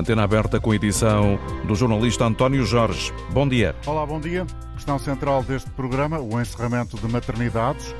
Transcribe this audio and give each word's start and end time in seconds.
Antena 0.00 0.24
aberta 0.24 0.58
com 0.58 0.72
edição 0.72 1.38
do 1.66 1.74
jornalista 1.74 2.24
António 2.24 2.64
Jorge. 2.64 3.12
Bom 3.34 3.46
dia. 3.46 3.76
Olá, 3.84 4.06
bom 4.06 4.18
dia. 4.18 4.46
Questão 4.72 4.98
central 4.98 5.42
deste 5.42 5.68
programa, 5.72 6.18
o 6.18 6.40
encerramento 6.40 6.96
de 6.96 7.06
maternidades. 7.06 7.94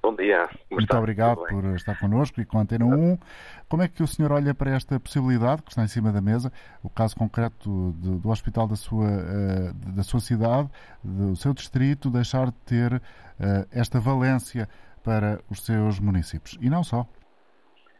Bom 0.00 0.16
dia. 0.16 0.48
Muito 0.70 0.84
está? 0.84 0.98
obrigado 0.98 1.44
por 1.46 1.64
estar 1.76 1.98
connosco 1.98 2.40
e 2.40 2.44
com 2.44 2.58
a 2.58 2.62
Antena 2.62 2.84
1. 2.84 3.18
Como 3.68 3.82
é 3.82 3.88
que 3.88 4.02
o 4.02 4.06
senhor 4.06 4.32
olha 4.32 4.52
para 4.52 4.70
esta 4.70 4.98
possibilidade 4.98 5.62
que 5.62 5.70
está 5.70 5.82
em 5.82 5.88
cima 5.88 6.10
da 6.10 6.20
mesa, 6.20 6.52
o 6.82 6.90
caso 6.90 7.16
concreto 7.16 7.92
do, 7.92 8.18
do 8.18 8.28
hospital 8.28 8.66
da 8.66 8.74
sua, 8.74 9.06
uh, 9.06 9.94
da 9.94 10.02
sua 10.02 10.18
cidade, 10.18 10.68
do 11.04 11.36
seu 11.36 11.54
distrito, 11.54 12.10
deixar 12.10 12.46
de 12.46 12.58
ter 12.66 12.94
uh, 12.94 13.00
esta 13.70 14.00
valência 14.00 14.68
para 15.04 15.40
os 15.48 15.64
seus 15.64 16.00
municípios? 16.00 16.58
E 16.60 16.68
não 16.68 16.82
só. 16.82 17.06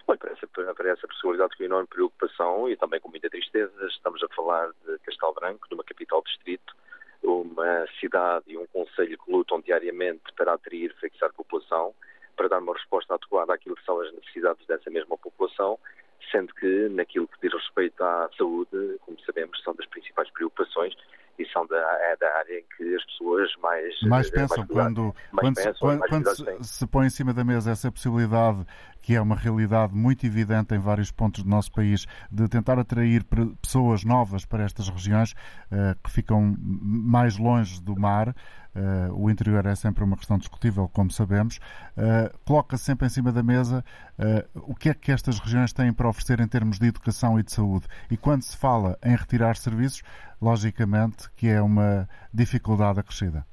Olha, 0.08 0.18
para 0.18 0.32
essa, 0.32 0.46
para 0.48 0.90
essa 0.90 1.06
possibilidade 1.06 1.56
com 1.56 1.62
enorme 1.62 1.86
preocupação 1.86 2.68
e 2.68 2.76
também 2.76 3.00
com 3.00 3.10
muita 3.10 3.30
tristeza, 3.30 3.72
estamos 3.86 4.20
a 4.24 4.28
falar 4.34 4.68
de 4.84 4.98
Castelo 5.04 5.34
Branco, 5.34 5.68
de 5.68 5.74
uma 5.74 5.84
capital 5.84 6.20
distrito, 6.24 6.74
uma 7.22 7.86
cidade 8.00 8.44
e 8.48 8.56
um 8.56 8.66
conselho 8.66 9.18
que 9.18 9.30
lutam 9.32 9.60
diariamente 9.60 10.22
para 10.36 10.54
atrair, 10.54 10.94
fixar 11.00 11.32
população, 11.32 11.94
para 12.36 12.48
dar 12.48 12.58
uma 12.58 12.74
resposta 12.74 13.14
adequada 13.14 13.54
àquilo 13.54 13.76
que 13.76 13.84
são 13.84 14.00
as 14.00 14.12
necessidades 14.12 14.66
dessa 14.66 14.90
mesma 14.90 15.16
população, 15.18 15.78
sendo 16.30 16.52
que 16.54 16.88
naquilo 16.88 17.28
que 17.28 17.40
diz 17.42 17.52
respeito 17.52 18.02
à 18.02 18.28
saúde, 18.36 18.98
como 19.00 19.18
sabemos, 19.20 19.62
são 19.62 19.74
das 19.74 19.86
principais 19.86 20.30
preocupações 20.30 20.94
e 21.38 21.46
são 21.50 21.66
da, 21.66 21.76
é 21.76 22.16
da 22.16 22.38
área 22.38 22.58
em 22.58 22.64
que 22.76 22.94
as 22.94 23.04
pessoas 23.04 23.50
mais. 23.60 24.00
Mais 24.02 24.30
pensam, 24.30 24.58
mais 24.58 24.68
quando, 24.68 25.14
mais 25.32 25.40
quando, 25.40 25.54
pensam, 25.54 25.74
quando, 25.78 26.08
quando 26.08 26.36
se, 26.36 26.64
se, 26.64 26.86
põe 26.86 27.06
em 27.06 27.10
cima 27.10 27.32
da 27.32 27.44
mesa 27.44 27.70
essa 27.70 27.90
possibilidade, 27.90 28.64
que 29.02 29.16
é 29.16 29.20
uma 29.20 29.34
realidade 29.34 29.94
muito 29.94 30.24
evidente 30.24 30.74
em 30.74 30.78
vários 30.78 31.10
pontos 31.10 31.42
do 31.42 31.50
nosso 31.50 31.70
país, 31.72 32.06
de 32.30 32.48
tentar 32.48 32.78
atrair 32.78 33.26
pessoas 33.60 34.04
novas 34.04 34.44
para 34.46 34.62
estas 34.62 34.88
regiões 34.88 35.32
uh, 35.32 35.98
que 36.02 36.10
ficam 36.10 36.56
mais 36.58 37.36
longe 37.36 37.82
do 37.82 37.98
mar. 37.98 38.28
Uh, 38.74 39.12
o 39.12 39.30
interior 39.30 39.66
é 39.66 39.74
sempre 39.74 40.02
uma 40.02 40.16
questão 40.16 40.38
discutível, 40.38 40.88
como 40.88 41.10
sabemos. 41.10 41.58
Uh, 41.96 42.38
coloca 42.44 42.78
sempre 42.78 43.06
em 43.06 43.10
cima 43.10 43.30
da 43.30 43.42
mesa 43.42 43.84
o 44.54 44.74
que 44.74 44.88
é 44.88 44.94
que 44.94 45.10
estas 45.10 45.40
regiões 45.40 45.72
têm 45.72 45.92
para 45.92 46.08
oferecer 46.08 46.38
em 46.38 46.46
termos 46.46 46.78
de 46.78 46.86
educação 46.86 47.40
e 47.40 47.42
de 47.42 47.50
saúde. 47.50 47.86
E 48.08 48.16
quando 48.16 48.42
se 48.42 48.56
fala 48.56 48.96
em 49.04 49.16
retirar 49.16 49.56
serviços, 49.56 50.02
logicamente 50.40 51.28
que 51.34 51.48
é 51.48 51.60
uma 51.60 52.08
dificuldade 52.32 53.00
acrescida. 53.00 53.44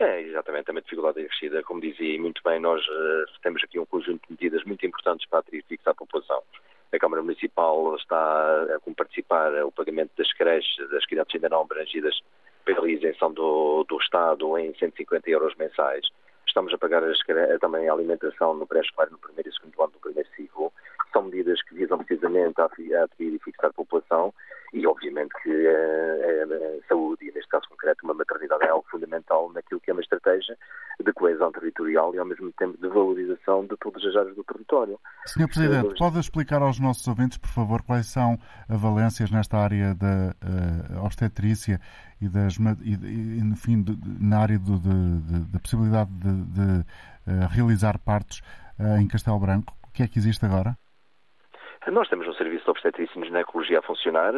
É, 0.00 0.22
exatamente, 0.22 0.70
uma 0.70 0.80
dificuldade 0.80 1.20
acrescida. 1.20 1.62
Como 1.62 1.78
dizia 1.78 2.18
muito 2.18 2.40
bem, 2.42 2.58
nós 2.58 2.80
uh, 2.88 3.40
temos 3.42 3.62
aqui 3.62 3.78
um 3.78 3.84
conjunto 3.84 4.22
de 4.26 4.32
medidas 4.32 4.64
muito 4.64 4.86
importantes 4.86 5.28
para 5.28 5.40
atrair 5.40 5.62
fixar 5.68 5.92
a 5.92 5.94
população. 5.94 6.42
A 6.90 6.98
Câmara 6.98 7.22
Municipal 7.22 7.94
está 7.96 8.16
a 8.16 8.94
participar 8.96 9.52
o 9.62 9.70
pagamento 9.70 10.10
das 10.16 10.32
creches, 10.32 10.74
das 10.88 11.04
crianças 11.04 11.34
ainda 11.34 11.50
não 11.50 11.60
abrangidas 11.60 12.18
pela 12.64 12.90
isenção 12.90 13.30
do, 13.30 13.84
do 13.84 13.98
Estado 13.98 14.56
em 14.56 14.74
150 14.74 15.28
euros 15.28 15.54
mensais. 15.56 16.08
Estamos 16.48 16.72
a 16.72 16.78
pagar 16.78 17.04
as, 17.04 17.18
também 17.60 17.86
a 17.86 17.92
alimentação 17.92 18.54
no 18.54 18.66
pré-escolar 18.66 19.10
no 19.10 19.18
primeiro 19.18 19.50
e 19.50 19.52
segundo 19.52 19.82
ano 19.82 19.92
do 19.92 19.98
primeiro 19.98 20.28
ciclo. 20.34 20.72
São 21.12 21.24
medidas 21.24 21.62
que 21.64 21.74
visam 21.74 21.98
precisamente 21.98 22.58
a 22.58 22.64
atrair 22.64 23.34
e 23.34 23.38
fixar 23.38 23.68
a 23.68 23.74
população 23.74 24.32
e 24.72 24.86
obviamente 24.86 25.32
que 25.42 25.50
a, 25.50 25.70
a, 25.70 26.78
a, 26.78 26.88
saúde, 26.88 27.28
e 27.28 27.32
neste 27.32 27.48
caso 27.48 27.68
concreto 27.68 28.04
uma 28.04 28.14
maternidade, 28.14 28.64
é 28.64 28.68
algo 28.68 28.86
fundamental 28.90 29.52
naquilo 29.52 29.80
que 29.80 29.90
é 29.90 29.92
uma 29.92 30.02
estratégia 30.02 30.56
de 31.04 31.12
coesão 31.12 31.50
territorial 31.50 32.14
e 32.14 32.18
ao 32.18 32.24
mesmo 32.24 32.52
tempo 32.52 32.78
de 32.80 32.88
valorização 32.88 33.66
de 33.66 33.76
todas 33.78 34.04
as 34.04 34.14
áreas 34.14 34.36
do 34.36 34.44
território. 34.44 34.98
Senhor 35.26 35.48
Presidente, 35.48 35.98
pode 35.98 36.18
explicar 36.18 36.62
aos 36.62 36.78
nossos 36.78 37.06
ouvintes, 37.08 37.38
por 37.38 37.48
favor, 37.48 37.82
quais 37.82 38.06
são 38.06 38.38
as 38.68 38.80
valências 38.80 39.30
nesta 39.30 39.58
área 39.58 39.94
da 39.94 40.34
uh, 40.96 41.04
obstetrícia 41.04 41.80
e, 42.20 42.28
das, 42.28 42.56
e, 42.82 42.94
e 42.94 43.38
enfim, 43.40 43.82
de, 43.82 43.98
na 44.20 44.38
área 44.38 44.58
do, 44.58 44.78
da 44.78 45.58
possibilidade 45.58 46.10
de, 46.10 46.44
de 46.44 46.80
uh, 46.80 47.48
realizar 47.50 47.98
partos 47.98 48.40
uh, 48.78 49.00
em 49.00 49.08
Castelo 49.08 49.38
Branco? 49.38 49.74
O 49.88 49.92
que 49.92 50.02
é 50.02 50.08
que 50.08 50.18
existe 50.18 50.44
agora? 50.44 50.76
Nós 51.88 52.08
temos 52.08 52.28
um 52.28 52.34
serviço 52.34 52.64
de 52.64 52.70
obstetrícia 52.70 53.18
e 53.18 53.24
ginecologia 53.24 53.78
a 53.78 53.82
funcionar. 53.82 54.34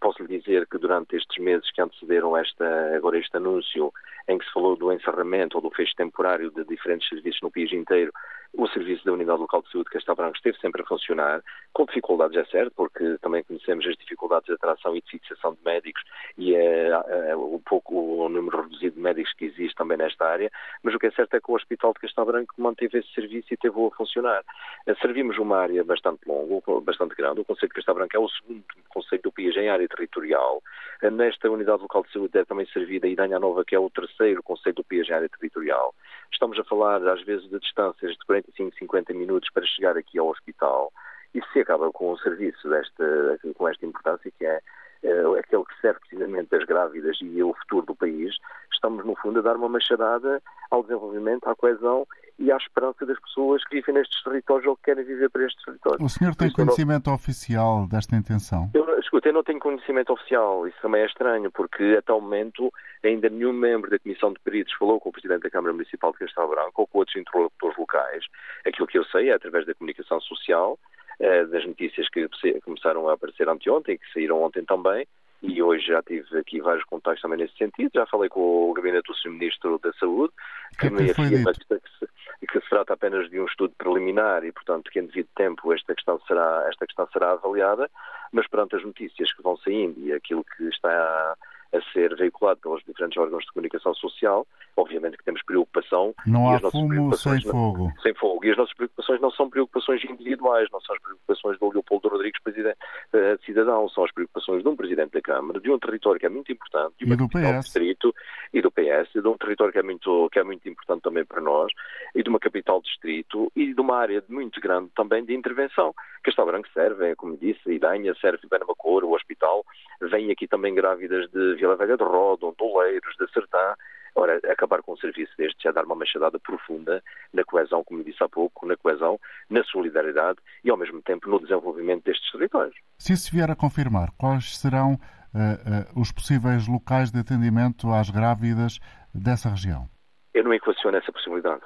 posso 0.00 0.22
lhe 0.22 0.38
dizer 0.38 0.66
que 0.66 0.78
durante 0.78 1.16
estes 1.16 1.36
meses 1.42 1.70
que 1.70 1.82
antecederam 1.82 2.34
esta, 2.34 2.96
agora 2.96 3.18
este 3.18 3.36
anúncio, 3.36 3.92
em 4.26 4.38
que 4.38 4.44
se 4.46 4.52
falou 4.52 4.74
do 4.74 4.90
encerramento 4.90 5.58
ou 5.58 5.62
do 5.62 5.70
fecho 5.70 5.94
temporário 5.96 6.50
de 6.50 6.64
diferentes 6.64 7.06
serviços 7.08 7.42
no 7.42 7.50
país 7.50 7.70
inteiro, 7.72 8.10
o 8.54 8.68
serviço 8.68 9.04
da 9.04 9.12
Unidade 9.12 9.40
Local 9.40 9.62
de 9.62 9.70
Saúde 9.70 9.88
de 9.88 9.94
Castelo 9.94 10.16
Branco 10.16 10.36
esteve 10.36 10.58
sempre 10.58 10.82
a 10.82 10.84
funcionar, 10.84 11.42
com 11.72 11.86
dificuldades, 11.86 12.36
é 12.36 12.44
certo, 12.44 12.72
porque 12.76 13.16
também 13.22 13.42
conhecemos 13.44 13.86
as 13.86 13.96
dificuldades 13.96 14.46
de 14.46 14.52
atração 14.52 14.94
e 14.94 15.00
de 15.00 15.10
fixação 15.10 15.54
de 15.54 15.60
médicos 15.64 16.02
e 16.36 16.54
é, 16.54 16.88
é, 16.88 17.36
o 17.36 17.60
pouco 17.64 17.94
o 17.94 18.28
número 18.28 18.62
reduzido 18.62 18.96
de 18.96 19.00
médicos 19.00 19.32
que 19.34 19.46
existe 19.46 19.74
também 19.74 19.96
nesta 19.96 20.26
área, 20.26 20.50
mas 20.82 20.94
o 20.94 20.98
que 20.98 21.06
é 21.06 21.10
certo 21.12 21.34
é 21.34 21.40
que 21.40 21.50
o 21.50 21.54
Hospital 21.54 21.92
de 21.94 22.00
Castelo 22.00 22.26
Branco 22.26 22.54
manteve 22.58 22.98
esse 22.98 23.12
serviço 23.14 23.48
e 23.52 23.56
teve 23.56 23.74
a 23.74 23.90
funcionar. 23.96 24.44
Eh, 24.86 24.94
servimos 24.96 25.38
uma 25.38 25.58
área 25.58 25.82
bastante 25.82 26.20
longa, 26.26 26.80
bastante 26.82 27.14
grande. 27.14 27.40
O 27.40 27.44
Conselho 27.44 27.68
de 27.68 27.74
Castelo 27.74 27.98
Branco 27.98 28.16
é 28.16 28.20
o 28.20 28.28
segundo 28.28 28.64
Conselho 28.88 29.22
do 29.22 29.32
país 29.32 29.56
em 29.56 29.68
área 29.68 29.88
territorial. 29.88 30.62
Eh, 31.02 31.10
nesta 31.10 31.50
Unidade 31.50 31.82
Local 31.82 32.02
de 32.02 32.12
Saúde 32.12 32.38
é 32.38 32.44
também 32.44 32.66
servida 32.66 33.06
a 33.06 33.10
Idanha 33.10 33.38
Nova, 33.38 33.64
que 33.64 33.74
é 33.74 33.78
o 33.78 33.90
terceiro 33.90 34.42
Conselho 34.42 34.76
do 34.76 34.84
país 34.84 35.08
em 35.08 35.14
área 35.14 35.28
territorial. 35.28 35.94
Estamos 36.32 36.58
a 36.58 36.64
falar, 36.64 37.06
às 37.06 37.22
vezes, 37.22 37.48
de 37.48 37.58
distâncias 37.58 38.12
de 38.12 38.26
45, 38.42 38.76
50 38.78 39.14
minutos 39.14 39.50
para 39.52 39.64
chegar 39.66 39.96
aqui 39.96 40.18
ao 40.18 40.28
hospital. 40.28 40.92
Isso 41.34 41.46
se 41.52 41.60
acaba 41.60 41.90
com 41.90 42.12
o 42.12 42.18
serviço 42.18 42.68
desta, 42.68 43.38
com 43.56 43.68
esta 43.68 43.86
importância 43.86 44.30
que 44.38 44.44
é, 44.44 44.60
é 45.02 45.20
aquele 45.38 45.64
que 45.64 45.80
serve 45.80 46.00
precisamente 46.00 46.50
das 46.50 46.64
grávidas 46.64 47.16
e 47.20 47.42
o 47.42 47.54
futuro 47.54 47.86
do 47.86 47.94
país. 47.94 48.36
Estamos, 48.72 49.04
no 49.04 49.16
fundo, 49.16 49.38
a 49.38 49.42
dar 49.42 49.56
uma 49.56 49.68
machadada 49.68 50.42
ao 50.70 50.82
desenvolvimento, 50.82 51.48
à 51.48 51.54
coesão 51.54 52.06
e 52.42 52.50
à 52.50 52.56
esperança 52.56 53.06
das 53.06 53.18
pessoas 53.20 53.64
que 53.64 53.76
vivem 53.76 53.94
nestes 53.94 54.20
territórios 54.24 54.66
ou 54.66 54.76
que 54.76 54.82
querem 54.82 55.04
viver 55.04 55.30
para 55.30 55.46
estes 55.46 55.64
territórios. 55.64 56.02
O 56.02 56.08
senhor 56.08 56.34
tem 56.34 56.50
conhecimento 56.50 57.06
não... 57.06 57.14
oficial 57.14 57.86
desta 57.86 58.16
intenção? 58.16 58.68
Eu, 58.74 58.98
escuta, 58.98 59.28
eu 59.28 59.32
não 59.32 59.44
tenho 59.44 59.60
conhecimento 59.60 60.12
oficial. 60.12 60.66
Isso 60.66 60.76
também 60.82 61.02
é 61.02 61.06
estranho, 61.06 61.52
porque 61.52 61.94
até 61.96 62.12
o 62.12 62.20
momento 62.20 62.72
ainda 63.04 63.28
nenhum 63.28 63.52
membro 63.52 63.88
da 63.88 63.98
Comissão 63.98 64.32
de 64.32 64.40
Peritos 64.40 64.74
falou 64.74 64.98
com 64.98 65.10
o 65.10 65.12
Presidente 65.12 65.42
da 65.42 65.50
Câmara 65.50 65.72
Municipal 65.72 66.10
de 66.12 66.18
Castelo 66.18 66.48
Branco 66.48 66.82
ou 66.82 66.86
com 66.88 66.98
outros 66.98 67.16
interlocutores 67.16 67.78
locais. 67.78 68.24
Aquilo 68.66 68.88
que 68.88 68.98
eu 68.98 69.04
sei 69.04 69.30
é 69.30 69.34
através 69.34 69.64
da 69.64 69.74
comunicação 69.74 70.20
social, 70.20 70.76
eh, 71.20 71.44
das 71.44 71.64
notícias 71.64 72.08
que 72.08 72.28
começaram 72.64 73.08
a 73.08 73.12
aparecer 73.12 73.48
anteontem, 73.48 73.98
que 73.98 74.12
saíram 74.12 74.42
ontem 74.42 74.64
também, 74.64 75.06
e 75.42 75.60
hoje 75.60 75.86
já 75.86 76.02
tive 76.02 76.38
aqui 76.38 76.60
vários 76.60 76.84
contactos 76.84 77.20
também 77.20 77.38
nesse 77.38 77.56
sentido. 77.56 77.90
Já 77.94 78.06
falei 78.06 78.28
com 78.28 78.70
o 78.70 78.72
gabinete 78.72 79.08
do 79.08 79.14
Sr. 79.14 79.30
Ministro 79.30 79.78
da 79.82 79.92
Saúde, 79.94 80.32
que, 80.78 80.88
que 80.88 80.90
me 80.90 81.10
afirma 81.10 81.52
que, 81.52 82.46
que, 82.46 82.60
se 82.60 82.68
trata 82.68 82.94
apenas 82.94 83.28
de 83.28 83.40
um 83.40 83.46
estudo 83.46 83.74
preliminar 83.76 84.44
e, 84.44 84.52
portanto, 84.52 84.90
que 84.90 85.00
em 85.00 85.06
devido 85.06 85.28
tempo 85.34 85.72
esta 85.72 85.94
questão 85.94 86.20
será, 86.28 86.64
esta 86.68 86.86
questão 86.86 87.08
será 87.12 87.32
avaliada, 87.32 87.90
mas 88.30 88.46
perante 88.46 88.76
as 88.76 88.84
notícias 88.84 89.32
que 89.32 89.42
vão 89.42 89.56
saindo 89.56 89.98
e 90.00 90.12
aquilo 90.12 90.44
que 90.44 90.64
está 90.68 91.36
a 91.72 91.92
ser 91.92 92.14
veiculado 92.16 92.60
pelos 92.60 92.82
diferentes 92.84 93.16
órgãos 93.16 93.44
de 93.44 93.52
comunicação 93.52 93.94
social, 93.94 94.46
obviamente 94.76 95.16
que 95.16 95.24
temos 95.24 95.42
preocupação. 95.42 96.14
Não 96.26 96.54
há 96.54 96.60
fumo 96.70 97.14
sem 97.16 97.32
não, 97.44 97.52
fogo. 97.52 97.92
Sem 98.02 98.14
fogo. 98.14 98.44
E 98.44 98.50
as 98.50 98.56
nossas 98.56 98.74
preocupações 98.74 99.20
não 99.20 99.30
são 99.30 99.48
preocupações 99.48 100.04
individuais, 100.04 100.68
não 100.72 100.80
são 100.80 100.94
as 100.94 101.02
preocupações 101.02 101.58
do 101.58 101.70
Leopoldo 101.70 102.08
Rodrigues, 102.08 102.42
presidente, 102.42 102.76
uh, 103.14 103.44
cidadão, 103.44 103.88
são 103.88 104.04
as 104.04 104.12
preocupações 104.12 104.62
de 104.62 104.68
um 104.68 104.76
presidente 104.76 105.12
da 105.12 105.20
Câmara, 105.20 105.60
de 105.60 105.70
um 105.70 105.78
território 105.78 106.20
que 106.20 106.26
é 106.26 106.28
muito 106.28 106.52
importante, 106.52 106.94
de 106.98 107.04
uma 107.04 107.14
e 107.14 107.16
do 107.16 107.28
PS. 107.28 107.64
distrito, 107.64 108.14
e 108.52 108.60
do 108.60 108.70
PS, 108.70 109.12
de 109.14 109.26
um 109.26 109.36
território 109.36 109.72
que 109.72 109.78
é, 109.78 109.82
muito, 109.82 110.28
que 110.30 110.38
é 110.38 110.44
muito 110.44 110.68
importante 110.68 111.02
também 111.02 111.24
para 111.24 111.40
nós, 111.40 111.72
e 112.14 112.22
de 112.22 112.28
uma 112.28 112.38
capital 112.38 112.80
distrito, 112.82 113.50
e 113.56 113.72
de 113.72 113.80
uma 113.80 113.96
área 113.96 114.22
muito 114.28 114.60
grande 114.60 114.90
também 114.94 115.24
de 115.24 115.34
intervenção. 115.34 115.94
Castelo 116.22 116.48
Branco 116.48 116.68
serve, 116.72 117.16
como 117.16 117.36
disse, 117.36 117.70
Idanha 117.70 118.14
serve, 118.20 118.46
Benamacor, 118.48 119.04
o 119.04 119.14
hospital, 119.14 119.64
vem 120.00 120.30
aqui 120.30 120.46
também 120.46 120.74
grávidas 120.74 121.30
de 121.30 121.56
Vila 121.62 121.76
Velha 121.76 121.96
de 121.96 122.02
Rodon, 122.02 122.52
Doleiros, 122.58 123.14
de 123.16 123.32
Sertã. 123.32 123.76
Ora, 124.16 124.40
acabar 124.50 124.82
com 124.82 124.94
um 124.94 124.96
serviço 124.96 125.32
deste 125.38 125.68
é 125.68 125.72
dar 125.72 125.84
uma 125.84 125.94
machadada 125.94 126.38
profunda 126.40 127.00
na 127.32 127.44
coesão, 127.44 127.84
como 127.84 128.02
disse 128.02 128.22
há 128.22 128.28
pouco, 128.28 128.66
na 128.66 128.76
coesão, 128.76 129.18
na 129.48 129.62
solidariedade 129.62 130.38
e, 130.64 130.70
ao 130.70 130.76
mesmo 130.76 131.00
tempo, 131.02 131.30
no 131.30 131.38
desenvolvimento 131.38 132.02
destes 132.04 132.30
territórios. 132.32 132.74
Se 132.98 133.12
isso 133.12 133.30
vier 133.30 133.48
a 133.48 133.54
confirmar, 133.54 134.10
quais 134.18 134.58
serão 134.58 134.94
uh, 134.94 135.96
uh, 135.96 136.00
os 136.00 136.10
possíveis 136.10 136.66
locais 136.66 137.12
de 137.12 137.20
atendimento 137.20 137.88
às 137.92 138.10
grávidas 138.10 138.80
dessa 139.14 139.48
região? 139.48 139.88
Eu 140.34 140.42
não 140.42 140.52
equaciono 140.52 140.96
essa 140.96 141.12
possibilidade 141.12 141.62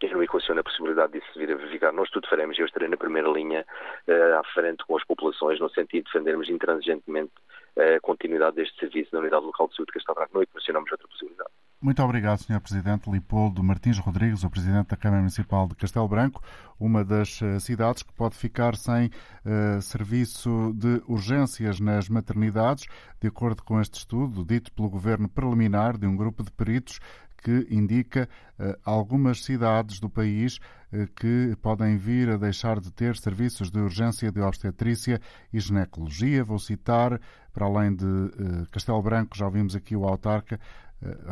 eu 0.00 0.18
não 0.18 0.22
equaciono 0.22 0.60
a 0.60 0.64
possibilidade 0.64 1.14
disso 1.14 1.38
vir 1.38 1.50
a 1.50 1.56
verificar. 1.56 1.92
Nós 1.92 2.10
tudo 2.10 2.28
faremos, 2.28 2.58
eu 2.58 2.66
estarei 2.66 2.88
na 2.88 2.96
primeira 2.96 3.28
linha, 3.28 3.64
uh, 4.06 4.38
à 4.38 4.44
frente 4.52 4.84
com 4.84 4.96
as 4.96 5.04
populações, 5.04 5.58
no 5.58 5.68
sentido 5.70 6.04
de 6.04 6.12
defendermos 6.12 6.48
intransigentemente 6.48 7.32
a 7.76 8.00
continuidade 8.00 8.56
deste 8.56 8.78
serviço 8.78 9.10
na 9.12 9.20
Unidade 9.20 9.44
Local 9.44 9.68
de 9.68 9.76
Saúde 9.76 9.92
de 9.92 9.94
Castelo 9.94 10.16
Branco. 10.16 10.34
Não 10.34 10.42
equacionamos 10.42 10.90
outra 10.92 11.08
possibilidade. 11.08 11.50
Muito 11.84 12.02
obrigado, 12.02 12.38
Sr. 12.38 12.60
Presidente 12.60 13.10
Lipoldo 13.10 13.62
Martins 13.62 13.98
Rodrigues, 13.98 14.42
o 14.42 14.48
Presidente 14.48 14.88
da 14.88 14.96
Câmara 14.96 15.20
Municipal 15.20 15.68
de 15.68 15.74
Castelo 15.74 16.08
Branco, 16.08 16.42
uma 16.80 17.04
das 17.04 17.42
eh, 17.42 17.58
cidades 17.58 18.02
que 18.02 18.12
pode 18.14 18.36
ficar 18.36 18.74
sem 18.74 19.08
uh, 19.08 19.82
serviço 19.82 20.72
de 20.74 21.02
urgências 21.06 21.80
nas 21.80 22.08
maternidades, 22.08 22.86
de 23.20 23.28
acordo 23.28 23.62
com 23.62 23.78
este 23.78 23.98
estudo 23.98 24.42
dito 24.46 24.72
pelo 24.72 24.88
Governo 24.88 25.28
preliminar 25.28 25.98
de 25.98 26.06
um 26.06 26.16
grupo 26.16 26.42
de 26.42 26.50
peritos 26.50 27.00
que 27.44 27.66
indica 27.70 28.26
uh, 28.58 28.74
algumas 28.82 29.44
cidades 29.44 30.00
do 30.00 30.08
país 30.08 30.56
uh, 30.90 31.06
que 31.14 31.54
podem 31.60 31.98
vir 31.98 32.30
a 32.30 32.38
deixar 32.38 32.80
de 32.80 32.90
ter 32.90 33.14
serviços 33.16 33.70
de 33.70 33.78
urgência 33.78 34.32
de 34.32 34.40
obstetrícia 34.40 35.20
e 35.52 35.60
ginecologia. 35.60 36.42
Vou 36.42 36.58
citar, 36.58 37.20
para 37.54 37.64
além 37.66 37.94
de 37.94 38.04
uh, 38.04 38.68
Castelo 38.70 39.00
Branco, 39.00 39.36
já 39.36 39.46
ouvimos 39.46 39.74
aqui 39.74 39.96
o 39.96 40.04
autarca, 40.04 40.60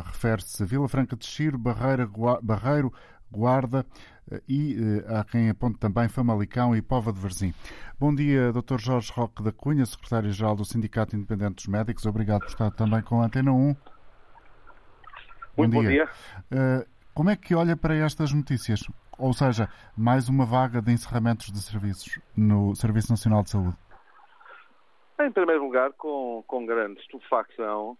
refere-se 0.05 0.61
a 0.61 0.65
Vila 0.65 0.87
Franca 0.87 1.15
de 1.15 1.25
Xiro, 1.25 1.57
Barreira, 1.57 2.07
Barreiro, 2.41 2.93
Guarda 3.31 3.83
e 4.47 4.77
há 5.07 5.23
quem 5.23 5.49
aponte 5.49 5.79
também 5.79 6.07
Famalicão 6.07 6.75
e 6.75 6.81
Pova 6.81 7.11
de 7.11 7.19
Varzim. 7.19 7.55
Bom 7.99 8.13
dia, 8.13 8.53
Dr. 8.53 8.77
Jorge 8.77 9.11
Roque 9.11 9.41
da 9.41 9.51
Cunha, 9.51 9.83
secretário-geral 9.83 10.55
do 10.55 10.63
Sindicato 10.63 11.15
Independente 11.15 11.55
dos 11.55 11.67
Médicos. 11.67 12.05
Obrigado 12.05 12.41
por 12.41 12.49
estar 12.49 12.69
também 12.69 13.01
com 13.01 13.21
a 13.21 13.25
Antena 13.25 13.51
1. 13.51 13.75
Muito 15.57 15.73
bom 15.73 15.81
dia. 15.81 15.81
Bom 15.81 15.89
dia. 15.89 16.09
Uh, 16.51 16.87
como 17.13 17.29
é 17.29 17.35
que 17.35 17.53
olha 17.53 17.77
para 17.77 17.95
estas 17.95 18.33
notícias? 18.33 18.81
Ou 19.17 19.33
seja, 19.33 19.69
mais 19.95 20.27
uma 20.27 20.45
vaga 20.45 20.81
de 20.81 20.91
encerramentos 20.91 21.51
de 21.51 21.61
serviços 21.61 22.19
no 22.35 22.75
Serviço 22.75 23.11
Nacional 23.11 23.43
de 23.43 23.51
Saúde? 23.51 23.77
Em 25.25 25.31
primeiro 25.31 25.63
lugar, 25.63 25.93
com, 25.93 26.43
com 26.47 26.65
grande 26.65 26.99
estupefacção 26.99 27.97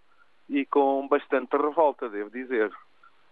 e 0.49 0.65
com 0.65 1.07
bastante 1.07 1.55
revolta, 1.55 2.09
devo 2.09 2.29
dizer. 2.29 2.71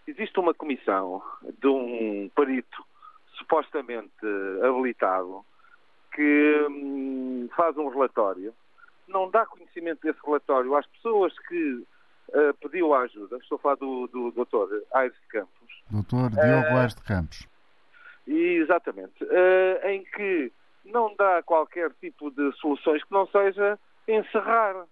Existe 0.08 0.40
uma 0.40 0.54
comissão 0.54 1.22
de 1.60 1.68
um 1.68 2.30
perito 2.36 2.84
supostamente 3.38 4.26
habilitado 4.64 5.46
que 6.14 6.68
hum, 6.70 7.50
faz 7.56 7.78
um 7.78 7.90
relatório, 7.90 8.54
não 9.08 9.30
dá 9.30 9.46
conhecimento 9.46 10.02
desse 10.02 10.20
relatório 10.26 10.76
às 10.76 10.86
pessoas 10.88 11.38
que 11.48 11.86
uh, 12.30 12.54
pediu 12.62 12.94
a 12.94 13.02
ajuda. 13.02 13.38
Estou 13.38 13.58
a 13.58 13.60
falar 13.60 13.76
do, 13.76 14.08
do 14.08 14.32
Dr. 14.32 14.84
Aires 14.94 15.18
de 15.22 15.28
Campos. 15.28 15.84
Dr. 15.90 16.30
Diogo 16.34 16.74
uh, 16.74 16.78
Aires 16.78 16.96
de 16.96 17.04
Campos. 17.04 17.48
Exatamente. 18.28 19.24
Uh, 19.24 19.88
em 19.88 20.04
que 20.04 20.52
não 20.86 21.14
dá 21.16 21.42
qualquer 21.44 21.92
tipo 22.00 22.32
de 22.32 22.52
soluções 22.58 23.04
que 23.04 23.12
não 23.12 23.28
seja 23.28 23.80
encerrar. 24.08 24.86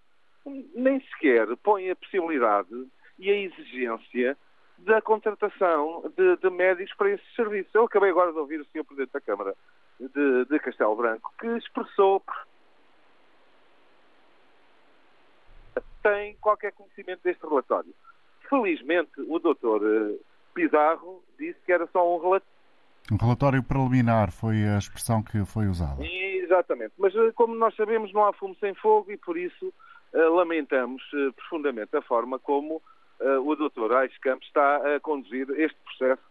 Nem 0.74 1.02
sequer 1.02 1.48
põe 1.58 1.90
a 1.90 1.96
possibilidade 1.96 2.88
e 3.18 3.30
a 3.30 3.36
exigência 3.36 4.38
da 4.80 5.02
contratação 5.02 6.04
de, 6.16 6.38
de 6.38 6.50
médicos 6.50 6.96
para 6.96 7.12
esses 7.12 7.36
serviços. 7.36 7.74
Eu 7.76 7.84
acabei 7.84 8.10
agora 8.10 8.32
de 8.32 8.40
ouvir 8.40 8.62
o 8.62 8.66
Sr. 8.66 8.86
Presidente 8.86 9.12
da 9.12 9.22
Câmara 9.22 9.56
de, 10.00 10.46
de 10.46 10.60
Castelo 10.60 10.96
Branco 10.96 11.34
que 11.40 11.48
expressou 11.48 12.24
tem 16.02 16.36
qualquer 16.38 16.72
conhecimento 16.72 17.22
deste 17.24 17.46
relatório. 17.46 17.94
Felizmente, 18.50 19.12
o 19.28 19.38
doutor 19.38 19.82
eh, 19.84 20.18
Pizarro 20.54 21.24
disse 21.38 21.60
que 21.66 21.72
era 21.72 21.88
só 21.88 22.16
um 22.16 22.20
relatório. 22.20 22.59
Um 23.12 23.18
relatório 23.18 23.64
preliminar 23.64 24.32
foi 24.32 24.64
a 24.66 24.78
expressão 24.78 25.24
que 25.24 25.44
foi 25.46 25.68
usada. 25.68 26.04
Exatamente. 26.06 26.94
Mas, 26.98 27.16
eh, 27.16 27.32
como 27.36 27.56
nós 27.56 27.76
sabemos, 27.76 28.12
não 28.14 28.26
há 28.26 28.34
fumo 28.34 28.56
sem 28.60 28.74
fogo 28.76 29.12
e, 29.12 29.18
por 29.18 29.38
isso, 29.38 29.74
eh, 30.14 30.18
lamentamos 30.18 31.04
profundamente 31.36 31.96
a 31.96 32.02
forma 32.02 32.40
como 32.40 32.82
o 33.22 33.54
doutor 33.54 33.94
Aix 33.94 34.18
Campos 34.20 34.48
está 34.48 34.96
a 34.96 35.00
conduzir 35.02 35.46
este 35.50 35.78
processo 35.84 36.22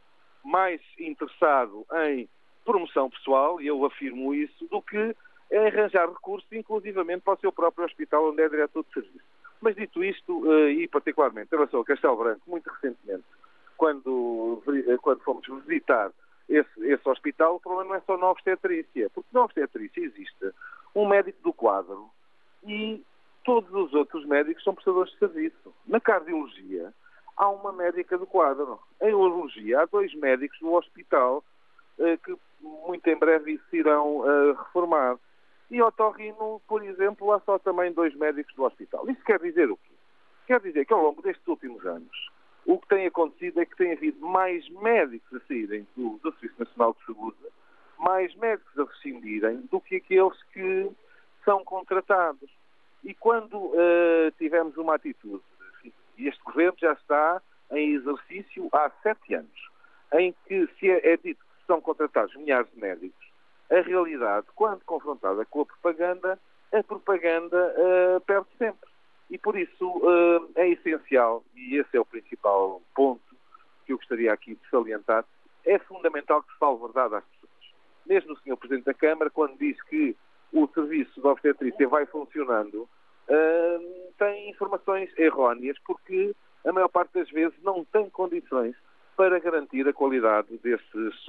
mais 0.42 0.80
interessado 0.98 1.84
em 2.06 2.26
promoção 2.64 3.10
pessoal, 3.10 3.60
e 3.60 3.66
eu 3.66 3.84
afirmo 3.84 4.34
isso, 4.34 4.66
do 4.70 4.80
que 4.80 5.14
em 5.50 5.66
arranjar 5.66 6.08
recursos, 6.08 6.50
inclusivamente 6.52 7.22
para 7.22 7.34
o 7.34 7.40
seu 7.40 7.52
próprio 7.52 7.86
hospital, 7.86 8.30
onde 8.30 8.42
é 8.42 8.48
diretor 8.48 8.84
de 8.84 8.92
serviço. 8.92 9.24
Mas 9.60 9.74
dito 9.74 10.04
isto, 10.04 10.52
eh, 10.52 10.72
e 10.72 10.88
particularmente 10.88 11.48
em 11.52 11.56
relação 11.56 11.80
ao 11.80 11.84
Castelo 11.84 12.16
Branco, 12.16 12.42
muito 12.46 12.68
recentemente, 12.68 13.24
quando, 13.76 14.62
eh, 14.86 14.96
quando 15.00 15.20
fomos 15.20 15.46
visitar 15.66 16.10
esse, 16.48 16.86
esse 16.86 17.08
hospital, 17.08 17.56
o 17.56 17.60
problema 17.60 17.90
não 17.90 17.94
é 17.96 18.00
só 18.00 18.16
na 18.16 18.30
obstetrícia, 18.30 19.10
porque 19.10 19.28
na 19.32 19.44
obstetrícia 19.44 20.00
existe 20.00 20.52
um 20.94 21.06
médico 21.06 21.42
do 21.42 21.52
quadro 21.52 22.08
e 22.64 23.04
todos 23.44 23.72
os 23.72 23.92
outros 23.94 24.24
médicos 24.26 24.64
são 24.64 24.74
prestadores 24.74 25.12
de 25.12 25.18
serviço. 25.18 25.74
Na 25.86 26.00
cardiologia, 26.00 26.92
há 27.36 27.48
uma 27.48 27.72
médica 27.72 28.16
do 28.18 28.26
quadro. 28.26 28.78
Em 29.00 29.14
urologia, 29.14 29.82
há 29.82 29.84
dois 29.86 30.12
médicos 30.14 30.58
do 30.60 30.72
hospital 30.72 31.44
eh, 31.98 32.16
que 32.16 32.36
muito 32.60 33.06
em 33.06 33.16
breve 33.16 33.60
se 33.70 33.76
irão 33.76 34.22
reformar. 34.54 35.18
E 35.70 35.82
otorrino, 35.82 36.60
por 36.66 36.82
exemplo, 36.82 37.32
há 37.32 37.40
só 37.40 37.58
também 37.58 37.92
dois 37.92 38.14
médicos 38.14 38.54
do 38.54 38.64
hospital. 38.64 39.08
Isso 39.08 39.22
quer 39.24 39.38
dizer 39.38 39.70
o 39.70 39.76
quê? 39.76 39.94
Quer 40.46 40.60
dizer 40.60 40.86
que 40.86 40.94
ao 40.94 41.02
longo 41.02 41.20
destes 41.20 41.46
últimos 41.46 41.84
anos, 41.84 42.30
o 42.68 42.78
que 42.78 42.86
tem 42.88 43.06
acontecido 43.06 43.62
é 43.62 43.64
que 43.64 43.76
tem 43.76 43.92
havido 43.92 44.20
mais 44.20 44.68
médicos 44.68 45.40
a 45.40 45.46
saírem 45.46 45.86
do, 45.96 46.20
do 46.22 46.30
Serviço 46.32 46.60
Nacional 46.60 46.94
de 46.94 47.06
Saúde, 47.06 47.38
mais 47.98 48.34
médicos 48.34 48.78
a 48.78 48.84
rescindirem 48.84 49.62
do 49.70 49.80
que 49.80 49.96
aqueles 49.96 50.42
que 50.52 50.90
são 51.46 51.64
contratados. 51.64 52.50
E 53.02 53.14
quando 53.14 53.56
uh, 53.56 54.30
tivemos 54.36 54.76
uma 54.76 54.96
atitude, 54.96 55.42
e 56.18 56.28
este 56.28 56.44
governo 56.44 56.76
já 56.78 56.92
está 56.92 57.40
em 57.72 57.94
exercício 57.94 58.68
há 58.70 58.90
sete 59.02 59.32
anos, 59.32 59.70
em 60.12 60.34
que 60.46 60.68
se 60.78 60.90
é, 60.90 61.14
é 61.14 61.16
dito 61.16 61.42
que 61.42 61.66
são 61.66 61.80
contratados 61.80 62.36
milhares 62.36 62.70
de 62.70 62.78
médicos, 62.78 63.32
a 63.70 63.80
realidade, 63.80 64.46
quando 64.54 64.84
confrontada 64.84 65.42
com 65.46 65.62
a 65.62 65.66
propaganda, 65.66 66.38
a 66.70 66.82
propaganda 66.82 67.74
uh, 67.78 68.20
perde 68.20 68.48
sempre. 68.58 68.87
E 69.30 69.36
por 69.38 69.58
isso 69.58 69.86
uh, 69.86 70.50
é 70.56 70.68
essencial, 70.70 71.44
e 71.54 71.76
esse 71.76 71.96
é 71.96 72.00
o 72.00 72.04
principal 72.04 72.80
ponto 72.94 73.20
que 73.84 73.92
eu 73.92 73.96
gostaria 73.96 74.32
aqui 74.32 74.54
de 74.54 74.70
salientar, 74.70 75.24
é 75.66 75.78
fundamental 75.80 76.42
que 76.42 76.52
se 76.52 76.58
fale 76.58 76.78
verdade 76.78 77.16
às 77.16 77.24
pessoas. 77.24 77.74
Mesmo 78.06 78.32
o 78.32 78.36
Sr. 78.38 78.56
Presidente 78.56 78.86
da 78.86 78.94
Câmara, 78.94 79.30
quando 79.30 79.58
diz 79.58 79.80
que 79.82 80.16
o 80.52 80.66
serviço 80.68 81.20
de 81.20 81.26
obstetrícia 81.26 81.88
vai 81.88 82.06
funcionando, 82.06 82.88
uh, 83.28 84.12
tem 84.18 84.50
informações 84.50 85.10
erróneas, 85.18 85.76
porque 85.84 86.34
a 86.66 86.72
maior 86.72 86.88
parte 86.88 87.12
das 87.12 87.30
vezes 87.30 87.56
não 87.62 87.84
tem 87.84 88.08
condições 88.10 88.74
para 89.16 89.38
garantir 89.40 89.86
a 89.86 89.92
qualidade 89.92 90.56
desses, 90.58 91.26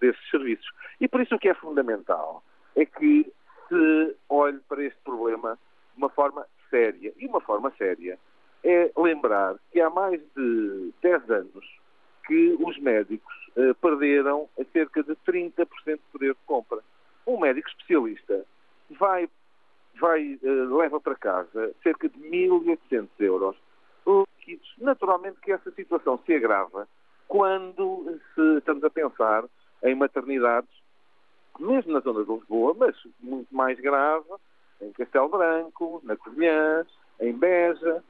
desses 0.00 0.30
serviços. 0.30 0.68
E 1.00 1.06
por 1.06 1.20
isso 1.20 1.36
o 1.36 1.38
que 1.38 1.48
é 1.48 1.54
fundamental 1.54 2.42
é 2.74 2.84
que 2.84 3.32
se 3.68 4.16
olhe 4.28 4.58
para 4.68 4.82
este 4.82 4.98
problema 5.02 5.58
de 5.94 5.98
uma 5.98 6.08
forma 6.10 6.46
séria. 6.72 7.12
E 7.18 7.26
uma 7.26 7.40
forma 7.40 7.70
séria 7.76 8.18
é 8.64 8.90
lembrar 8.96 9.56
que 9.70 9.80
há 9.80 9.90
mais 9.90 10.20
de 10.34 10.92
10 11.02 11.30
anos 11.30 11.78
que 12.26 12.56
os 12.58 12.78
médicos 12.78 13.34
eh, 13.56 13.74
perderam 13.74 14.48
cerca 14.72 15.02
de 15.02 15.14
30% 15.26 15.66
de 15.86 15.96
poder 16.10 16.32
de 16.32 16.40
compra. 16.46 16.78
Um 17.26 17.38
médico 17.38 17.68
especialista 17.68 18.46
vai, 18.98 19.28
vai 20.00 20.38
eh, 20.42 20.48
leva 20.48 21.00
para 21.00 21.14
casa 21.16 21.74
cerca 21.82 22.08
de 22.08 22.18
1.800 22.18 23.08
euros 23.18 23.56
líquidos. 24.06 24.74
Naturalmente 24.78 25.40
que 25.40 25.52
essa 25.52 25.70
situação 25.72 26.18
se 26.24 26.34
agrava 26.34 26.88
quando 27.28 28.18
se 28.34 28.58
estamos 28.58 28.84
a 28.84 28.90
pensar 28.90 29.44
em 29.82 29.94
maternidades, 29.94 30.70
mesmo 31.58 31.92
na 31.92 32.00
zona 32.00 32.24
de 32.24 32.32
Lisboa, 32.32 32.74
mas 32.78 32.96
muito 33.20 33.54
mais 33.54 33.78
grave, 33.80 34.26
em 34.82 34.92
Castelo 34.92 35.28
Branco, 35.28 36.00
na 36.04 36.16
Covilhã, 36.16 36.84
em 37.20 37.32
Beja. 37.32 38.02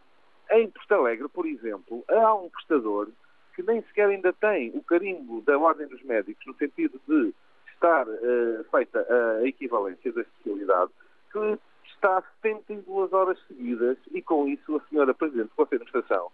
Em 0.50 0.68
Porto 0.68 0.92
Alegre, 0.92 1.28
por 1.28 1.46
exemplo, 1.46 2.04
há 2.08 2.34
um 2.34 2.50
prestador 2.50 3.08
que 3.54 3.62
nem 3.62 3.82
sequer 3.82 4.08
ainda 4.08 4.32
tem 4.32 4.70
o 4.74 4.82
carimbo 4.82 5.40
da 5.42 5.58
Ordem 5.58 5.86
dos 5.86 6.02
Médicos, 6.02 6.44
no 6.46 6.54
sentido 6.54 7.00
de 7.06 7.34
estar 7.72 8.06
uh, 8.06 8.64
feita 8.70 9.06
a 9.08 9.46
equivalência 9.46 10.12
da 10.12 10.22
especialidade, 10.22 10.90
que 11.30 11.58
está 11.86 12.22
72 12.42 13.12
horas 13.12 13.38
seguidas 13.46 13.96
e 14.10 14.20
com 14.20 14.48
isso 14.48 14.76
a 14.76 14.88
senhora 14.88 15.14
Presidente 15.14 15.48
do 15.48 15.54
Conselho 15.54 15.80
de 15.80 15.88
Administração 15.88 16.30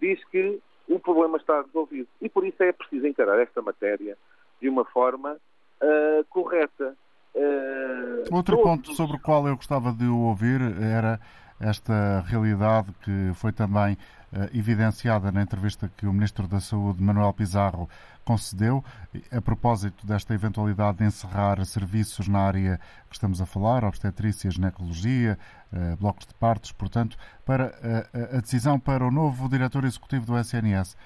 diz 0.00 0.24
que 0.24 0.60
o 0.88 0.98
problema 0.98 1.36
está 1.36 1.62
resolvido. 1.62 2.08
E 2.20 2.28
por 2.28 2.44
isso 2.44 2.62
é 2.62 2.72
preciso 2.72 3.06
encarar 3.06 3.38
esta 3.38 3.62
matéria 3.62 4.16
de 4.60 4.68
uma 4.68 4.84
forma 4.84 5.34
uh, 5.34 6.24
correta. 6.30 6.96
Uh, 7.34 8.34
Outro 8.34 8.56
todos... 8.56 8.70
ponto 8.70 8.94
sobre 8.94 9.16
o 9.16 9.20
qual 9.20 9.46
eu 9.46 9.56
gostava 9.56 9.92
de 9.92 10.06
ouvir 10.06 10.60
era 10.80 11.20
esta 11.60 12.24
realidade 12.26 12.92
que 13.02 13.32
foi 13.34 13.52
também 13.52 13.94
uh, 14.32 14.56
evidenciada 14.56 15.30
na 15.30 15.42
entrevista 15.42 15.90
que 15.94 16.06
o 16.06 16.12
Ministro 16.12 16.48
da 16.48 16.58
Saúde, 16.58 17.02
Manuel 17.02 17.34
Pizarro, 17.34 17.88
concedeu, 18.24 18.82
a 19.30 19.40
propósito 19.40 20.06
desta 20.06 20.32
eventualidade 20.32 20.98
de 20.98 21.04
encerrar 21.04 21.62
serviços 21.64 22.28
na 22.28 22.40
área 22.40 22.78
que 23.08 23.14
estamos 23.14 23.42
a 23.42 23.46
falar, 23.46 23.84
obstetrícia, 23.84 24.50
ginecologia, 24.50 25.38
uh, 25.72 25.96
blocos 25.98 26.26
de 26.26 26.34
partos, 26.34 26.72
portanto, 26.72 27.16
para 27.44 27.66
uh, 27.66 28.36
a 28.36 28.40
decisão 28.40 28.80
para 28.80 29.04
o 29.04 29.10
novo 29.10 29.48
diretor 29.48 29.84
executivo 29.84 30.26
do 30.26 30.38
SNS. 30.38 30.96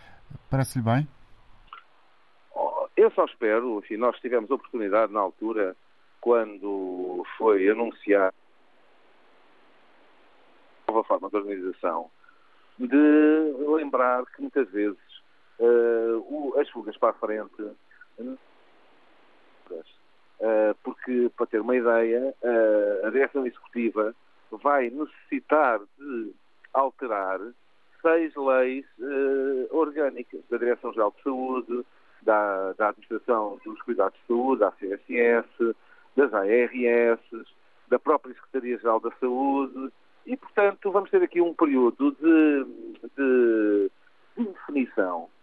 Parece-lhe 0.49 0.85
bem? 0.85 1.09
Oh, 2.55 2.87
eu 2.97 3.11
só 3.11 3.25
espero, 3.25 3.79
enfim, 3.79 3.97
nós 3.97 4.17
tivemos 4.21 4.51
oportunidade 4.51 5.13
na 5.13 5.21
altura, 5.21 5.75
quando 6.25 7.23
foi 7.37 7.69
anunciado 7.69 8.35
nova 10.89 11.05
forma 11.05 11.29
de 11.29 11.37
organização, 11.37 12.11
de 12.79 13.55
lembrar 13.77 14.25
que 14.25 14.41
muitas 14.41 14.67
vezes 14.71 14.99
uh, 15.59 16.17
o, 16.27 16.59
as 16.59 16.67
fugas 16.71 16.97
para 16.97 17.11
a 17.11 17.13
frente, 17.13 17.63
uh, 18.21 18.39
porque, 20.83 21.31
para 21.37 21.47
ter 21.47 21.61
uma 21.61 21.77
ideia, 21.77 22.35
uh, 22.43 23.07
a 23.07 23.11
direção 23.11 23.47
executiva 23.47 24.15
vai 24.51 24.89
necessitar 24.89 25.79
de 25.99 26.33
alterar 26.73 27.39
seis 28.01 28.35
leis 28.35 28.87
orgânicas 29.71 30.41
da 30.49 30.57
Direção-Geral 30.57 31.13
de 31.17 31.23
Saúde, 31.23 31.87
da, 32.23 32.73
da, 32.73 32.89
Administração 32.89 33.61
dos 33.65 33.81
Cuidados 33.83 34.19
de 34.21 34.27
Saúde, 34.27 34.61
da 34.61 34.71
CSS, 34.73 35.77
das 36.17 36.33
ARS, 36.33 37.21
da 37.89 37.99
própria 37.99 38.35
Secretaria-Geral 38.35 39.01
da 39.01 39.11
Saúde, 39.21 39.93
e, 40.27 40.37
portanto, 40.37 40.91
vamos 40.91 41.11
ter 41.11 41.23
aqui 41.23 41.41
um 41.41 41.53
período 41.53 42.13
de, 42.13 42.65
de, 43.17 43.91
de 44.37 44.87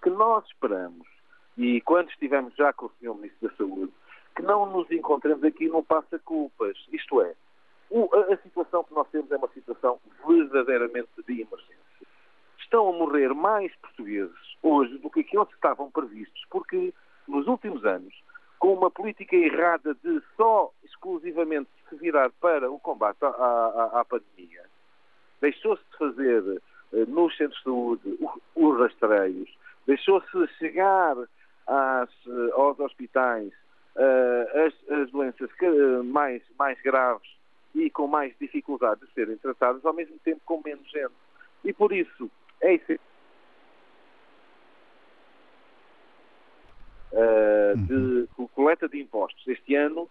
que 0.01 0.10
nós 0.10 0.46
esperamos, 0.46 1.08
e 1.58 1.82
quando 1.82 2.10
estivermos 2.10 2.56
já 2.56 2.74
com 2.74 2.88
o 2.88 2.92
Sr. 3.00 3.16
Ministro 3.16 3.50
da 3.50 3.56
Saúde, 3.56 3.94
que 4.36 4.42
não 4.42 4.66
nos 4.66 4.90
encontremos 4.92 5.44
aqui 5.44 5.68
no 5.68 5.84
passa-culpas. 5.84 6.78
Isto 6.92 7.22
é, 7.22 7.36
a, 7.94 8.34
a 8.34 8.38
situação 8.38 8.84
que 8.84 8.94
nós 8.94 9.08
temos 9.10 9.32
é 9.32 9.38
uma 9.38 9.50
situação 9.50 10.00
verdadeiramente 10.25 11.10
de 11.28 11.42
emergência. 11.42 12.08
Estão 12.60 12.90
a 12.90 12.94
morrer 12.94 13.34
mais 13.34 13.75
portugueses 13.75 14.58
hoje 14.63 14.98
do 15.00 15.10
que 15.10 15.20
aqueles 15.20 15.48
que 15.50 15.56
estavam 15.56 15.92
previstos, 15.92 16.46
porque 16.50 16.94
nos 17.28 17.48
últimos 17.48 17.86
anos, 17.86 18.13
com 18.62 18.75
uma 18.75 18.91
política 18.91 19.36
errada 19.36 19.96
de 20.03 20.22
só 20.38 20.72
exclusivamente 20.84 21.68
se 21.89 21.96
virar 21.96 22.30
para 22.39 22.72
o 22.72 22.80
combate 22.80 23.18
à, 23.24 23.27
à, 23.27 24.01
à 24.01 24.06
pandemia, 24.06 24.63
deixou-se 25.41 25.84
de 25.91 25.98
fazer 25.98 26.62
eh, 26.94 27.06
nos 27.08 27.36
centros 27.36 27.58
de 27.58 27.63
saúde 27.63 28.20
os 28.56 28.80
rastreios, 28.80 29.50
deixou-se 29.88 30.48
chegar 30.60 31.18
às, 31.65 32.10
eh, 32.27 32.51
aos 32.53 32.80
hospitais 32.80 33.51
uh, 33.96 34.68
as, 34.68 35.00
as, 35.00 35.10
doenças 35.10 35.50
mais, 36.06 36.44
mais 36.60 36.80
graves 36.84 37.27
e 37.74 37.89
com 37.89 38.06
mais 38.06 38.32
dificuldade 38.39 39.01
de 39.01 39.12
serem 39.13 39.38
tratadas, 39.38 39.84
ao 39.84 39.94
mesmo 39.94 40.20
tempo 40.20 40.39
com 40.46 40.62
menos 40.63 40.88
gente. 40.91 41.15
E 41.65 41.74
por 41.74 41.91
isso 41.91 42.30
é 42.62 42.75
essencial 42.75 43.11
uh, 47.13 47.77
de 47.77 48.27
coleta 48.53 48.88
de 48.88 49.00
impostos. 49.00 49.48
Este 49.48 49.75
ano 49.75 50.10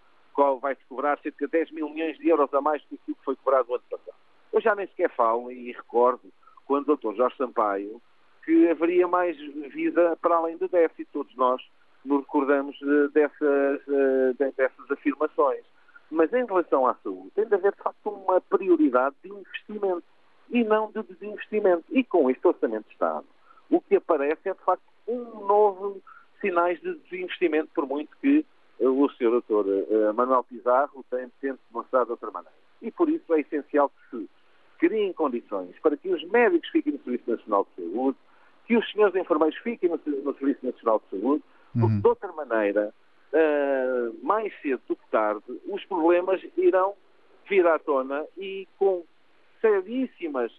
vai-se 0.61 0.81
cobrar 0.89 1.19
cerca 1.19 1.47
de 1.47 1.53
10 1.53 1.73
mil 1.73 1.91
milhões 1.91 2.17
de 2.19 2.29
euros 2.29 2.53
a 2.55 2.61
mais 2.61 2.83
do 2.91 2.97
que 2.99 3.15
foi 3.25 3.37
cobrado 3.37 3.69
no 3.69 3.75
ano 3.75 3.85
passado. 3.91 4.17
Eu 4.53 4.61
já 4.61 4.75
nem 4.75 4.87
sequer 4.87 5.11
falo 5.11 5.53
e 5.53 5.73
recordo 5.73 6.23
quando 6.65 6.89
o 6.89 6.97
Dr. 6.97 7.15
Jorge 7.15 7.37
Sampaio 7.37 8.01
que 8.45 8.69
haveria 8.69 9.07
mais 9.07 9.37
vida 9.73 10.17
para 10.21 10.37
além 10.37 10.57
do 10.57 10.69
déficit. 10.69 11.09
Todos 11.13 11.35
nós 11.37 11.63
nos 12.05 12.21
recordamos 12.21 12.77
eh, 12.83 13.09
dessas, 13.13 13.81
eh, 13.89 14.53
dessas 14.57 14.91
afirmações. 14.91 15.65
Mas 16.11 16.33
em 16.33 16.45
relação 16.45 16.87
à 16.87 16.95
saúde, 17.03 17.31
tem 17.35 17.47
de 17.47 17.55
haver, 17.55 17.73
de 17.73 17.83
facto, 17.83 18.09
uma 18.09 18.41
prioridade 18.41 19.15
de 19.23 19.31
investimento 19.31 20.03
e 20.49 20.65
não 20.65 20.91
de 20.91 21.03
desinvestimento. 21.03 21.85
E 21.91 22.03
com 22.03 22.31
este 22.31 22.47
Orçamento 22.47 22.87
de 22.87 22.93
Estado, 22.95 23.27
o 23.71 23.81
que 23.81 23.97
aparece 23.97 24.49
é, 24.49 24.55
de 24.55 24.61
facto, 24.61 24.83
um 25.07 25.47
novo 25.47 26.01
sinais 26.41 26.81
de 26.81 26.95
desinvestimento, 26.95 27.71
por 27.75 27.87
muito 27.87 28.17
que 28.21 28.45
eh, 28.81 28.89
o 28.89 29.09
Sr. 29.11 29.41
Dr. 29.41 30.13
Manuel 30.15 30.45
Pizarro 30.45 31.05
tenha 31.11 31.31
demonstrado 31.43 32.07
de 32.07 32.13
outra 32.13 32.31
maneira. 32.31 32.57
E 32.83 32.91
por 32.91 33.09
isso 33.09 33.33
é 33.35 33.41
essencial 33.41 33.91
que 33.91 34.17
se 34.17 34.29
criem 34.79 35.13
condições 35.13 35.79
para 35.83 35.97
que 35.97 36.09
os 36.09 36.25
médicos 36.31 36.69
fiquem 36.71 36.95
no 36.95 36.99
Serviço 37.01 37.31
Nacional 37.31 37.67
de 37.77 37.85
Saúde, 37.85 38.19
que 38.67 38.77
os 38.77 38.91
senhores 38.91 39.15
enfermeiros 39.15 39.59
fiquem 39.59 39.91
no, 39.91 40.01
no 40.23 40.35
Serviço 40.39 40.65
Nacional 40.65 41.03
de 41.05 41.19
Saúde, 41.19 41.45
porque 41.73 41.87
uhum. 41.87 42.01
de 42.01 42.09
outra 42.09 42.33
maneira, 42.33 42.95
uh, 43.33 44.27
mais 44.27 44.53
cedo 44.63 44.81
do 44.89 44.97
que 44.97 45.07
tarde, 45.11 45.45
os 45.69 45.85
problemas 45.85 46.41
irão 46.57 46.95
vir 47.49 47.67
à 47.67 47.79
tona 47.79 48.25
e 48.39 48.67
com 48.79 49.05
seríssimas 49.61 50.51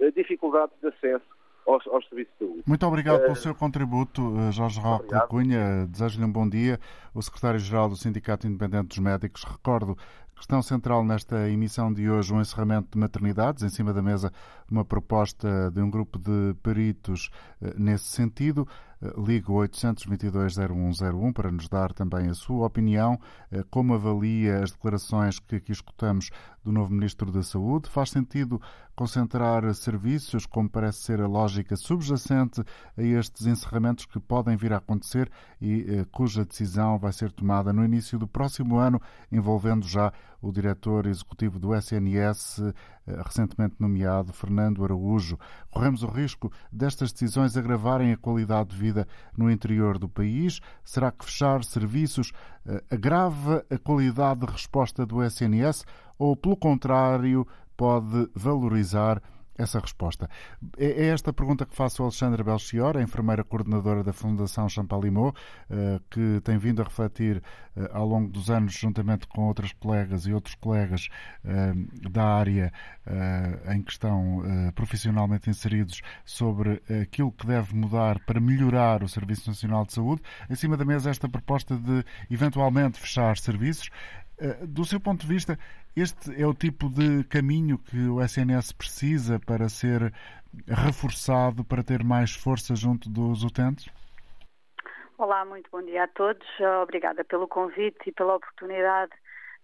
uh, 0.00 0.10
dificuldades 0.12 0.74
de 0.80 0.88
acesso 0.88 1.35
aos, 1.66 1.86
aos, 1.88 2.08
serviços. 2.08 2.62
Muito 2.66 2.86
obrigado 2.86 3.20
pelo 3.20 3.32
uh, 3.32 3.36
seu 3.36 3.54
contributo, 3.54 4.34
Jorge 4.52 4.80
Roque 4.80 5.14
Cunha. 5.28 5.86
Desejo-lhe 5.86 6.24
um 6.24 6.32
bom 6.32 6.48
dia. 6.48 6.78
O 7.14 7.22
secretário-geral 7.22 7.88
do 7.88 7.96
Sindicato 7.96 8.46
Independente 8.46 8.88
dos 8.88 8.98
Médicos. 8.98 9.44
Recordo 9.44 9.96
Questão 10.36 10.60
central 10.60 11.02
nesta 11.02 11.48
emissão 11.48 11.90
de 11.90 12.10
hoje, 12.10 12.30
o 12.30 12.36
um 12.36 12.40
encerramento 12.42 12.88
de 12.92 12.98
maternidades. 12.98 13.62
Em 13.62 13.70
cima 13.70 13.92
da 13.94 14.02
mesa, 14.02 14.30
uma 14.70 14.84
proposta 14.84 15.70
de 15.70 15.80
um 15.80 15.90
grupo 15.90 16.18
de 16.18 16.54
peritos 16.62 17.30
eh, 17.62 17.72
nesse 17.78 18.04
sentido. 18.04 18.68
Eh, 19.02 19.12
ligo 19.18 19.52
822-0101 19.54 21.32
para 21.32 21.50
nos 21.50 21.68
dar 21.68 21.92
também 21.92 22.28
a 22.28 22.34
sua 22.34 22.66
opinião. 22.66 23.18
Eh, 23.50 23.64
como 23.70 23.94
avalia 23.94 24.62
as 24.62 24.72
declarações 24.72 25.38
que 25.38 25.56
aqui 25.56 25.72
escutamos 25.72 26.30
do 26.64 26.72
novo 26.72 26.92
Ministro 26.92 27.30
da 27.30 27.42
Saúde? 27.42 27.88
Faz 27.88 28.10
sentido 28.10 28.60
concentrar 28.94 29.72
serviços, 29.74 30.46
como 30.46 30.70
parece 30.70 31.02
ser 31.02 31.20
a 31.20 31.26
lógica 31.26 31.76
subjacente 31.76 32.62
a 32.96 33.02
estes 33.02 33.46
encerramentos 33.46 34.06
que 34.06 34.18
podem 34.18 34.56
vir 34.56 34.72
a 34.72 34.78
acontecer 34.78 35.30
e 35.60 35.84
eh, 35.86 36.06
cuja 36.10 36.44
decisão 36.44 36.98
vai 36.98 37.12
ser 37.12 37.30
tomada 37.30 37.72
no 37.72 37.84
início 37.84 38.18
do 38.18 38.26
próximo 38.26 38.78
ano, 38.78 39.00
envolvendo 39.30 39.86
já 39.86 40.12
o 40.40 40.52
diretor 40.52 41.06
executivo 41.06 41.58
do 41.58 41.74
SNS, 41.74 42.60
eh, 43.06 43.22
recentemente 43.24 43.76
nomeado, 43.78 44.32
Fernando 44.32 44.84
Araújo. 44.84 45.38
Corremos 45.70 46.02
o 46.02 46.08
risco 46.08 46.52
destas 46.72 47.12
decisões 47.12 47.56
agravarem 47.56 48.12
a 48.12 48.16
qualidade 48.16 48.70
de 48.70 48.76
vida 48.76 49.06
no 49.36 49.50
interior 49.50 49.98
do 49.98 50.08
país? 50.08 50.60
Será 50.84 51.10
que 51.10 51.24
fechar 51.24 51.64
serviços 51.64 52.32
eh, 52.66 52.82
agrava 52.90 53.64
a 53.70 53.78
qualidade 53.78 54.40
de 54.40 54.52
resposta 54.52 55.06
do 55.06 55.22
SNS 55.22 55.84
ou, 56.18 56.36
pelo 56.36 56.56
contrário, 56.56 57.46
pode 57.76 58.28
valorizar 58.34 59.22
essa 59.58 59.78
resposta. 59.80 60.28
É, 60.78 61.04
é 61.04 61.06
esta 61.08 61.32
pergunta 61.32 61.64
que 61.64 61.74
faço 61.74 62.02
ao 62.02 62.06
Alexandra 62.06 62.42
Belchior, 62.44 62.96
a 62.96 63.02
enfermeira 63.02 63.42
coordenadora 63.42 64.02
da 64.02 64.12
Fundação 64.12 64.68
Champalimau, 64.68 65.34
eh, 65.70 66.00
que 66.10 66.40
tem 66.44 66.58
vindo 66.58 66.80
a 66.82 66.84
refletir 66.84 67.42
eh, 67.76 67.90
ao 67.92 68.06
longo 68.06 68.28
dos 68.28 68.50
anos, 68.50 68.74
juntamente 68.74 69.26
com 69.26 69.46
outras 69.46 69.72
colegas 69.72 70.26
e 70.26 70.32
outros 70.32 70.54
colegas 70.54 71.08
eh, 71.44 71.72
da 72.10 72.24
área 72.24 72.72
em 73.72 73.82
que 73.82 73.92
estão 73.92 74.42
profissionalmente 74.74 75.48
inseridos, 75.48 76.02
sobre 76.24 76.82
aquilo 77.00 77.30
que 77.30 77.46
deve 77.46 77.72
mudar 77.72 78.18
para 78.26 78.40
melhorar 78.40 79.04
o 79.04 79.08
Serviço 79.08 79.48
Nacional 79.48 79.86
de 79.86 79.92
Saúde. 79.92 80.22
Em 80.50 80.56
cima 80.56 80.76
da 80.76 80.84
mesa, 80.84 81.08
esta 81.08 81.28
proposta 81.28 81.76
de 81.76 82.04
eventualmente 82.28 82.98
fechar 82.98 83.36
serviços. 83.36 83.90
Do 84.68 84.84
seu 84.84 85.00
ponto 85.00 85.22
de 85.22 85.26
vista, 85.26 85.58
este 85.96 86.40
é 86.40 86.46
o 86.46 86.52
tipo 86.52 86.90
de 86.90 87.24
caminho 87.24 87.78
que 87.78 88.06
o 88.08 88.20
SNS 88.22 88.72
precisa 88.72 89.40
para 89.40 89.66
ser 89.68 90.12
reforçado, 90.68 91.64
para 91.64 91.82
ter 91.82 92.04
mais 92.04 92.34
força 92.34 92.74
junto 92.74 93.08
dos 93.08 93.42
utentes? 93.42 93.88
Olá, 95.16 95.42
muito 95.46 95.70
bom 95.70 95.82
dia 95.82 96.04
a 96.04 96.08
todos. 96.08 96.46
Obrigada 96.82 97.24
pelo 97.24 97.48
convite 97.48 98.10
e 98.10 98.12
pela 98.12 98.36
oportunidade 98.36 99.12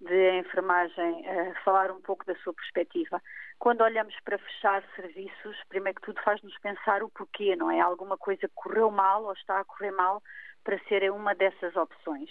de 0.00 0.28
a 0.30 0.38
enfermagem 0.38 1.20
uh, 1.20 1.54
falar 1.64 1.90
um 1.90 2.00
pouco 2.00 2.24
da 2.24 2.34
sua 2.36 2.54
perspectiva. 2.54 3.22
Quando 3.58 3.82
olhamos 3.82 4.14
para 4.24 4.38
fechar 4.38 4.82
serviços, 4.96 5.56
primeiro 5.68 6.00
que 6.00 6.06
tudo 6.06 6.22
faz-nos 6.22 6.56
pensar 6.58 7.02
o 7.02 7.10
porquê, 7.10 7.54
não 7.54 7.70
é? 7.70 7.80
Alguma 7.80 8.16
coisa 8.16 8.50
correu 8.54 8.90
mal 8.90 9.24
ou 9.24 9.32
está 9.34 9.60
a 9.60 9.64
correr 9.64 9.92
mal 9.92 10.22
para 10.64 10.78
ser 10.88 11.12
uma 11.12 11.34
dessas 11.34 11.76
opções. 11.76 12.30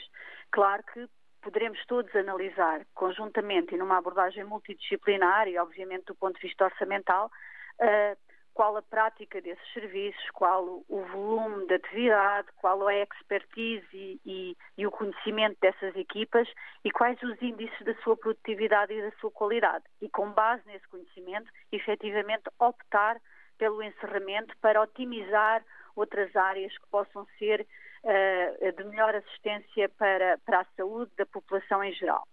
Claro 0.52 0.84
que 0.92 1.08
poderemos 1.42 1.84
todos 1.86 2.16
analisar 2.16 2.86
conjuntamente 2.94 3.76
e 3.76 3.78
numa 3.78 3.98
abordagem 3.98 4.44
multidisciplinar 4.44 5.48
e, 5.48 5.58
obviamente, 5.58 6.06
do 6.06 6.16
ponto 6.16 6.36
de 6.36 6.48
vista 6.48 6.66
orçamental, 6.66 7.32
uh, 7.80 8.18
qual 8.54 8.76
a 8.76 8.82
prática 8.82 9.42
desses 9.42 9.74
serviços, 9.74 10.30
qual 10.32 10.84
o, 10.88 11.06
volume 11.12 11.66
de 11.68 11.76
atividade, 11.76 12.48
qual 12.58 12.86
a 12.88 12.96
expertise 12.96 13.88
e, 13.94 14.20
e, 14.26 14.58
e, 14.78 14.86
o 14.86 14.92
conhecimento 14.92 15.58
dessas 15.62 15.96
equipas 15.96 16.48
e 16.84 16.92
quais 16.92 17.22
os 17.24 17.42
índices 17.42 17.80
da 17.86 17.96
sua 18.04 18.18
produtividade 18.18 18.94
e 18.94 19.02
da 19.02 19.12
sua 19.18 19.32
qualidade. 19.32 19.86
E 20.02 20.10
com 20.10 20.32
base 20.32 20.62
nesse 20.66 20.88
conhecimento, 20.90 21.50
efetivamente 21.72 22.44
optar 22.60 23.22
pelo 23.58 23.82
encerramento 23.82 24.56
para 24.60 24.82
otimizar 24.82 25.64
outras 25.96 26.36
áreas 26.36 26.78
que 26.78 26.88
possam 26.88 27.26
ser 27.38 27.66
uh, 28.04 28.72
de 28.72 28.84
melhor 28.86 29.16
assistência 29.16 29.90
para, 29.90 30.38
para 30.46 30.62
a 30.62 30.66
saúde 30.78 31.12
da 31.18 31.26
população 31.26 31.84
em 31.84 31.94
geral 31.94 32.28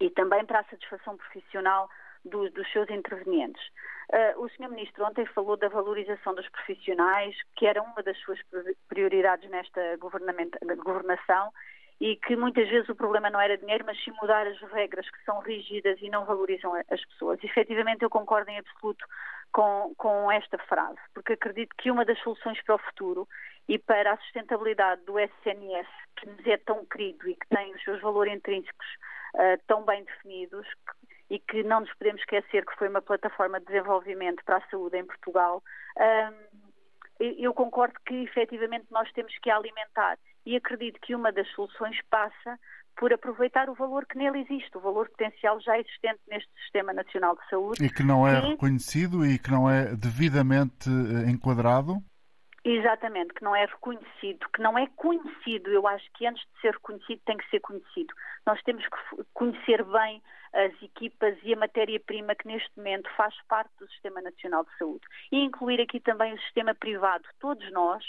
e 0.00 0.10
também 0.10 0.44
para 0.44 0.60
a 0.60 0.64
satisfação 0.64 1.16
profissional 1.16 1.88
do, 2.24 2.50
dos 2.50 2.70
seus 2.72 2.88
intervenientes. 2.90 3.62
Uh, 4.10 4.42
o 4.42 4.48
Sr. 4.50 4.68
Ministro 4.70 5.04
ontem 5.04 5.26
falou 5.26 5.56
da 5.56 5.68
valorização 5.68 6.34
dos 6.34 6.48
profissionais, 6.48 7.36
que 7.56 7.66
era 7.66 7.82
uma 7.82 8.02
das 8.02 8.16
suas 8.18 8.38
prioridades 8.88 9.48
nesta 9.50 9.96
governação 9.96 11.52
e 12.00 12.16
que 12.16 12.36
muitas 12.36 12.68
vezes 12.68 12.88
o 12.88 12.94
problema 12.94 13.28
não 13.28 13.40
era 13.40 13.58
dinheiro, 13.58 13.84
mas 13.84 14.02
sim 14.04 14.12
mudar 14.22 14.46
as 14.46 14.60
regras 14.72 15.08
que 15.10 15.22
são 15.24 15.40
rígidas 15.40 15.98
e 16.00 16.08
não 16.08 16.24
valorizam 16.24 16.72
as 16.74 17.04
pessoas. 17.06 17.42
Efetivamente, 17.42 18.02
eu 18.02 18.10
concordo 18.10 18.50
em 18.50 18.58
absoluto 18.58 19.04
com, 19.52 19.94
com 19.96 20.30
esta 20.30 20.58
frase, 20.58 20.98
porque 21.14 21.32
acredito 21.32 21.74
que 21.76 21.90
uma 21.90 22.04
das 22.04 22.18
soluções 22.20 22.62
para 22.62 22.74
o 22.74 22.78
futuro 22.78 23.28
e 23.68 23.78
para 23.78 24.12
a 24.12 24.16
sustentabilidade 24.18 25.02
do 25.04 25.18
SNS, 25.18 25.88
que 26.16 26.26
nos 26.28 26.46
é 26.46 26.56
tão 26.58 26.84
querido 26.86 27.28
e 27.28 27.34
que 27.34 27.48
tem 27.48 27.74
os 27.74 27.82
seus 27.82 28.00
valores 28.00 28.34
intrínsecos 28.34 28.86
uh, 29.34 29.60
tão 29.66 29.84
bem 29.84 30.04
definidos, 30.04 30.66
que, 30.66 31.34
e 31.34 31.38
que 31.38 31.62
não 31.62 31.80
nos 31.80 31.92
podemos 31.94 32.20
esquecer 32.22 32.64
que 32.64 32.76
foi 32.76 32.88
uma 32.88 33.02
plataforma 33.02 33.60
de 33.60 33.66
desenvolvimento 33.66 34.42
para 34.44 34.56
a 34.56 34.68
saúde 34.70 34.96
em 34.96 35.04
Portugal, 35.04 35.62
uh, 35.96 36.58
eu 37.20 37.52
concordo 37.52 37.98
que 38.06 38.14
efetivamente 38.14 38.86
nós 38.90 39.10
temos 39.12 39.36
que 39.38 39.50
alimentar. 39.50 40.16
E 40.46 40.56
acredito 40.56 41.00
que 41.00 41.14
uma 41.14 41.32
das 41.32 41.48
soluções 41.50 41.98
passa 42.08 42.58
por 42.98 43.12
aproveitar 43.12 43.70
o 43.70 43.74
valor 43.74 44.04
que 44.06 44.18
nele 44.18 44.40
existe, 44.40 44.76
o 44.76 44.80
valor 44.80 45.08
potencial 45.08 45.60
já 45.60 45.78
existente 45.78 46.18
neste 46.28 46.50
Sistema 46.62 46.92
Nacional 46.92 47.36
de 47.36 47.48
Saúde. 47.48 47.84
E 47.84 47.88
que 47.88 48.02
não 48.02 48.26
é 48.26 48.40
reconhecido 48.40 49.24
e 49.24 49.38
que 49.38 49.50
não 49.50 49.70
é 49.70 49.94
devidamente 49.94 50.90
eh, 50.90 51.30
enquadrado? 51.30 52.02
Exatamente, 52.70 53.32
que 53.32 53.42
não 53.42 53.56
é 53.56 53.64
reconhecido, 53.64 54.46
que 54.52 54.60
não 54.60 54.78
é 54.78 54.86
conhecido. 54.88 55.70
Eu 55.70 55.86
acho 55.86 56.04
que 56.12 56.26
antes 56.26 56.46
de 56.52 56.60
ser 56.60 56.72
reconhecido 56.74 57.18
tem 57.24 57.38
que 57.38 57.48
ser 57.48 57.60
conhecido. 57.60 58.12
Nós 58.44 58.62
temos 58.62 58.84
que 58.86 59.24
conhecer 59.32 59.82
bem 59.84 60.22
as 60.52 60.82
equipas 60.82 61.34
e 61.44 61.54
a 61.54 61.56
matéria-prima 61.56 62.34
que 62.34 62.46
neste 62.46 62.70
momento 62.76 63.08
faz 63.16 63.34
parte 63.48 63.70
do 63.78 63.88
Sistema 63.88 64.20
Nacional 64.20 64.64
de 64.64 64.76
Saúde. 64.76 65.00
E 65.32 65.38
incluir 65.38 65.80
aqui 65.80 65.98
também 65.98 66.34
o 66.34 66.40
sistema 66.42 66.74
privado. 66.74 67.26
Todos 67.40 67.72
nós 67.72 68.04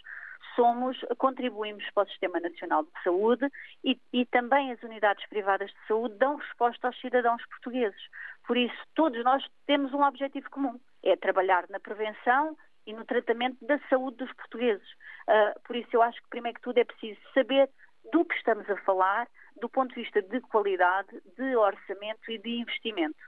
somos, 0.57 0.97
contribuímos 1.17 1.89
para 1.91 2.03
o 2.03 2.09
Sistema 2.09 2.41
Nacional 2.41 2.83
de 2.83 2.91
Saúde 3.01 3.49
e, 3.81 3.97
e 4.11 4.25
também 4.25 4.73
as 4.73 4.83
unidades 4.83 5.25
privadas 5.29 5.71
de 5.71 5.87
saúde 5.87 6.17
dão 6.17 6.35
resposta 6.35 6.87
aos 6.87 6.99
cidadãos 6.99 7.41
portugueses. 7.45 8.01
Por 8.45 8.57
isso, 8.57 8.75
todos 8.93 9.23
nós 9.23 9.41
temos 9.65 9.93
um 9.93 10.03
objetivo 10.03 10.49
comum, 10.49 10.77
é 11.01 11.15
trabalhar 11.15 11.65
na 11.69 11.79
prevenção 11.79 12.57
e 12.89 12.93
no 12.93 13.05
tratamento 13.05 13.63
da 13.65 13.79
saúde 13.87 14.17
dos 14.17 14.33
portugueses. 14.33 14.87
Uh, 15.27 15.59
por 15.63 15.75
isso, 15.75 15.89
eu 15.93 16.01
acho 16.01 16.19
que, 16.23 16.29
primeiro 16.29 16.55
que 16.55 16.63
tudo, 16.63 16.79
é 16.79 16.83
preciso 16.83 17.19
saber 17.35 17.69
do 18.11 18.25
que 18.25 18.35
estamos 18.35 18.67
a 18.67 18.77
falar, 18.77 19.27
do 19.61 19.69
ponto 19.69 19.93
de 19.93 20.01
vista 20.01 20.21
de 20.23 20.41
qualidade, 20.41 21.09
de 21.37 21.55
orçamento 21.55 22.31
e 22.31 22.39
de 22.39 22.49
investimento. 22.61 23.19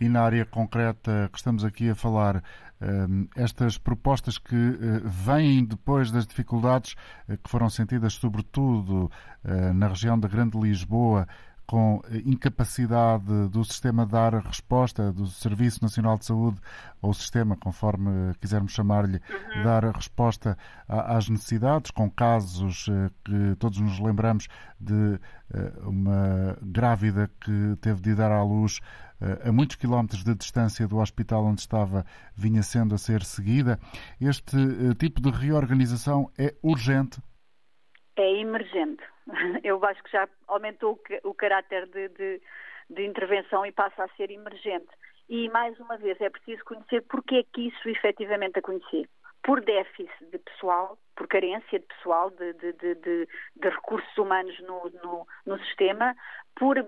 E 0.00 0.08
na 0.08 0.22
área 0.22 0.46
concreta 0.46 1.28
que 1.32 1.38
estamos 1.38 1.64
aqui 1.64 1.90
a 1.90 1.94
falar, 1.94 2.42
um, 2.80 3.26
estas 3.36 3.76
propostas 3.76 4.38
que 4.38 4.54
uh, 4.54 5.00
vêm 5.04 5.64
depois 5.64 6.12
das 6.12 6.24
dificuldades 6.24 6.94
uh, 7.28 7.36
que 7.36 7.50
foram 7.50 7.68
sentidas, 7.68 8.14
sobretudo 8.14 9.10
uh, 9.44 9.74
na 9.74 9.88
região 9.88 10.18
da 10.18 10.28
Grande 10.28 10.56
Lisboa, 10.56 11.26
com 11.72 12.02
incapacidade 12.26 13.48
do 13.48 13.64
sistema 13.64 14.04
dar 14.04 14.34
resposta, 14.34 15.10
do 15.10 15.26
Serviço 15.26 15.82
Nacional 15.82 16.18
de 16.18 16.26
Saúde, 16.26 16.60
ou 17.00 17.14
sistema, 17.14 17.56
conforme 17.56 18.34
quisermos 18.42 18.72
chamar-lhe, 18.72 19.22
uhum. 19.56 19.62
dar 19.62 19.82
resposta 19.86 20.58
às 20.86 21.30
necessidades, 21.30 21.90
com 21.90 22.10
casos 22.10 22.88
eh, 22.90 23.10
que 23.24 23.56
todos 23.58 23.78
nos 23.78 23.98
lembramos 23.98 24.48
de 24.78 25.18
eh, 25.54 25.72
uma 25.84 26.58
grávida 26.60 27.30
que 27.40 27.74
teve 27.80 28.02
de 28.02 28.14
dar 28.14 28.30
à 28.30 28.44
luz 28.44 28.78
eh, 29.18 29.48
a 29.48 29.50
muitos 29.50 29.76
quilómetros 29.76 30.22
de 30.22 30.34
distância 30.34 30.86
do 30.86 30.98
hospital 30.98 31.46
onde 31.46 31.62
estava, 31.62 32.04
vinha 32.36 32.62
sendo 32.62 32.94
a 32.94 32.98
ser 32.98 33.24
seguida. 33.24 33.80
Este 34.20 34.58
tipo 34.98 35.22
de 35.22 35.30
reorganização 35.30 36.30
é 36.36 36.54
urgente? 36.62 37.18
É 38.16 38.30
emergente 38.36 39.02
eu 39.62 39.82
acho 39.84 40.02
que 40.02 40.10
já 40.10 40.28
aumentou 40.48 41.00
o 41.24 41.34
caráter 41.34 41.86
de, 41.86 42.08
de, 42.08 42.42
de, 42.90 43.06
intervenção 43.06 43.64
e 43.64 43.72
passa 43.72 44.04
a 44.04 44.08
ser 44.16 44.30
emergente. 44.30 44.88
E, 45.28 45.48
mais 45.50 45.78
uma 45.78 45.96
vez, 45.96 46.20
é 46.20 46.28
preciso 46.28 46.64
conhecer 46.64 47.02
porque 47.02 47.36
é 47.36 47.42
que 47.42 47.68
isso 47.68 47.88
efetivamente 47.88 48.58
aconteceu. 48.58 49.04
Por 49.42 49.60
déficit 49.60 50.26
de 50.30 50.38
pessoal, 50.38 50.98
por 51.16 51.26
carência 51.26 51.78
de 51.78 51.86
pessoal, 51.86 52.30
de, 52.30 52.52
de, 52.52 52.94
de 52.94 53.28
recursos 53.62 54.16
humanos 54.16 54.58
no, 54.60 54.90
no, 55.02 55.26
no 55.46 55.58
sistema, 55.64 56.14
por 56.54 56.78
uh, 56.78 56.86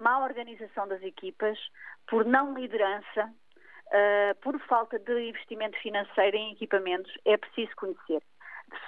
má 0.00 0.22
organização 0.22 0.86
das 0.86 1.02
equipas, 1.02 1.58
por 2.06 2.24
não 2.24 2.54
liderança, 2.54 3.24
uh, 3.24 4.34
por 4.42 4.58
falta 4.60 4.98
de 4.98 5.28
investimento 5.28 5.76
financeiro 5.78 6.36
em 6.36 6.52
equipamentos, 6.52 7.12
é 7.24 7.36
preciso 7.36 7.74
conhecer. 7.74 8.22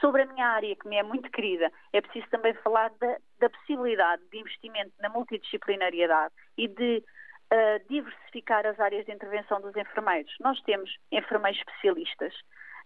Sobre 0.01 0.23
a 0.23 0.27
minha 0.27 0.47
área, 0.47 0.77
que 0.77 0.88
me 0.88 0.97
é 0.97 1.03
muito 1.03 1.31
querida, 1.31 1.71
é 1.93 2.01
preciso 2.01 2.27
também 2.31 2.55
falar 2.55 2.90
da, 3.01 3.16
da 3.38 3.51
possibilidade 3.51 4.23
de 4.31 4.38
investimento 4.38 4.93
na 5.01 5.09
multidisciplinariedade 5.09 6.35
e 6.57 6.69
de 6.69 7.05
uh, 7.53 7.88
diversificar 7.88 8.66
as 8.66 8.79
áreas 8.79 9.07
de 9.07 9.12
intervenção 9.12 9.61
dos 9.61 9.77
enfermeiros. 9.77 10.35
Nós 10.40 10.61
temos 10.62 10.90
enfermeiros 11.11 11.61
especialistas, 11.61 12.35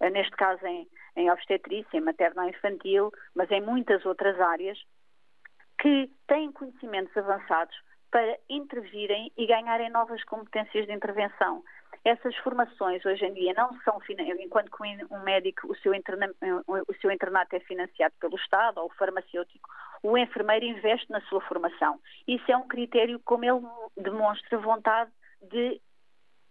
uh, 0.01 0.11
neste 0.11 0.37
caso 0.37 0.65
em, 0.67 0.89
em 1.17 1.31
obstetrícia, 1.31 1.97
em 1.97 2.01
materno-infantil, 2.01 3.13
mas 3.35 3.51
em 3.51 3.61
muitas 3.61 4.05
outras 4.07 4.41
áreas, 4.41 4.79
que 5.81 6.11
têm 6.27 6.53
conhecimentos 6.53 7.17
avançados 7.17 7.77
para 8.11 8.39
intervirem 8.49 9.33
e 9.37 9.45
ganharem 9.45 9.91
novas 9.91 10.23
competências 10.23 10.87
de 10.87 10.93
intervenção. 10.93 11.65
Essas 12.05 12.35
formações 12.37 13.05
hoje 13.05 13.25
em 13.25 13.35
dia 13.35 13.55
não 13.55 13.79
são, 13.83 14.01
enquanto 14.41 14.71
um 15.11 15.21
médico, 15.21 15.71
o 15.71 15.77
seu, 15.77 15.93
o 15.93 16.95
seu 17.01 17.11
internato 17.11 17.55
é 17.57 17.61
financiado 17.61 18.15
pelo 18.21 18.37
Estado 18.37 18.81
ou 18.81 18.87
o 18.87 18.95
farmacêutico, 18.95 19.69
o 20.03 20.17
enfermeiro 20.19 20.65
investe 20.65 21.11
na 21.11 21.21
sua 21.23 21.41
formação. 21.43 22.01
Isso 22.27 22.51
é 22.51 22.57
um 22.57 22.69
critério 22.69 23.21
como 23.25 23.45
ele 23.45 23.61
demonstra 23.97 24.59
vontade 24.59 25.11
de 25.51 25.81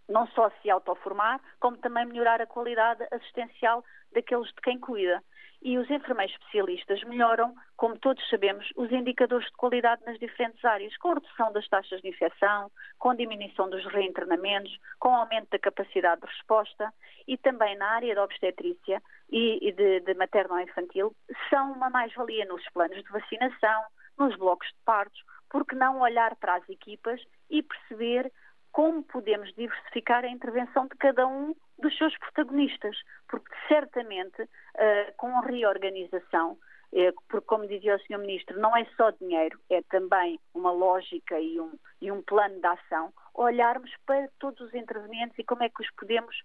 não 0.08 0.26
só 0.28 0.50
se 0.60 0.70
autoformar, 0.70 1.40
como 1.60 1.76
também 1.78 2.04
melhorar 2.06 2.40
a 2.40 2.46
qualidade 2.46 3.06
assistencial 3.10 3.84
daqueles 4.12 4.48
de 4.48 4.60
quem 4.62 4.78
cuida 4.78 5.22
e 5.64 5.78
os 5.78 5.90
enfermeiros 5.90 6.36
especialistas 6.36 7.02
melhoram, 7.04 7.54
como 7.74 7.98
todos 7.98 8.22
sabemos, 8.28 8.70
os 8.76 8.92
indicadores 8.92 9.46
de 9.46 9.52
qualidade 9.52 10.04
nas 10.04 10.18
diferentes 10.18 10.62
áreas, 10.62 10.94
com 10.98 11.14
redução 11.14 11.50
das 11.52 11.66
taxas 11.68 12.02
de 12.02 12.08
infecção, 12.10 12.70
com 12.98 13.14
diminuição 13.14 13.70
dos 13.70 13.82
reinternamentos, 13.86 14.78
com 15.00 15.16
aumento 15.16 15.48
da 15.50 15.58
capacidade 15.58 16.20
de 16.20 16.26
resposta 16.26 16.92
e 17.26 17.38
também 17.38 17.76
na 17.78 17.86
área 17.86 18.14
da 18.14 18.24
obstetrícia 18.24 19.02
e, 19.30 19.72
de, 19.72 20.00
de 20.00 20.14
materno-infantil, 20.14 21.16
são 21.48 21.72
uma 21.72 21.88
mais-valia 21.88 22.44
nos 22.44 22.62
planos 22.74 23.02
de 23.02 23.10
vacinação, 23.10 23.82
nos 24.18 24.36
blocos 24.36 24.68
de 24.68 24.84
partos, 24.84 25.24
porque 25.48 25.74
não 25.74 26.00
olhar 26.00 26.36
para 26.36 26.56
as 26.56 26.68
equipas 26.68 27.22
e 27.48 27.62
perceber 27.62 28.30
como 28.70 29.02
podemos 29.02 29.50
diversificar 29.54 30.24
a 30.24 30.28
intervenção 30.28 30.86
de 30.88 30.96
cada 30.98 31.26
um 31.26 31.54
dos 31.78 31.96
seus 31.96 32.16
protagonistas, 32.18 32.96
porque 33.28 33.50
certamente 33.68 34.42
uh, 34.42 35.12
com 35.16 35.36
a 35.38 35.42
reorganização, 35.42 36.52
uh, 36.52 37.22
porque 37.28 37.46
como 37.46 37.66
dizia 37.66 37.96
o 37.96 38.00
Sr. 38.00 38.18
Ministro, 38.18 38.60
não 38.60 38.76
é 38.76 38.84
só 38.96 39.10
dinheiro, 39.10 39.58
é 39.70 39.82
também 39.82 40.38
uma 40.54 40.72
lógica 40.72 41.38
e 41.38 41.60
um, 41.60 41.72
e 42.00 42.10
um 42.10 42.22
plano 42.22 42.60
de 42.60 42.66
ação, 42.66 43.12
olharmos 43.34 43.90
para 44.06 44.28
todos 44.38 44.60
os 44.60 44.74
intervenientes 44.74 45.38
e 45.38 45.44
como 45.44 45.62
é 45.62 45.68
que 45.68 45.82
os 45.82 45.90
podemos 45.92 46.36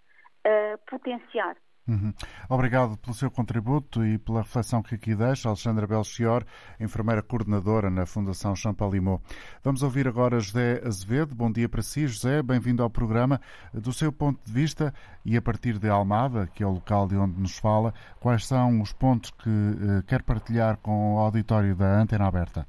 uh, 0.46 0.78
potenciar. 0.90 1.56
Uhum. 1.90 2.14
Obrigado 2.48 2.96
pelo 2.98 3.16
seu 3.16 3.32
contributo 3.32 4.06
e 4.06 4.20
pela 4.20 4.42
reflexão 4.42 4.84
que 4.84 4.94
aqui 4.94 5.16
deixa. 5.16 5.50
Alexandra 5.50 5.88
Belchior, 5.88 6.46
enfermeira 6.80 7.24
coordenadora 7.24 7.90
na 7.90 8.06
Fundação 8.06 8.56
Champalimau. 8.56 9.20
Vamos 9.64 9.82
ouvir 9.82 10.08
agora 10.08 10.40
José 10.40 10.82
Azevedo. 10.86 11.34
Bom 11.34 11.52
dia 11.52 11.68
para 11.68 11.82
si, 11.82 12.06
José. 12.06 12.44
Bem-vindo 12.44 12.84
ao 12.84 12.92
programa. 12.92 13.42
Do 13.74 13.92
seu 13.92 14.12
ponto 14.12 14.40
de 14.46 14.54
vista 14.54 14.94
e 15.26 15.36
a 15.36 15.42
partir 15.42 15.80
de 15.80 15.90
Almada, 15.90 16.48
que 16.54 16.62
é 16.62 16.68
o 16.68 16.74
local 16.74 17.08
de 17.08 17.16
onde 17.16 17.42
nos 17.42 17.58
fala, 17.58 17.92
quais 18.20 18.46
são 18.46 18.82
os 18.82 18.94
pontos 18.94 19.32
que 19.32 19.50
eh, 19.50 20.04
quer 20.08 20.22
partilhar 20.22 20.78
com 20.78 21.16
o 21.16 21.18
auditório 21.18 21.76
da 21.76 22.00
Antena 22.00 22.28
Aberta? 22.28 22.68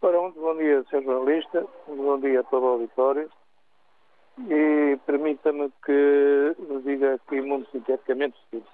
Ora, 0.00 0.20
muito 0.20 0.40
bom 0.40 0.56
dia, 0.56 0.82
Sr. 0.90 1.04
Jornalista. 1.04 1.64
Bom 1.86 2.18
dia 2.18 2.40
a 2.40 2.44
todo 2.44 2.64
o 2.64 2.68
auditório. 2.70 3.30
E 4.38 4.98
permita-me 5.04 5.70
que 5.84 6.56
diga 6.84 7.14
aqui 7.14 7.40
muito 7.40 7.70
sinteticamente 7.70 8.36
o 8.36 8.50
seguinte. 8.50 8.70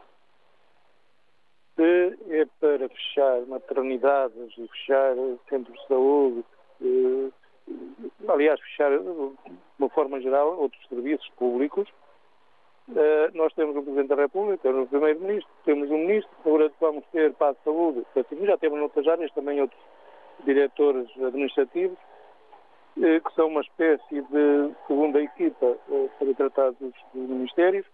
Se 1.74 2.18
é 2.30 2.46
para 2.60 2.88
fechar 2.88 3.40
maternidades 3.46 4.52
e 4.56 4.68
fechar 4.68 5.14
centros 5.48 5.78
de 5.80 5.86
saúde, 5.86 6.44
eh, 6.80 7.30
aliás, 8.28 8.60
fechar 8.60 8.90
de 8.98 9.34
uma 9.78 9.88
forma 9.90 10.20
geral 10.20 10.58
outros 10.58 10.86
serviços 10.88 11.28
públicos, 11.30 11.88
eh, 12.96 13.30
nós 13.34 13.52
temos 13.54 13.76
o 13.76 13.82
Presidente 13.82 14.08
da 14.08 14.22
República, 14.22 14.62
temos 14.62 14.86
o 14.86 14.90
Primeiro-Ministro, 14.90 15.52
temos 15.64 15.90
um 15.90 15.98
Ministro, 15.98 16.30
agora 16.44 16.72
vamos 16.80 17.04
ter 17.12 17.34
para 17.34 17.50
a 17.50 17.54
saúde, 17.64 18.06
já 18.42 18.56
temos 18.56 18.78
noutras 18.78 19.06
áreas 19.06 19.32
também 19.32 19.60
outros 19.60 19.80
diretores 20.44 21.08
administrativos, 21.20 21.98
que 22.98 23.34
são 23.34 23.48
uma 23.48 23.60
espécie 23.60 24.22
de 24.22 24.74
segunda 24.86 25.20
equipa 25.20 25.76
eh, 25.90 26.08
para 26.18 26.34
tratar 26.34 26.70
dos, 26.72 26.92
dos 27.14 27.28
ministérios. 27.28 27.86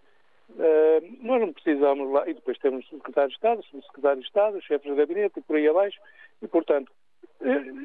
Eh, 0.57 1.03
nós 1.21 1.41
não 1.41 1.53
precisamos 1.53 2.11
lá, 2.11 2.27
e 2.27 2.33
depois 2.33 2.57
temos 2.59 2.85
o 2.91 2.97
secretário 2.97 3.29
de 3.29 3.35
Estado, 3.35 3.59
o 3.59 3.81
secretário 3.83 4.21
de 4.21 4.27
Estado, 4.27 4.61
chefes 4.61 4.91
de 4.91 4.97
gabinete 4.97 5.39
e 5.39 5.41
por 5.41 5.55
aí 5.55 5.67
abaixo, 5.67 5.99
e 6.41 6.47
portanto 6.47 6.91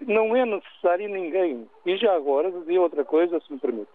não 0.06 0.34
é 0.34 0.44
necessário 0.46 1.08
ninguém. 1.08 1.68
E 1.84 1.96
já 1.96 2.14
agora 2.14 2.50
dizia 2.50 2.80
outra 2.80 3.04
coisa, 3.04 3.40
se 3.40 3.52
me 3.52 3.58
permite. 3.58 3.90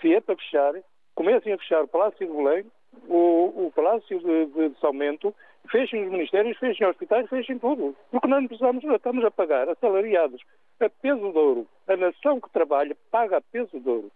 Se 0.00 0.14
é 0.14 0.20
para 0.20 0.36
fechar, 0.36 0.74
comecem 1.14 1.52
a 1.52 1.58
fechar 1.58 1.82
o 1.82 1.88
Palácio 1.88 2.26
de 2.26 2.32
Belém, 2.32 2.64
o, 3.08 3.66
o 3.66 3.72
Palácio 3.74 4.18
de, 4.18 4.46
de, 4.46 4.68
de 4.70 4.80
Salmento, 4.80 5.34
fechem 5.70 6.04
os 6.04 6.10
ministérios, 6.10 6.58
fechem 6.58 6.86
os 6.86 6.90
hospitais, 6.92 7.28
fechem 7.28 7.58
tudo. 7.58 7.96
Porque 8.10 8.28
nós 8.28 8.46
precisamos, 8.46 8.84
estamos 8.84 9.24
a 9.24 9.30
pagar 9.30 9.68
assalariados 9.68 10.40
a 10.80 10.88
peso 10.88 11.32
de 11.32 11.38
ouro. 11.38 11.66
A 11.88 11.96
nação 11.96 12.40
que 12.40 12.50
trabalha 12.50 12.96
paga 13.10 13.38
a 13.38 13.40
peso 13.40 13.80
de 13.80 13.88
ouro. 13.88 14.10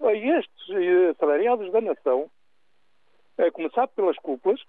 E 0.00 0.30
estes 0.30 1.10
assalariados 1.10 1.70
da 1.72 1.80
nação, 1.80 2.28
a 3.38 3.50
começar 3.50 3.86
pelas 3.88 4.16
cúpulas, 4.16 4.60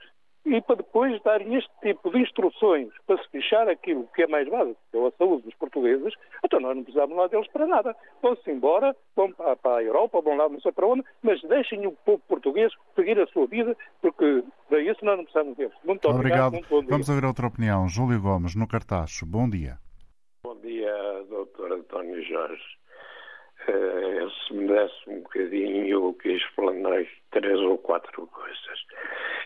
e 0.46 0.62
para 0.62 0.76
depois 0.76 1.22
darem 1.24 1.56
este 1.56 1.72
tipo 1.82 2.12
de 2.12 2.20
instruções 2.20 2.90
para 3.08 3.22
se 3.22 3.30
fechar 3.30 3.68
aquilo 3.70 4.08
que 4.14 4.24
é 4.24 4.28
mais 4.28 4.48
básico, 4.48 4.78
que 4.92 4.98
é 4.98 5.08
a 5.08 5.12
saúde 5.12 5.44
dos 5.44 5.56
portugueses, 5.56 6.14
então 6.44 6.60
nós 6.60 6.76
não 6.76 6.84
precisamos 6.84 7.16
lá 7.16 7.28
deles 7.28 7.48
para 7.48 7.68
nada. 7.68 7.96
Vão-se 8.22 8.52
embora, 8.52 8.96
vão 9.16 9.32
para, 9.32 9.78
a 9.78 9.84
Europa, 9.84 10.22
vão 10.22 10.36
lá 10.36 10.50
não 10.50 10.60
sei 10.60 10.72
para 10.72 10.88
onde, 10.88 11.04
mas 11.22 11.42
deixem 11.44 11.86
o 11.88 11.92
povo 11.92 12.22
português 12.28 12.74
seguir 12.96 13.20
a 13.20 13.28
sua 13.28 13.48
vida, 13.48 13.76
porque 14.02 14.44
para 14.68 14.82
isso 14.82 15.04
nós 15.04 15.18
não 15.18 15.24
precisamos 15.24 15.56
deles. 15.56 15.74
Muito 15.84 16.08
obrigado. 16.10 16.56
obrigado. 16.56 16.72
Muito 16.72 16.90
Vamos 16.90 17.10
ouvir 17.10 17.26
outra 17.26 17.48
opinião. 17.48 17.88
Júlio 17.88 18.22
Gomes, 18.22 18.56
no 18.56 18.68
Cartacho. 18.68 19.26
Bom 19.26 19.50
dia. 19.50 19.78
Bom 20.44 20.56
dia, 20.58 21.24
doutor 21.30 21.72
António 21.72 22.22
Jorge. 22.24 22.83
Uh, 23.68 24.30
se 24.30 24.54
me 24.54 24.68
desse 24.68 25.10
um 25.10 25.22
bocadinho 25.22 26.10
o 26.10 26.14
que 26.16 26.34
explanei 26.34 27.08
três 27.32 27.60
ou 27.60 27.78
quatro 27.78 28.28
coisas. 28.28 28.86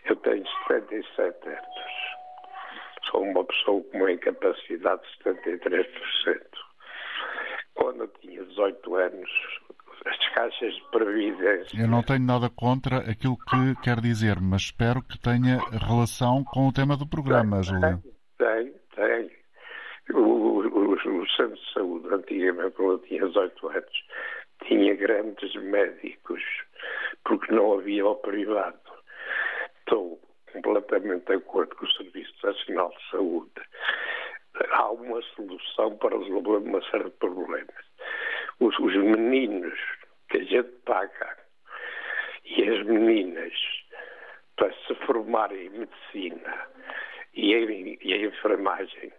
Eu 0.05 0.15
tenho 0.17 0.43
77 0.67 1.47
anos. 1.47 2.07
Sou 3.09 3.23
uma 3.23 3.43
pessoa 3.45 3.83
com 3.83 3.97
uma 3.97 4.11
incapacidade 4.11 5.01
de 5.03 5.23
73%. 5.23 5.87
Quando 7.75 8.01
eu 8.01 8.07
tinha 8.19 8.43
18 8.43 8.95
anos, 8.95 9.29
as 10.05 10.29
caixas 10.33 10.73
de 10.73 10.81
previdência. 10.91 11.79
Eu 11.79 11.87
não 11.87 12.03
tenho 12.03 12.21
nada 12.21 12.49
contra 12.49 12.97
aquilo 12.97 13.37
que 13.37 13.81
quer 13.83 13.99
dizer, 13.99 14.39
mas 14.41 14.63
espero 14.63 15.01
que 15.01 15.19
tenha 15.19 15.59
relação 15.87 16.43
com 16.43 16.67
o 16.67 16.73
tema 16.73 16.97
do 16.97 17.07
programa, 17.07 17.61
Júlia. 17.61 18.01
Tem, 18.37 18.73
tem. 18.95 19.31
O, 20.13 20.76
o 21.05 21.27
Centro 21.29 21.55
de 21.55 21.73
Saúde, 21.73 22.13
antigamente, 22.13 22.75
quando 22.75 22.91
eu 22.93 22.99
tinha 22.99 23.25
18 23.25 23.67
anos, 23.69 24.03
tinha 24.65 24.95
grandes 24.95 25.53
médicos, 25.55 26.41
porque 27.23 27.53
não 27.53 27.73
havia 27.73 28.05
o 28.05 28.15
privado. 28.15 28.79
Estou 29.79 30.19
completamente 30.51 31.25
de 31.25 31.33
acordo 31.33 31.75
com 31.75 31.85
o 31.85 31.91
Serviço 31.91 32.33
Nacional 32.43 32.89
de 32.89 33.09
Saúde. 33.11 33.61
Há 34.71 34.91
uma 34.91 35.21
solução 35.35 35.95
para 35.97 36.17
resolver 36.17 36.57
uma 36.57 36.81
série 36.89 37.05
de 37.05 37.11
problemas. 37.11 37.85
Os, 38.59 38.77
os 38.79 38.95
meninos 38.95 39.79
que 40.29 40.37
a 40.37 40.43
gente 40.43 40.69
paga 40.85 41.37
e 42.43 42.63
as 42.63 42.85
meninas 42.85 43.53
para 44.55 44.73
se 44.73 44.95
formarem 45.05 45.67
em 45.67 45.69
medicina 45.69 46.67
e 47.35 47.53
em, 47.53 47.97
e 48.01 48.13
em 48.13 48.25
enfermagem, 48.25 49.13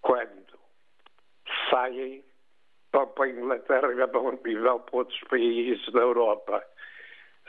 quando 0.00 0.47
saem 1.70 2.24
para 2.90 3.24
a 3.24 3.28
Inglaterra 3.28 3.92
e 3.92 4.06
vão, 4.06 4.34
e 4.34 4.56
para 4.56 4.80
outros 4.92 5.20
países 5.28 5.92
da 5.92 6.00
Europa. 6.00 6.64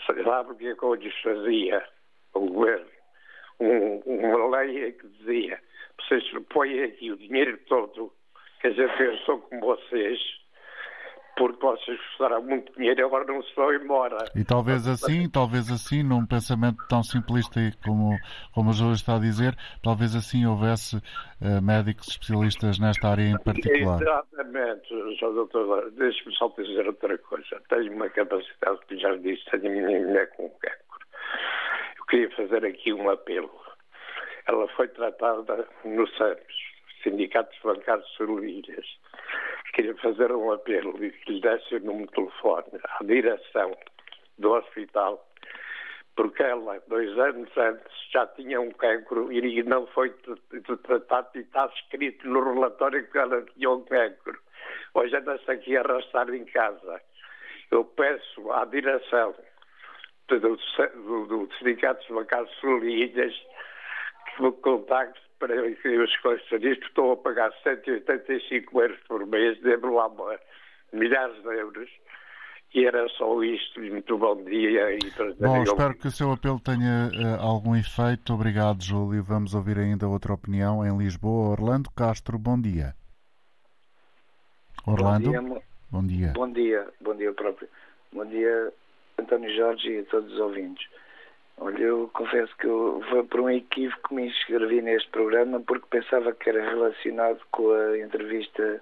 Sabe 0.06 0.52
o 0.52 0.56
que 0.56 0.68
é 0.68 0.76
que 0.76 0.84
eu 0.84 0.94
lhes 0.96 1.22
fazia? 1.22 1.86
O 2.34 2.42
governo. 2.42 2.90
Um, 3.60 3.98
uma 4.06 4.58
lei 4.58 4.94
que 4.94 5.08
dizia: 5.08 5.62
vocês 6.00 6.24
põem 6.50 6.84
aqui 6.84 7.12
o 7.12 7.18
dinheiro 7.18 7.58
todo 7.68 8.14
que 8.62 8.68
a 8.68 8.72
gente 8.72 8.98
pensou 8.98 9.40
com 9.42 9.60
vocês 9.60 10.20
porque 11.40 11.66
vocês 11.66 11.98
custaram 12.10 12.44
muito 12.44 12.70
dinheiro 12.74 13.00
e 13.00 13.04
agora 13.04 13.24
não 13.24 13.42
se 13.42 13.56
vão 13.56 13.74
embora. 13.74 14.26
E 14.36 14.44
talvez 14.44 14.86
assim, 14.86 15.30
talvez 15.30 15.72
assim, 15.72 16.04
num 16.04 16.26
pensamento 16.26 16.86
tão 16.90 17.02
simplista 17.02 17.62
como, 17.86 18.18
como 18.54 18.72
o 18.72 18.74
Júlio 18.74 18.94
está 18.94 19.16
a 19.16 19.20
dizer, 19.20 19.56
talvez 19.82 20.14
assim 20.18 20.46
houvesse 20.46 20.98
uh, 20.98 21.62
médicos 21.64 22.10
especialistas 22.10 22.78
nesta 22.78 23.08
área 23.08 23.24
em 23.24 23.38
particular. 23.42 24.02
Exatamente, 24.02 25.18
João 25.18 25.34
Doutor, 25.34 25.92
deixe-me 25.92 26.36
só 26.36 26.54
dizer 26.58 26.86
outra 26.86 27.18
coisa. 27.18 27.62
Tenho 27.70 27.94
uma 27.94 28.10
capacidade, 28.10 28.80
que 28.90 28.98
já 28.98 29.16
disse, 29.16 29.46
tenho 29.50 29.68
a 29.68 29.88
minha 29.88 30.08
mulher 30.08 30.30
com 30.36 30.50
cancro. 30.50 31.00
Eu 31.98 32.06
queria 32.06 32.30
fazer 32.32 32.66
aqui 32.66 32.92
um 32.92 33.10
apelo. 33.10 33.50
Ela 34.46 34.68
foi 34.76 34.90
tratada 34.90 35.66
no 35.86 36.06
SAMS, 36.18 36.54
Sindicatos 37.02 37.58
Bancários 37.64 38.10
Sorolhas 38.18 38.86
queria 39.74 39.96
fazer 39.96 40.32
um 40.32 40.52
apelo 40.52 41.04
e 41.04 41.12
que 41.12 41.34
lhe 41.34 41.42
desse 41.42 41.76
o 41.76 41.80
número 41.80 42.08
de 42.08 42.14
telefone 42.14 42.68
à 42.84 43.04
direção 43.04 43.78
do 44.38 44.52
hospital, 44.52 45.26
porque 46.16 46.44
ela, 46.44 46.82
dois 46.88 47.18
anos 47.18 47.50
antes, 47.58 47.92
já 48.12 48.26
tinha 48.28 48.60
um 48.60 48.72
cancro 48.72 49.32
e 49.32 49.64
não 49.64 49.88
foi 49.88 50.10
tratado 50.84 51.30
e 51.36 51.40
está 51.40 51.70
escrito 51.76 52.28
no 52.28 52.54
relatório 52.54 53.10
que 53.10 53.18
ela 53.18 53.42
tinha 53.54 53.70
um 53.70 53.84
cancro. 53.84 54.40
Hoje 54.94 55.16
anda-se 55.16 55.50
aqui 55.50 55.78
a 55.78 55.82
arrastar 55.82 56.30
em 56.34 56.46
casa. 56.46 57.02
Eu 57.72 57.86
peço 57.86 58.52
à 58.52 58.66
direção 58.66 59.36
do, 60.28 60.40
do, 60.40 61.26
do 61.28 61.56
Sindicato 61.56 62.02
dos 62.08 62.16
Bancários 62.16 62.52
Sul-Ilhas 62.60 63.34
que 64.36 64.44
me 64.44 64.52
contacte 64.54 65.29
para 65.40 65.56
os 65.64 66.18
conselheiros 66.18 66.86
estão 66.86 67.12
a 67.12 67.18
pagar 67.18 67.52
185 67.64 68.82
euros 68.82 69.00
por 69.08 69.26
mês, 69.26 69.60
devo 69.62 69.96
lá 69.96 70.10
milhares 70.94 71.42
de 71.42 71.56
euros. 71.56 71.90
E 72.74 72.86
era 72.86 73.08
só 73.10 73.42
isto. 73.44 73.80
Muito 73.80 74.16
bom 74.18 74.44
dia. 74.44 74.94
E 74.94 75.00
bom, 75.40 75.64
espero 75.64 75.98
que 75.98 76.08
o 76.08 76.12
seu 76.12 76.32
apelo 76.32 76.60
tenha 76.60 77.10
uh, 77.12 77.42
algum 77.42 77.76
efeito. 77.76 78.32
Obrigado, 78.32 78.84
Júlio. 78.84 79.24
Vamos 79.24 79.56
ouvir 79.56 79.80
ainda 79.80 80.08
outra 80.08 80.34
opinião 80.34 80.86
em 80.86 80.96
Lisboa. 80.96 81.50
Orlando 81.50 81.90
Castro, 81.90 82.38
bom 82.38 82.62
dia. 82.62 82.94
Orlando? 84.86 85.32
Bom 85.32 85.42
dia. 85.42 85.70
Bom 85.92 86.06
dia. 86.06 86.34
Bom 86.36 86.52
dia, 86.52 86.88
bom 87.02 87.16
dia 87.16 87.34
próprio. 87.34 87.68
Bom 88.14 88.26
dia, 88.26 88.72
António 89.18 89.56
Jorge 89.56 89.90
e 89.90 90.00
a 90.00 90.04
todos 90.06 90.32
os 90.32 90.40
ouvintes. 90.40 90.88
Olha, 91.62 91.78
eu 91.78 92.10
confesso 92.14 92.56
que 92.58 92.66
eu, 92.66 93.04
foi 93.10 93.24
por 93.24 93.42
um 93.42 93.50
equívoco 93.50 94.10
que 94.10 94.16
me 94.16 94.28
inscrevi 94.28 94.82
neste 94.82 95.10
programa 95.10 95.60
porque 95.60 95.86
pensava 95.90 96.32
que 96.32 96.50
era 96.50 96.64
relacionado 96.70 97.40
com 97.52 97.72
a 97.72 98.00
entrevista 98.00 98.82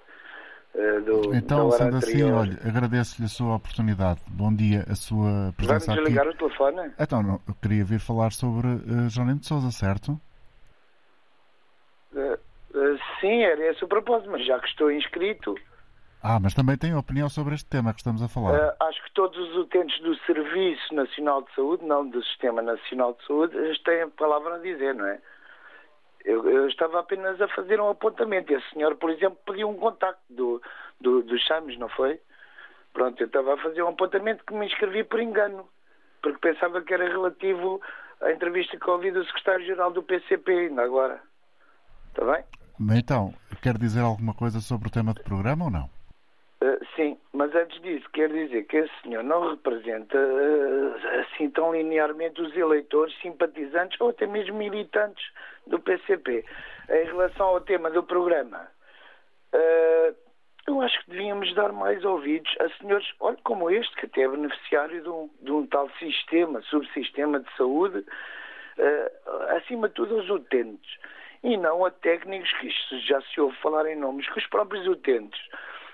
uh, 0.76 1.02
do 1.02 1.36
Então, 1.36 1.72
sendo 1.72 1.98
assim, 1.98 2.24
olha, 2.32 2.56
agradeço-lhe 2.64 3.26
a 3.26 3.30
sua 3.30 3.56
oportunidade. 3.56 4.22
Bom 4.28 4.54
dia, 4.54 4.86
a 4.88 4.94
sua 4.94 5.52
presença 5.58 5.88
Vamos 5.88 6.04
desligar 6.04 6.28
o 6.28 6.36
telefone? 6.36 6.92
Então, 7.00 7.24
não, 7.24 7.42
eu 7.48 7.56
queria 7.60 7.84
vir 7.84 8.00
falar 8.00 8.32
sobre 8.32 8.68
uh, 8.68 9.10
João 9.10 9.36
de 9.36 9.48
Souza, 9.48 9.72
certo? 9.72 10.12
Uh, 12.14 12.34
uh, 12.76 13.00
sim, 13.20 13.42
era 13.42 13.72
esse 13.72 13.84
o 13.84 13.88
propósito, 13.88 14.30
mas 14.30 14.46
já 14.46 14.60
que 14.60 14.68
estou 14.68 14.92
inscrito... 14.92 15.56
Ah, 16.30 16.42
mas 16.42 16.54
também 16.54 16.78
tem 16.78 16.94
opinião 16.94 17.30
sobre 17.30 17.56
este 17.56 17.70
tema 17.70 17.94
que 17.94 18.00
estamos 18.00 18.22
a 18.22 18.28
falar. 18.28 18.52
Uh, 18.52 18.76
acho 18.82 19.02
que 19.02 19.14
todos 19.14 19.38
os 19.38 19.56
utentes 19.56 19.98
do 20.02 20.14
Serviço 20.26 20.94
Nacional 20.94 21.42
de 21.42 21.56
Saúde, 21.56 21.86
não 21.86 22.06
do 22.06 22.22
Sistema 22.22 22.62
Nacional 22.62 23.14
de 23.14 23.26
Saúde, 23.26 23.56
têm 23.86 24.02
a 24.02 24.10
palavra 24.10 24.56
a 24.56 24.60
dizer, 24.60 24.94
não 24.94 25.06
é? 25.06 25.22
Eu, 26.26 26.46
eu, 26.50 26.68
estava 26.68 27.00
apenas 27.00 27.40
a 27.40 27.48
fazer 27.48 27.80
um 27.80 27.90
apontamento. 27.90 28.52
Esse 28.52 28.70
senhor, 28.72 28.98
por 28.98 29.10
exemplo, 29.10 29.40
pediu 29.46 29.70
um 29.70 29.78
contacto 29.78 30.22
do, 30.30 30.62
do, 31.00 31.24
dos 31.24 31.48
SAMs, 31.48 31.80
não 31.80 31.88
foi? 31.88 32.20
Pronto, 32.92 33.22
eu 33.22 33.28
estava 33.28 33.54
a 33.54 33.58
fazer 33.60 33.82
um 33.84 33.88
apontamento 33.88 34.44
que 34.44 34.54
me 34.54 34.66
inscrevi 34.66 35.06
por 35.06 35.22
engano, 35.22 35.66
porque 36.22 36.40
pensava 36.40 36.82
que 36.82 36.94
era 36.94 37.08
relativo 37.08 37.80
à 38.20 38.34
entrevista 38.34 38.78
que 38.78 38.90
ouvi 38.90 39.12
do 39.12 39.24
secretário-geral 39.28 39.94
do 39.94 40.04
PCP, 40.04 40.52
ainda 40.52 40.84
agora. 40.84 41.22
Está 42.10 42.26
bem? 42.34 42.44
Então, 42.98 43.34
quer 43.62 43.78
dizer 43.78 44.02
alguma 44.02 44.34
coisa 44.34 44.60
sobre 44.60 44.90
o 44.90 44.92
tema 44.92 45.14
do 45.14 45.24
programa 45.24 45.64
ou 45.64 45.72
não? 45.72 45.97
Uh, 46.60 46.84
sim, 46.96 47.20
mas 47.34 47.54
antes 47.54 47.80
disso, 47.84 48.10
quer 48.14 48.30
dizer 48.30 48.64
que 48.64 48.78
esse 48.78 49.02
senhor 49.04 49.24
não 49.24 49.52
representa 49.52 50.18
uh, 50.18 50.96
assim 51.22 51.52
tão 51.52 51.72
linearmente 51.72 52.42
os 52.42 52.56
eleitores, 52.58 53.16
simpatizantes 53.22 54.02
ou 54.02 54.10
até 54.10 54.26
mesmo 54.26 54.58
militantes 54.58 55.24
do 55.68 55.80
PCP. 55.80 56.44
Em 56.90 57.06
relação 57.06 57.46
ao 57.46 57.62
tema 57.62 57.92
do 57.92 58.02
programa, 58.02 58.68
uh, 59.54 60.16
eu 60.68 60.82
acho 60.82 61.00
que 61.04 61.12
devíamos 61.12 61.54
dar 61.54 61.72
mais 61.72 62.04
ouvidos 62.04 62.52
a 62.60 62.70
senhores, 62.80 63.08
olha, 63.20 63.38
como 63.44 63.70
este, 63.70 63.96
que 63.96 64.08
até 64.08 64.24
é 64.24 64.28
beneficiário 64.28 65.04
de 65.04 65.10
um, 65.10 65.30
de 65.40 65.52
um 65.52 65.68
tal 65.68 65.88
sistema, 66.00 66.62
subsistema 66.64 67.40
de 67.40 67.56
saúde, 67.56 68.04
acima 69.56 69.88
de 69.88 69.96
tudo 69.96 70.18
aos 70.18 70.30
utentes, 70.30 70.98
e 71.44 71.56
não 71.56 71.86
a 71.86 71.90
técnicos, 71.90 72.52
que 72.60 72.70
já 73.08 73.22
se 73.22 73.40
ouve 73.40 73.56
falar 73.58 73.86
em 73.88 73.96
nomes, 73.96 74.30
que 74.30 74.40
os 74.40 74.48
próprios 74.48 74.86
utentes 74.88 75.40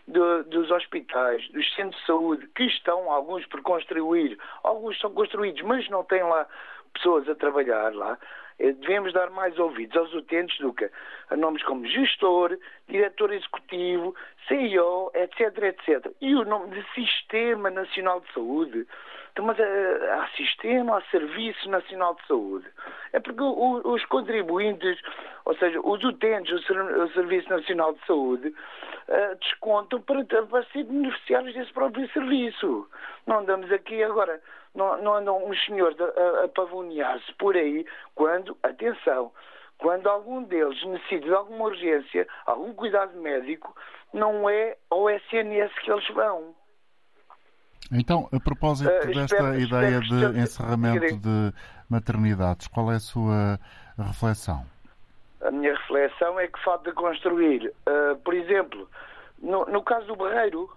de, 0.08 0.44
dos 0.44 0.70
hospitais, 0.72 1.48
dos 1.50 1.74
centros 1.76 2.00
de 2.02 2.06
saúde, 2.06 2.48
que 2.56 2.64
estão, 2.64 3.12
alguns 3.12 3.46
por 3.48 3.62
construir, 3.62 4.38
alguns 4.64 5.00
são 5.00 5.12
construídos, 5.12 5.62
mas 5.62 5.88
não 5.90 6.04
têm 6.04 6.24
lá 6.24 6.48
pessoas 6.94 7.28
a 7.28 7.36
trabalhar 7.36 7.94
lá, 7.94 8.18
devemos 8.58 9.14
dar 9.14 9.30
mais 9.30 9.58
ouvidos 9.58 9.96
aos 9.98 10.14
utentes 10.14 10.58
do 10.60 10.74
que 10.74 10.90
a 11.30 11.36
nomes 11.36 11.64
como 11.64 11.86
gestor, 11.86 12.58
diretor 12.88 13.34
executivo, 13.34 14.16
CEO, 14.48 15.12
etc, 15.14 15.58
etc. 15.64 16.12
E 16.22 16.36
o 16.36 16.46
nome 16.46 16.76
de 16.76 16.94
Sistema 16.94 17.70
Nacional 17.70 18.20
de 18.22 18.34
Saúde, 18.34 18.88
Então, 19.32 19.46
mas 19.46 19.58
uh, 19.58 19.64
há 20.12 20.28
sistema, 20.38 20.98
há 20.98 21.02
Serviço 21.10 21.68
Nacional 21.70 22.16
de 22.16 22.28
Saúde. 22.28 22.68
É 23.14 23.20
porque 23.20 23.42
os 23.42 24.06
contribuintes, 24.06 25.00
ou 25.46 25.56
seja, 25.58 25.80
os 25.82 26.04
utentes 26.04 26.54
do 26.66 27.12
Serviço 27.14 27.50
Nacional 27.50 27.94
de 27.94 28.06
Saúde, 28.06 28.48
uh, 28.50 29.36
descontam 29.40 30.02
para, 30.02 30.24
para 30.24 30.64
ser 30.66 30.84
beneficiários 30.84 31.54
desse 31.56 31.74
próprio 31.74 32.08
serviço. 32.12 32.88
Não 33.26 33.40
andamos 33.40 33.72
aqui 33.72 34.04
agora, 34.04 34.40
não, 34.76 35.02
não 35.02 35.16
andam 35.16 35.46
uns 35.46 35.64
senhores 35.66 35.98
a, 36.00 36.46
a 36.46 36.48
pavonear-se 36.48 37.34
por 37.36 37.56
aí 37.56 37.86
quando, 38.16 38.43
atenção, 38.64 39.32
quando 39.78 40.08
algum 40.08 40.44
deles 40.44 40.82
necessita 40.86 41.26
de 41.26 41.34
alguma 41.34 41.66
urgência, 41.66 42.28
algum 42.46 42.74
cuidado 42.74 43.20
médico, 43.20 43.76
não 44.14 44.50
é 44.50 44.78
ao 44.90 45.10
SNS 45.10 45.74
que 45.84 45.92
eles 45.92 46.08
vão. 46.10 46.56
Então, 47.92 48.30
a 48.32 48.40
propósito 48.40 48.90
uh, 48.90 49.08
desta 49.08 49.22
espero, 49.22 49.60
ideia 49.60 50.00
espero 50.00 50.34
de 50.34 50.40
encerramento 50.40 51.18
de 51.18 51.54
maternidades, 51.90 52.68
qual 52.68 52.92
é 52.92 52.96
a 52.96 53.00
sua 53.00 53.60
reflexão? 53.98 54.66
A 55.42 55.52
minha 55.52 55.74
reflexão 55.74 56.40
é 56.40 56.48
que 56.48 56.64
falta 56.64 56.92
construir, 56.94 57.68
uh, 57.68 58.16
por 58.24 58.34
exemplo, 58.34 58.90
no, 59.40 59.66
no 59.66 59.84
caso 59.84 60.08
do 60.08 60.16
Barreiro, 60.16 60.70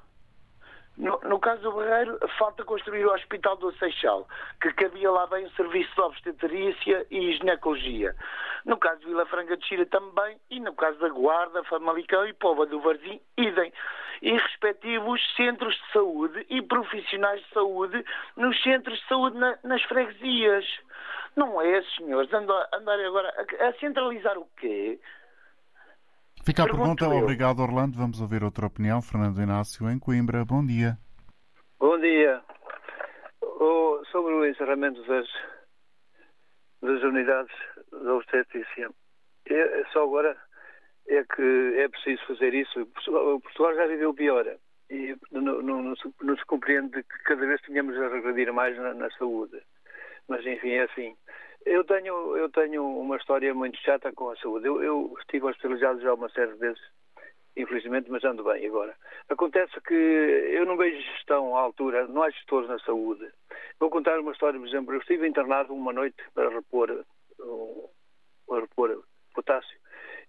no, 0.96 1.20
no, 1.24 1.38
caso 1.38 1.62
do 1.62 1.72
Barreiro, 1.72 2.18
falta 2.38 2.64
construir 2.64 3.04
o 3.04 3.12
Hospital 3.12 3.56
do 3.56 3.70
Seixal, 3.76 4.26
que 4.60 4.72
cabia 4.72 5.10
lá 5.10 5.26
bem 5.26 5.44
o 5.44 5.50
serviço 5.50 5.94
de 5.94 6.00
obstetrícia 6.00 7.06
e 7.10 7.32
ginecologia. 7.32 8.14
No 8.64 8.78
caso 8.78 9.00
de 9.00 9.06
Vila 9.06 9.26
Franca 9.26 9.56
de 9.56 9.66
Xira 9.66 9.84
também, 9.86 10.38
e 10.50 10.58
no 10.58 10.74
caso 10.74 10.98
da 10.98 11.08
Guarda, 11.08 11.62
Famalicão 11.64 12.26
e 12.26 12.32
Pova 12.32 12.64
do 12.64 12.80
Varzim, 12.80 13.20
idem. 13.36 13.72
E 14.22 14.32
respectivos 14.32 15.20
centros 15.36 15.74
de 15.74 15.92
saúde 15.92 16.46
e 16.48 16.62
profissionais 16.62 17.42
de 17.42 17.50
saúde 17.50 18.04
nos 18.34 18.60
centros 18.62 18.98
de 18.98 19.06
saúde 19.06 19.36
na, 19.36 19.58
nas 19.62 19.82
freguesias. 19.82 20.64
Não 21.36 21.60
é, 21.60 21.82
senhores, 21.98 22.32
andar, 22.32 22.66
agora 22.72 23.46
a, 23.60 23.68
a 23.68 23.72
centralizar 23.74 24.38
o 24.38 24.48
quê? 24.56 24.98
Fica 26.46 26.62
a 26.62 26.66
pergunta, 26.66 27.04
eu. 27.06 27.10
obrigado 27.10 27.58
Orlando. 27.58 27.98
Vamos 27.98 28.20
ouvir 28.20 28.44
outra 28.44 28.66
opinião. 28.66 29.02
Fernando 29.02 29.42
Inácio, 29.42 29.90
em 29.90 29.98
Coimbra. 29.98 30.44
Bom 30.44 30.64
dia. 30.64 30.96
Bom 31.76 31.98
dia. 31.98 32.40
Oh, 33.42 34.00
sobre 34.12 34.32
o 34.32 34.46
encerramento 34.46 35.04
das, 35.08 35.26
das 36.80 37.02
unidades 37.02 37.52
da 37.90 38.14
obstetrícia, 38.14 38.88
é, 39.50 39.84
só 39.92 40.04
agora 40.04 40.36
é 41.08 41.24
que 41.24 41.74
é 41.78 41.88
preciso 41.88 42.24
fazer 42.28 42.54
isso. 42.54 42.86
Portugal 42.94 43.74
já 43.74 43.88
viveu 43.88 44.14
pior 44.14 44.46
e 44.88 45.16
não, 45.32 45.42
não, 45.42 45.82
não, 45.82 45.96
se, 45.96 46.14
não 46.22 46.36
se 46.36 46.44
compreende 46.44 47.02
que 47.02 47.18
cada 47.24 47.44
vez 47.44 47.60
tenhamos 47.62 47.96
a 47.96 48.08
regredir 48.08 48.52
mais 48.52 48.76
na, 48.76 48.94
na 48.94 49.10
saúde. 49.18 49.60
Mas 50.28 50.46
enfim, 50.46 50.70
é 50.70 50.84
assim. 50.84 51.16
Eu 51.66 51.82
tenho, 51.82 52.36
eu 52.36 52.48
tenho 52.48 52.86
uma 52.86 53.16
história 53.16 53.52
muito 53.52 53.76
chata 53.78 54.12
com 54.12 54.30
a 54.30 54.36
saúde. 54.36 54.68
Eu, 54.68 54.80
eu 54.84 55.12
estive 55.18 55.46
hospitalizado 55.46 56.00
já 56.00 56.14
uma 56.14 56.28
série 56.28 56.52
de 56.52 56.58
vezes, 56.58 56.80
infelizmente, 57.56 58.08
mas 58.08 58.22
ando 58.22 58.44
bem 58.44 58.64
agora. 58.64 58.94
Acontece 59.28 59.72
que 59.80 59.92
eu 59.92 60.64
não 60.64 60.76
vejo 60.76 60.96
gestão 61.02 61.56
à 61.56 61.60
altura, 61.60 62.06
não 62.06 62.22
há 62.22 62.30
gestores 62.30 62.68
na 62.68 62.78
saúde. 62.78 63.28
Vou 63.80 63.90
contar 63.90 64.20
uma 64.20 64.30
história, 64.30 64.60
por 64.60 64.68
exemplo, 64.68 64.94
eu 64.94 65.00
estive 65.00 65.26
internado 65.26 65.74
uma 65.74 65.92
noite 65.92 66.16
para 66.32 66.50
repor, 66.50 67.04
para 68.46 68.60
repor 68.60 69.02
potássio. 69.34 69.76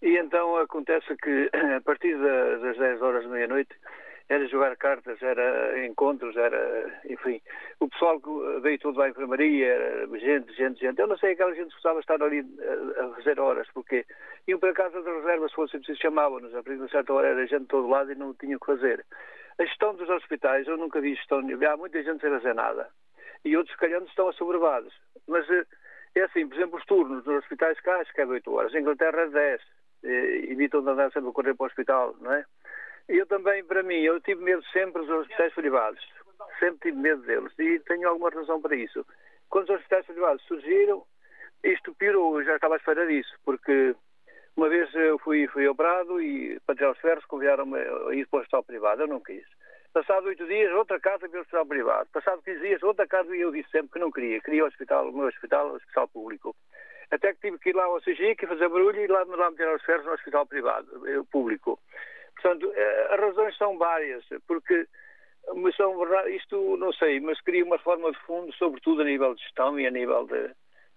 E 0.02 0.18
então 0.18 0.58
acontece 0.58 1.16
que 1.18 1.52
a 1.78 1.82
partir 1.82 2.18
das 2.18 2.78
10 2.78 3.00
horas 3.00 3.24
da 3.24 3.30
meia-noite 3.30 3.76
era 4.30 4.46
jogar 4.48 4.76
cartas, 4.76 5.22
era 5.22 5.86
encontros, 5.86 6.36
era, 6.36 7.02
enfim, 7.10 7.42
o 7.80 7.88
pessoal 7.88 8.22
veio 8.62 8.78
tudo 8.80 9.02
à 9.02 9.10
enfermaria, 9.10 9.68
era 9.68 10.20
gente, 10.20 10.54
gente, 10.54 10.80
gente. 10.82 11.00
Eu 11.00 11.08
não 11.08 11.18
sei, 11.18 11.32
aquela 11.32 11.56
gente 11.56 11.72
gostava 11.74 11.96
de 11.96 12.02
estar 12.02 12.22
ali 12.22 12.46
a, 13.00 13.06
a 13.06 13.10
fazer 13.16 13.40
horas, 13.40 13.68
porque 13.74 14.06
iam 14.48 14.60
para 14.60 14.74
casa 14.74 15.02
de 15.02 15.10
reserva, 15.10 15.48
se 15.48 15.56
fosse 15.56 15.78
preciso, 15.78 16.02
chamavam-nos. 16.02 16.54
A 16.54 16.62
partir 16.62 16.80
de 16.80 16.92
certa 16.92 17.14
hora 17.14 17.28
era 17.30 17.48
gente 17.48 17.62
de 17.62 17.68
todo 17.68 17.88
lado 17.88 18.12
e 18.12 18.16
não 18.16 18.34
tinha 18.34 18.58
o 18.58 18.60
que 18.60 18.66
fazer. 18.66 19.06
A 19.60 19.66
gestão 19.66 19.96
dos 19.96 20.10
hospitais, 20.10 20.68
eu 20.68 20.78
nunca 20.78 21.00
vi 21.00 21.16
gestão, 21.16 21.40
há 21.40 21.78
muita 21.78 22.04
gente 22.04 22.20
sem 22.20 22.30
fazer 22.30 22.54
nada. 22.54 22.90
E 23.46 23.56
outros, 23.56 23.76
calhando, 23.78 24.08
estão 24.08 24.28
assoberbados. 24.28 24.94
Mas 25.28 25.50
eh, 25.50 25.66
é 26.16 26.22
assim, 26.24 26.48
por 26.48 26.56
exemplo, 26.56 26.78
os 26.78 26.86
turnos 26.86 27.26
nos 27.26 27.38
hospitais 27.38 27.80
cá, 27.80 27.98
acho 27.98 28.14
que 28.14 28.22
é 28.22 28.26
de 28.26 28.32
8 28.32 28.54
horas. 28.54 28.74
Em 28.74 28.80
Inglaterra, 28.80 29.22
é 29.22 29.28
10. 29.28 29.62
Evitam 30.04 30.84
de 30.84 30.90
andar 30.90 31.12
sempre 31.12 31.30
a 31.30 31.34
correr 31.34 31.56
para 31.56 31.64
o 31.64 31.68
hospital, 31.68 32.16
não 32.20 32.34
é? 32.34 32.46
Eu 33.08 33.26
também, 33.26 33.64
para 33.64 33.84
mim, 33.84 34.02
eu 34.02 34.20
tive 34.20 34.44
medo 34.44 34.64
sempre 34.74 35.02
dos 35.06 35.10
hospitais 35.10 35.54
privados. 35.54 36.04
Sempre 36.60 36.90
tive 36.90 36.98
medo 36.98 37.22
deles. 37.22 37.54
E 37.58 37.80
tenho 37.80 38.10
alguma 38.10 38.30
razão 38.30 38.62
para 38.62 38.76
isso. 38.76 39.06
Quando 39.50 39.70
os 39.70 39.76
hospitais 39.76 40.06
privados 40.06 40.44
surgiram, 40.44 41.04
isto 41.64 41.94
piorou. 41.96 42.40
Eu 42.40 42.46
já 42.46 42.56
estava 42.56 42.76
à 42.76 42.78
espera 42.78 43.08
disso, 43.08 43.34
porque 43.46 43.96
uma 44.56 44.68
vez 44.70 44.94
eu 44.94 45.18
fui, 45.20 45.48
fui 45.48 45.68
operado 45.68 46.22
e, 46.22 46.60
para 46.66 46.76
tirar 46.76 46.92
os 46.92 47.00
ferros, 47.00 47.26
convidaram-me 47.26 47.78
a 47.78 48.14
ir 48.14 48.28
para 48.28 48.40
o 48.40 48.42
hospital 48.42 48.64
privado. 48.64 49.02
Eu 49.04 49.08
não 49.08 49.22
quis. 49.22 49.46
Passado 49.94 50.28
oito 50.28 50.46
dias, 50.46 50.72
outra 50.74 51.00
casa 51.00 51.30
para 51.30 51.40
o 51.40 51.42
hospital 51.42 51.66
privado. 51.66 52.10
Passado 52.12 52.42
15 52.44 52.60
dias, 52.60 52.84
outra 52.84 53.08
casa 53.08 53.36
e 53.36 53.42
eu 53.42 53.52
disse 53.52 53.70
sempre 53.72 53.94
que 53.94 54.00
não 54.00 54.12
queria. 54.12 54.42
Queria 54.42 54.64
o 54.66 54.68
hospital, 54.68 55.10
o 55.10 55.14
meu 55.14 55.28
hospital, 55.28 55.72
o 55.72 55.76
hospital 55.76 56.08
público. 56.10 56.56
Até 57.10 57.34
que 57.34 57.40
tive 57.40 57.58
que 57.58 57.70
ir 57.70 57.76
lá 57.76 57.86
ao 57.86 58.02
CGI, 58.02 58.36
fazer 58.36 58.68
barulho 58.68 59.02
e 59.02 59.08
lá, 59.08 59.24
lá 59.24 59.50
meter 59.50 59.74
os 59.74 59.84
ferros 59.84 60.06
no 60.06 60.12
hospital 60.12 60.46
privado, 60.46 60.88
público. 61.32 61.80
Portanto, 62.42 62.72
eh, 62.76 63.08
as 63.12 63.20
razões 63.20 63.58
são 63.58 63.78
várias, 63.78 64.24
porque 64.48 64.88
são 65.76 65.98
verdade, 65.98 66.36
isto 66.36 66.78
não 66.78 66.92
sei, 66.94 67.20
mas 67.20 67.40
queria 67.42 67.64
uma 67.64 67.80
forma 67.80 68.12
de 68.12 68.20
fundo, 68.20 68.54
sobretudo 68.54 69.02
a 69.02 69.06
nível 69.06 69.34
de 69.34 69.42
gestão 69.42 69.80
e 69.80 69.88
a 69.88 69.92
nível 69.92 70.26
de 70.28 70.52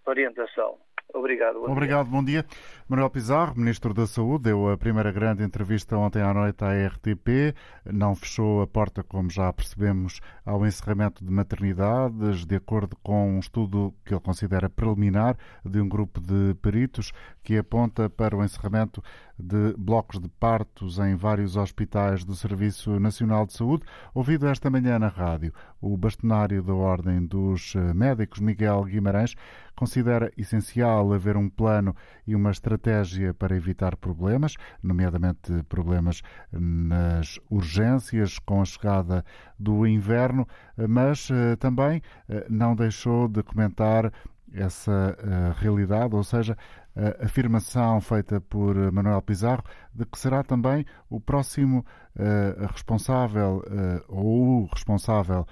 orientação. 0.06 0.78
Obrigado. 1.12 1.60
Bom 1.60 1.72
Obrigado, 1.72 2.06
dia. 2.06 2.12
bom 2.12 2.24
dia. 2.24 2.46
Manuel 2.88 3.10
Pizarro, 3.10 3.54
Ministro 3.56 3.92
da 3.92 4.06
Saúde, 4.06 4.44
deu 4.44 4.68
a 4.68 4.76
primeira 4.76 5.10
grande 5.12 5.42
entrevista 5.42 5.96
ontem 5.96 6.22
à 6.22 6.32
noite 6.32 6.62
à 6.64 6.70
RTP. 6.86 7.54
Não 7.84 8.14
fechou 8.14 8.62
a 8.62 8.66
porta, 8.66 9.02
como 9.02 9.30
já 9.30 9.52
percebemos, 9.52 10.20
ao 10.44 10.64
encerramento 10.64 11.24
de 11.24 11.30
maternidades, 11.30 12.44
de 12.46 12.56
acordo 12.56 12.96
com 13.02 13.36
um 13.36 13.38
estudo 13.38 13.94
que 14.04 14.14
ele 14.14 14.20
considera 14.20 14.68
preliminar 14.68 15.36
de 15.64 15.80
um 15.80 15.88
grupo 15.88 16.20
de 16.20 16.54
peritos 16.62 17.12
que 17.42 17.56
aponta 17.56 18.08
para 18.08 18.36
o 18.36 18.44
encerramento 18.44 19.02
de 19.40 19.74
blocos 19.76 20.20
de 20.20 20.28
partos 20.28 20.98
em 20.98 21.14
vários 21.16 21.56
hospitais 21.56 22.24
do 22.24 22.34
Serviço 22.34 23.00
Nacional 23.00 23.46
de 23.46 23.52
Saúde. 23.52 23.84
Ouvido 24.14 24.46
esta 24.46 24.70
manhã 24.70 24.98
na 24.98 25.08
rádio, 25.08 25.52
o 25.80 25.96
bastonário 25.96 26.62
da 26.62 26.74
Ordem 26.74 27.24
dos 27.24 27.74
Médicos, 27.94 28.40
Miguel 28.40 28.84
Guimarães, 28.84 29.34
considera 29.74 30.30
essencial 30.36 31.12
haver 31.12 31.36
um 31.38 31.48
plano 31.48 31.96
e 32.26 32.34
uma 32.34 32.50
estratégia 32.50 33.32
para 33.32 33.56
evitar 33.56 33.96
problemas, 33.96 34.54
nomeadamente 34.82 35.62
problemas 35.68 36.20
nas 36.52 37.40
urgências 37.48 38.38
com 38.38 38.60
a 38.60 38.64
chegada 38.64 39.24
do 39.58 39.86
inverno, 39.86 40.46
mas 40.88 41.30
eh, 41.30 41.56
também 41.56 42.02
eh, 42.28 42.46
não 42.50 42.76
deixou 42.76 43.26
de 43.26 43.42
comentar 43.42 44.12
essa 44.52 45.16
realidade, 45.60 46.14
ou 46.16 46.24
seja, 46.24 46.56
a 46.96 47.24
afirmação 47.24 48.00
feita 48.00 48.40
por 48.40 48.74
Manuel 48.92 49.22
Pizarro 49.22 49.62
de 49.94 50.04
que 50.04 50.18
será 50.18 50.42
também 50.42 50.84
o 51.08 51.20
próximo 51.20 51.84
uh, 52.16 52.66
responsável 52.66 53.62
uh, 53.66 54.04
ou 54.08 54.62
o 54.62 54.66
responsável, 54.66 55.46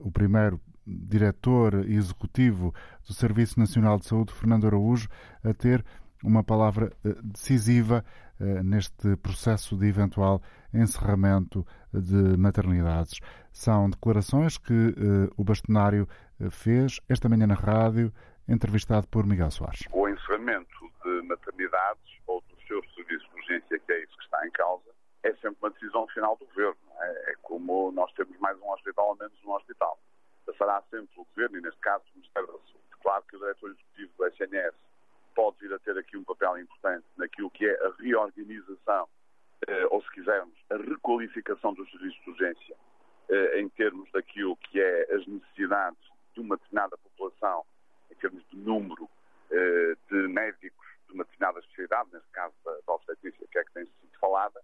o 0.00 0.10
primeiro 0.10 0.58
diretor 0.86 1.84
executivo 1.86 2.72
do 3.06 3.12
Serviço 3.12 3.60
Nacional 3.60 3.98
de 3.98 4.06
Saúde, 4.06 4.32
Fernando 4.32 4.66
Araújo, 4.66 5.08
a 5.44 5.52
ter 5.52 5.84
uma 6.24 6.42
palavra 6.42 6.90
decisiva 7.22 8.02
neste 8.64 9.14
processo 9.16 9.76
de 9.76 9.86
eventual 9.86 10.40
encerramento 10.72 11.66
de 11.92 12.38
maternidades. 12.38 13.20
São 13.52 13.90
declarações 13.90 14.56
que 14.56 14.94
o 15.36 15.44
bastonário 15.44 16.08
fez 16.50 16.98
esta 17.10 17.28
manhã 17.28 17.46
na 17.46 17.54
rádio, 17.54 18.10
entrevistado 18.48 19.06
por 19.08 19.26
Miguel 19.26 19.50
Soares. 19.50 19.86
O 19.92 20.08
encerramento 20.08 20.90
de 21.04 21.22
maternidades 21.22 22.18
ou 22.26 22.42
dos 22.48 22.66
seus 22.66 22.84
serviços 22.94 23.28
de 23.28 23.34
urgência, 23.36 23.78
que 23.78 23.92
é 23.92 24.02
isso 24.02 24.16
que 24.16 24.24
está 24.24 24.46
em 24.46 24.50
causa, 24.50 24.90
é 25.22 25.32
sempre 25.34 25.58
uma 25.60 25.70
decisão 25.70 26.06
final 26.08 26.36
do 26.36 26.46
governo. 26.46 26.76
É, 27.00 27.32
é 27.32 27.34
como 27.42 27.92
nós 27.92 28.12
temos 28.12 28.36
mais 28.38 28.58
um 28.60 28.70
hospital 28.70 29.08
ou 29.08 29.16
menos 29.16 29.44
um 29.44 29.52
hospital. 29.52 29.98
Passará 30.46 30.82
sempre 30.90 31.10
o 31.16 31.26
governo, 31.26 31.58
e 31.58 31.60
neste 31.60 31.80
caso 31.80 32.04
o 32.10 32.18
Ministério 32.18 32.46
da 32.46 32.54
Saúde. 32.54 32.78
Claro 33.02 33.24
que 33.28 33.36
o 33.36 33.38
diretor 33.38 33.70
executivo 33.70 34.12
do 34.16 34.26
SNS 34.26 34.74
pode 35.34 35.56
vir 35.60 35.72
a 35.72 35.78
ter 35.78 35.96
aqui 35.96 36.16
um 36.16 36.24
papel 36.24 36.58
importante 36.58 37.06
naquilo 37.16 37.50
que 37.50 37.66
é 37.66 37.86
a 37.86 37.92
reorganização, 38.00 39.08
eh, 39.68 39.86
ou 39.90 40.02
se 40.02 40.10
quisermos, 40.10 40.54
a 40.70 40.76
requalificação 40.76 41.74
dos 41.74 41.88
serviços 41.90 42.20
de 42.24 42.30
urgência, 42.30 42.76
eh, 43.28 43.60
em 43.60 43.68
termos 43.68 44.10
daquilo 44.10 44.56
que 44.56 44.80
é 44.80 45.14
as 45.14 45.26
necessidades 45.26 46.00
de 46.34 46.40
uma 46.40 46.56
determinada 46.56 46.96
população, 46.98 47.64
em 48.10 48.14
termos 48.16 48.44
de 48.48 48.56
número 48.56 49.08
eh, 49.50 49.96
de 50.10 50.28
médicos 50.28 50.86
de 51.06 51.14
uma 51.14 51.24
determinada 51.24 51.60
especialidade, 51.60 52.10
neste 52.12 52.28
caso 52.30 52.54
da, 52.64 52.72
da 52.86 52.92
obstetrícia, 52.92 53.46
que 53.50 53.58
é 53.58 53.64
que 53.64 53.72
tem 53.72 53.84
sido 53.84 54.18
falada, 54.20 54.60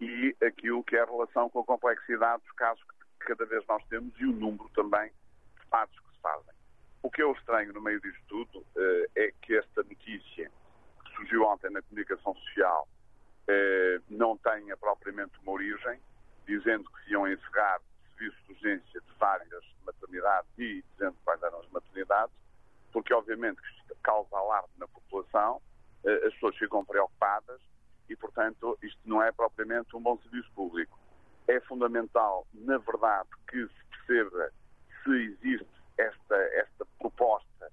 e 0.00 0.36
aquilo 0.44 0.82
que 0.82 0.96
é 0.96 1.02
a 1.02 1.04
relação 1.04 1.48
com 1.50 1.60
a 1.60 1.64
complexidade 1.64 2.42
dos 2.42 2.52
casos 2.52 2.82
que 3.20 3.26
cada 3.26 3.44
vez 3.46 3.64
nós 3.66 3.82
temos 3.86 4.12
e 4.18 4.24
o 4.24 4.32
número 4.32 4.68
também 4.70 5.10
passos 5.70 5.98
que 5.98 6.14
se 6.14 6.20
fazem. 6.20 6.54
O 7.02 7.10
que 7.10 7.22
eu 7.22 7.32
estranho 7.32 7.72
no 7.72 7.80
meio 7.80 8.00
disto 8.00 8.22
tudo 8.28 8.66
é 9.14 9.32
que 9.42 9.56
esta 9.56 9.82
notícia 9.82 10.50
que 11.04 11.16
surgiu 11.16 11.44
ontem 11.44 11.70
na 11.70 11.82
comunicação 11.82 12.34
social 12.34 12.88
não 14.08 14.36
tenha 14.38 14.76
propriamente 14.76 15.32
uma 15.42 15.52
origem, 15.52 16.00
dizendo 16.46 16.90
que 16.90 17.04
se 17.04 17.12
iam 17.12 17.26
encerrar 17.28 17.80
serviços 18.16 18.44
de 18.46 18.52
urgência 18.52 19.00
de 19.00 19.12
várias 19.18 19.64
maternidades 19.84 20.50
e 20.58 20.82
dizendo 20.92 21.16
quais 21.24 21.42
eram 21.42 21.60
as 21.60 21.68
maternidades, 21.70 22.34
porque 22.94 23.12
obviamente 23.12 23.60
causa 24.04 24.36
alarme 24.36 24.70
na 24.78 24.86
população, 24.86 25.60
as 26.06 26.32
pessoas 26.34 26.56
ficam 26.56 26.84
preocupadas 26.84 27.60
e, 28.08 28.14
portanto, 28.14 28.78
isto 28.82 29.00
não 29.04 29.20
é 29.20 29.32
propriamente 29.32 29.96
um 29.96 30.00
bom 30.00 30.16
serviço 30.18 30.50
público. 30.54 30.96
É 31.48 31.58
fundamental, 31.60 32.46
na 32.54 32.78
verdade, 32.78 33.28
que 33.48 33.66
se 33.66 34.06
perceba 34.06 34.50
se 35.02 35.10
existe 35.10 35.66
esta, 35.98 36.36
esta 36.36 36.86
proposta, 36.98 37.72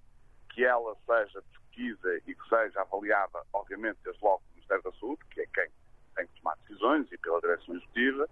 que 0.49 0.65
ela 0.65 0.95
seja 1.05 1.41
pesquisa 1.53 2.17
e 2.26 2.34
que 2.34 2.49
seja 2.49 2.82
avaliada, 2.82 3.43
obviamente, 3.53 3.99
desde 4.03 4.24
logo 4.24 4.39
pelo 4.39 4.55
Ministério 4.55 4.84
da 4.84 4.91
Saúde, 4.93 5.22
que 5.30 5.41
é 5.41 5.45
quem 5.53 5.67
tem 6.15 6.28
que 6.28 6.41
tomar 6.41 6.57
decisões, 6.57 7.11
e 7.11 7.17
pela 7.17 7.39
Direção 7.39 7.76
Executiva, 7.76 8.28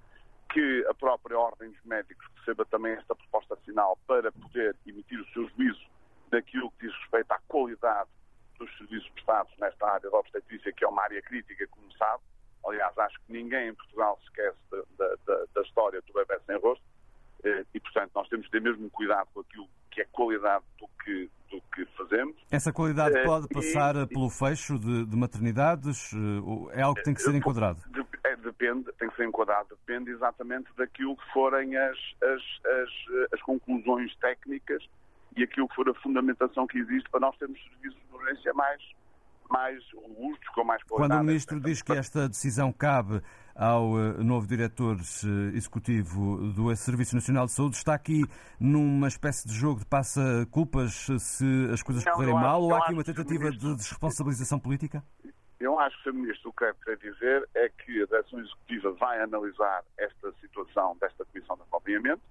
que 0.51 0.85
a 0.89 0.93
própria 0.93 1.37
Ordem 1.37 1.71
dos 1.71 1.83
Médicos 1.85 2.27
perceba 2.35 2.65
também 2.65 2.93
esta 2.93 3.15
proposta 3.15 3.55
final 3.57 3.97
para 4.07 4.31
poder 4.31 4.75
emitir 4.85 5.19
o 5.21 5.27
seu 5.27 5.47
juízo 5.49 5.98
daquilo 6.29 6.71
que 6.71 6.87
diz 6.87 6.95
respeito 7.01 7.31
à 7.31 7.39
qualidade 7.47 8.09
dos 8.57 8.77
serviços 8.77 9.09
prestados 9.11 9.51
nesta 9.57 9.87
área 9.87 10.09
da 10.09 10.17
obstetrícia, 10.17 10.71
que 10.73 10.83
é 10.83 10.87
uma 10.87 11.03
área 11.03 11.21
crítica, 11.21 11.65
como 11.67 11.91
sabe. 11.93 12.21
Aliás, 12.65 12.97
acho 12.97 13.17
que 13.21 13.31
ninguém 13.33 13.69
em 13.69 13.73
Portugal 13.73 14.19
se 14.21 14.25
esquece 14.25 14.57
da, 14.97 15.15
da, 15.25 15.45
da 15.55 15.61
história 15.61 16.01
do 16.01 16.13
bebê 16.13 16.37
sem 16.45 16.57
rosto 16.57 16.83
eh, 17.43 17.65
e, 17.73 17.79
portanto, 17.79 18.11
nós 18.13 18.27
temos 18.27 18.45
de 18.45 18.51
ter 18.51 18.61
mesmo 18.61 18.89
cuidado 18.89 19.29
com 19.33 19.39
aquilo 19.39 19.67
que 19.89 20.01
é 20.01 20.05
qualidade 20.11 20.63
do 20.77 20.87
que, 21.03 21.29
do 21.49 21.61
que 21.73 21.85
fazemos. 21.97 22.35
Essa 22.51 22.73
qualidade 22.73 23.17
eh, 23.17 23.23
pode 23.23 23.47
passar 23.47 23.95
e, 23.95 24.07
pelo 24.07 24.29
fecho 24.29 24.77
de, 24.77 25.05
de, 25.05 25.15
maternidades? 25.15 26.11
Eh, 26.13 26.79
é 26.79 26.81
algo 26.81 26.95
que 26.95 27.03
tem 27.03 27.13
que 27.13 27.21
ser 27.21 27.33
enquadrado? 27.33 27.79
É, 28.25 28.35
depende, 28.35 28.91
tem 28.93 29.09
que 29.09 29.15
ser 29.15 29.25
enquadrado, 29.25 29.69
depende 29.69 30.11
exatamente 30.11 30.67
daquilo 30.75 31.15
que 31.15 31.31
forem 31.31 31.75
as, 31.77 31.97
as, 32.21 32.41
as, 32.65 33.33
as 33.33 33.41
conclusões 33.41 34.13
técnicas 34.17 34.83
e 35.39 35.43
aquilo 35.43 35.67
que 35.69 35.75
for 35.75 35.89
a 35.89 35.93
fundamentação 35.95 36.67
que 36.67 36.77
existe 36.77 37.09
para 37.09 37.21
nós 37.21 37.37
termos 37.37 37.57
serviços 37.63 37.99
de 38.09 38.15
urgência 38.15 38.53
mais, 38.53 38.81
mais 39.49 39.81
robustos, 39.93 40.49
com 40.49 40.63
mais 40.65 40.83
qualidade. 40.83 41.11
Quando 41.13 41.21
o 41.21 41.25
Ministro 41.25 41.59
diz 41.61 41.81
que 41.81 41.93
esta 41.93 42.27
decisão 42.27 42.73
cabe 42.73 43.21
ao 43.55 43.97
eh, 43.97 44.23
novo 44.23 44.45
diretor 44.45 44.97
eh, 44.97 45.55
executivo 45.55 46.51
do 46.51 46.75
Serviço 46.75 47.15
Nacional 47.15 47.45
de 47.45 47.53
Saúde, 47.53 47.77
está 47.77 47.93
aqui 47.93 48.23
numa 48.59 49.07
espécie 49.07 49.47
de 49.47 49.53
jogo 49.53 49.79
de 49.79 49.85
passa-culpas 49.85 51.07
se 51.19 51.69
as 51.71 51.81
coisas 51.81 52.03
não, 52.03 52.11
correrem 52.13 52.35
não 52.35 52.41
mal 52.41 52.61
ou 52.61 52.75
há 52.75 52.79
aqui 52.79 52.93
uma 52.93 53.03
tentativa 53.03 53.49
de 53.49 53.75
desresponsabilização 53.75 54.59
política? 54.59 55.01
Eu 55.57 55.79
acho 55.79 55.95
que, 55.97 56.09
Sr. 56.09 56.13
Ministro, 56.13 56.49
o 56.49 56.53
que 56.53 56.73
quero 56.83 56.99
dizer 56.99 57.49
é 57.55 57.69
que 57.69 58.03
a 58.03 58.05
Direção 58.05 58.39
Executiva 58.39 58.91
vai 58.93 59.21
analisar 59.21 59.83
esta 59.97 60.33
situação 60.41 60.97
desta 60.99 61.23
Comissão 61.25 61.55
de 61.57 61.63
Acompanhamento 61.63 62.21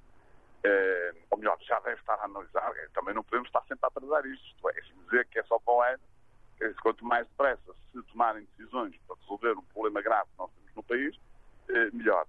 eh, 0.65 1.15
ou 1.31 1.39
melhor, 1.39 1.57
já 1.61 1.79
deve 1.81 2.01
estar 2.01 2.15
a 2.15 2.25
analisar, 2.25 2.73
eh, 2.77 2.89
também 2.95 3.15
não 3.15 3.23
podemos 3.23 3.49
estar 3.49 3.63
sempre 3.63 3.85
a 3.85 3.89
atrasar 3.89 4.27
isto, 4.27 4.71
é 4.71 4.81
dizer 5.09 5.27
que 5.27 5.39
é 5.39 5.43
só 5.45 5.59
para 5.59 5.75
o 5.75 5.83
ano, 5.83 6.01
é, 6.61 6.73
quanto 6.83 7.05
mais 7.05 7.27
depressa 7.29 7.75
se 7.93 8.03
tomarem 8.05 8.47
decisões 8.57 8.97
para 9.07 9.17
resolver 9.17 9.53
um 9.53 9.63
problema 9.63 10.03
grave 10.03 10.29
que 10.31 10.39
nós 10.39 10.51
temos 10.53 10.75
no 10.75 10.83
país, 10.83 11.17
eh, 11.69 11.91
melhor. 11.93 12.27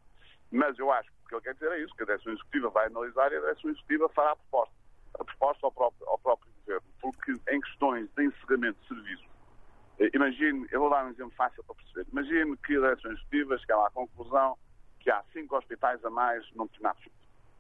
Mas 0.51 0.77
eu 0.77 0.91
acho 0.91 1.09
que 1.09 1.15
o 1.17 1.27
que 1.27 1.35
ele 1.35 1.41
quer 1.41 1.53
dizer 1.55 1.71
é 1.71 1.79
isso, 1.83 1.95
que 1.95 2.03
a 2.03 2.05
Direção 2.05 2.33
Executiva 2.33 2.69
vai 2.69 2.87
analisar 2.87 3.31
e 3.31 3.35
a 3.35 3.39
Direção 3.39 3.71
Executiva 3.71 4.09
fará 4.09 4.31
a 4.31 4.35
proposta. 4.35 4.75
A 5.19 5.23
proposta 5.23 5.65
ao 5.65 5.71
próprio, 5.71 6.07
ao 6.07 6.19
próprio 6.19 6.51
Governo, 6.59 6.87
porque 7.01 7.33
em 7.49 7.61
questões 7.61 8.09
de 8.15 8.25
encerramento 8.25 8.79
de 8.81 8.87
serviços, 8.87 9.27
eh, 9.99 10.09
imagine, 10.13 10.67
eu 10.71 10.79
vou 10.79 10.89
dar 10.89 11.05
um 11.05 11.09
exemplo 11.09 11.33
fácil 11.35 11.63
para 11.63 11.75
perceber, 11.75 12.07
imagine 12.11 12.57
que 12.57 12.75
a 12.75 12.79
Direção 12.79 13.11
Executiva 13.11 13.57
chega 13.57 13.85
à 13.85 13.89
conclusão 13.91 14.57
que 14.99 15.09
há 15.09 15.23
cinco 15.33 15.57
hospitais 15.57 16.03
a 16.03 16.09
mais 16.09 16.45
num 16.53 16.65
determinado 16.65 16.99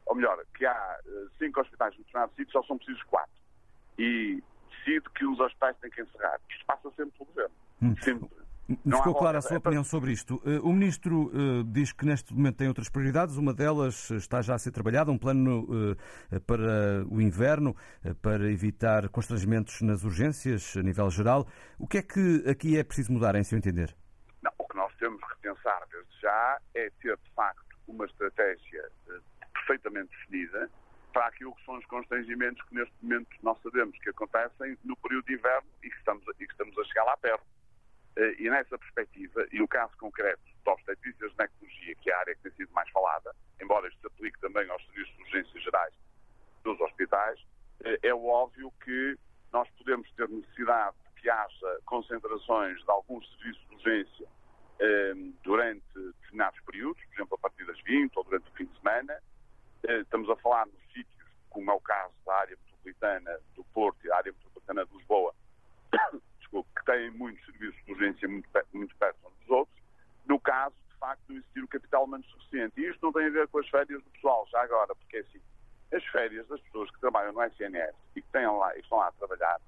ou 0.09 0.15
melhor, 0.15 0.43
que 0.57 0.65
há 0.65 0.99
eh, 1.05 1.25
cinco 1.37 1.61
hospitais 1.61 1.95
no 1.95 2.03
determinado 2.03 2.33
sítio, 2.35 2.51
só 2.51 2.63
são 2.63 2.77
precisos 2.77 3.03
quatro. 3.03 3.31
E 3.97 4.43
decide 4.69 5.07
que 5.11 5.25
os 5.25 5.39
hospitais 5.39 5.77
têm 5.77 5.91
que 5.91 6.01
encerrar. 6.01 6.39
Isto 6.49 6.65
passa 6.65 6.89
sempre 6.95 7.11
pelo 7.11 7.25
governo. 7.27 7.55
Hum. 7.81 7.95
Sempre. 8.01 8.29
Não 8.85 8.99
Ficou 8.99 9.15
clara 9.15 9.39
a 9.39 9.41
sua 9.41 9.57
opinião 9.57 9.83
sobre 9.83 10.11
isto. 10.11 10.39
Eh, 10.45 10.59
o 10.59 10.71
Ministro 10.71 11.31
uh, 11.33 11.63
diz 11.63 11.91
que 11.91 12.05
neste 12.05 12.33
momento 12.33 12.57
tem 12.57 12.67
outras 12.67 12.87
prioridades. 12.87 13.35
Uma 13.35 13.51
delas 13.51 14.11
está 14.11 14.41
já 14.43 14.53
a 14.55 14.59
ser 14.59 14.71
trabalhada, 14.71 15.11
um 15.11 15.17
plano 15.17 15.95
para 16.45 17.03
o 17.09 17.19
inverno, 17.19 17.75
para 18.21 18.51
evitar 18.51 19.09
constrangimentos 19.09 19.81
nas 19.81 20.03
urgências 20.03 20.77
a 20.77 20.83
nível 20.83 21.09
geral. 21.09 21.47
O 21.79 21.87
que 21.87 21.97
é 21.97 22.01
que 22.03 22.43
aqui 22.47 22.77
é 22.77 22.83
preciso 22.83 23.11
mudar, 23.11 23.35
em 23.35 23.43
seu 23.43 23.57
entender? 23.57 23.95
Não, 24.43 24.51
o 24.59 24.67
que 24.67 24.77
nós 24.77 24.93
temos 24.99 25.19
que 25.19 25.41
pensar 25.41 25.81
desde 25.91 26.21
já 26.21 26.59
é 26.75 26.91
ter, 27.01 27.17
de 27.17 27.31
facto, 27.35 27.75
uma 27.87 28.05
estratégia 28.05 28.87
perfeitamente 29.69 30.09
definida 30.17 30.69
para 31.13 31.27
aquilo 31.27 31.53
que 31.55 31.65
são 31.65 31.77
os 31.77 31.85
constrangimentos 31.85 32.61
que 32.63 32.75
neste 32.75 32.93
momento 33.01 33.29
nós 33.43 33.61
sabemos 33.61 33.97
que 33.99 34.09
acontecem 34.09 34.77
no 34.83 34.97
período 34.97 35.25
de 35.25 35.33
inverno 35.33 35.67
e 35.83 35.89
que 35.89 35.97
estamos, 35.97 36.23
e 36.39 36.45
que 36.45 36.51
estamos 36.51 36.77
a 36.77 36.83
chegar 36.85 37.03
lá 37.03 37.17
perto. 37.17 37.45
Eh, 38.15 38.35
e 38.39 38.49
nessa 38.49 38.77
perspectiva, 38.77 39.47
e 39.51 39.61
o 39.61 39.67
caso 39.67 39.95
concreto 39.97 40.41
da 40.65 40.73
obstetrícia 40.73 41.25
e 41.25 41.29
ginecologia, 41.29 41.95
que 41.95 42.09
é 42.09 42.13
a 42.13 42.19
área 42.19 42.35
que 42.35 42.41
tem 42.41 42.51
sido 42.53 42.73
mais 42.73 42.89
falada, 42.89 43.35
embora 43.61 43.87
isto 43.87 43.99
se 44.01 44.07
aplique 44.07 44.39
também 44.39 44.69
aos 44.69 44.83
serviços 44.85 45.15
de 45.15 45.21
urgências 45.23 45.63
gerais 45.63 45.93
dos 46.63 46.79
hospitais, 46.81 47.39
eh, 47.83 47.99
é 48.03 48.13
óbvio 48.13 48.71
que 48.83 49.17
nós 49.51 49.69
podemos 49.77 50.09
ter 50.11 50.27
necessidade 50.29 50.95
de 51.05 51.21
que 51.21 51.29
haja 51.29 51.79
concentrações 51.85 52.83
de 52.83 52.91
alguns 52.91 53.27
serviços 53.31 53.67
de 53.67 53.75
urgência 53.75 54.27
eh, 54.79 55.13
durante 55.43 55.93
determinados 55.95 56.59
períodos, 56.61 57.03
por 57.05 57.13
exemplo, 57.13 57.35
a 57.35 57.39
partir 57.39 57.65
das 57.65 57.79
20 57.81 58.15
ou 58.15 58.23
durante 58.23 58.49
o 58.49 58.53
fim 58.53 58.65
de 58.65 58.77
semana, 58.77 59.19
estamos 59.83 60.29
a 60.29 60.35
falar 60.37 60.65
nos 60.65 60.81
sítios, 60.93 61.29
como 61.49 61.71
é 61.71 61.73
o 61.73 61.81
caso 61.81 62.13
da 62.25 62.35
área 62.35 62.57
metropolitana 62.57 63.39
do 63.55 63.63
Porto 63.65 63.97
e 64.03 64.09
da 64.09 64.17
área 64.17 64.31
metropolitana 64.31 64.85
de 64.85 64.97
Lisboa, 64.97 65.33
desculpe, 66.39 66.69
que 66.77 66.85
têm 66.85 67.11
muitos 67.11 67.43
serviços 67.45 67.85
de 67.85 67.91
urgência 67.91 68.27
muito, 68.27 68.49
muito 68.73 68.95
perto 68.97 69.17
uns 69.27 69.39
dos 69.39 69.49
outros, 69.49 69.77
no 70.25 70.39
caso, 70.39 70.75
de 70.89 70.97
facto, 70.97 71.21
não 71.29 71.37
existir 71.37 71.63
o 71.63 71.67
capital 71.67 72.03
humano 72.03 72.23
suficiente. 72.25 72.79
E 72.79 72.89
isto 72.89 73.03
não 73.03 73.11
tem 73.11 73.25
a 73.25 73.29
ver 73.29 73.47
com 73.47 73.59
as 73.59 73.67
férias 73.69 74.03
do 74.03 74.09
pessoal, 74.11 74.47
já 74.51 74.61
agora, 74.61 74.93
porque 74.95 75.17
é 75.17 75.19
assim, 75.21 75.41
as 75.93 76.05
férias 76.05 76.47
das 76.47 76.61
pessoas 76.61 76.91
que 76.91 76.99
trabalham 76.99 77.33
no 77.33 77.43
SNS 77.43 77.95
e 78.15 78.21
que 78.21 78.29
têm 78.29 78.45
lá, 78.45 78.75
e 78.75 78.79
estão 78.79 78.99
lá 78.99 79.07
a 79.07 79.11
trabalhar 79.13 79.59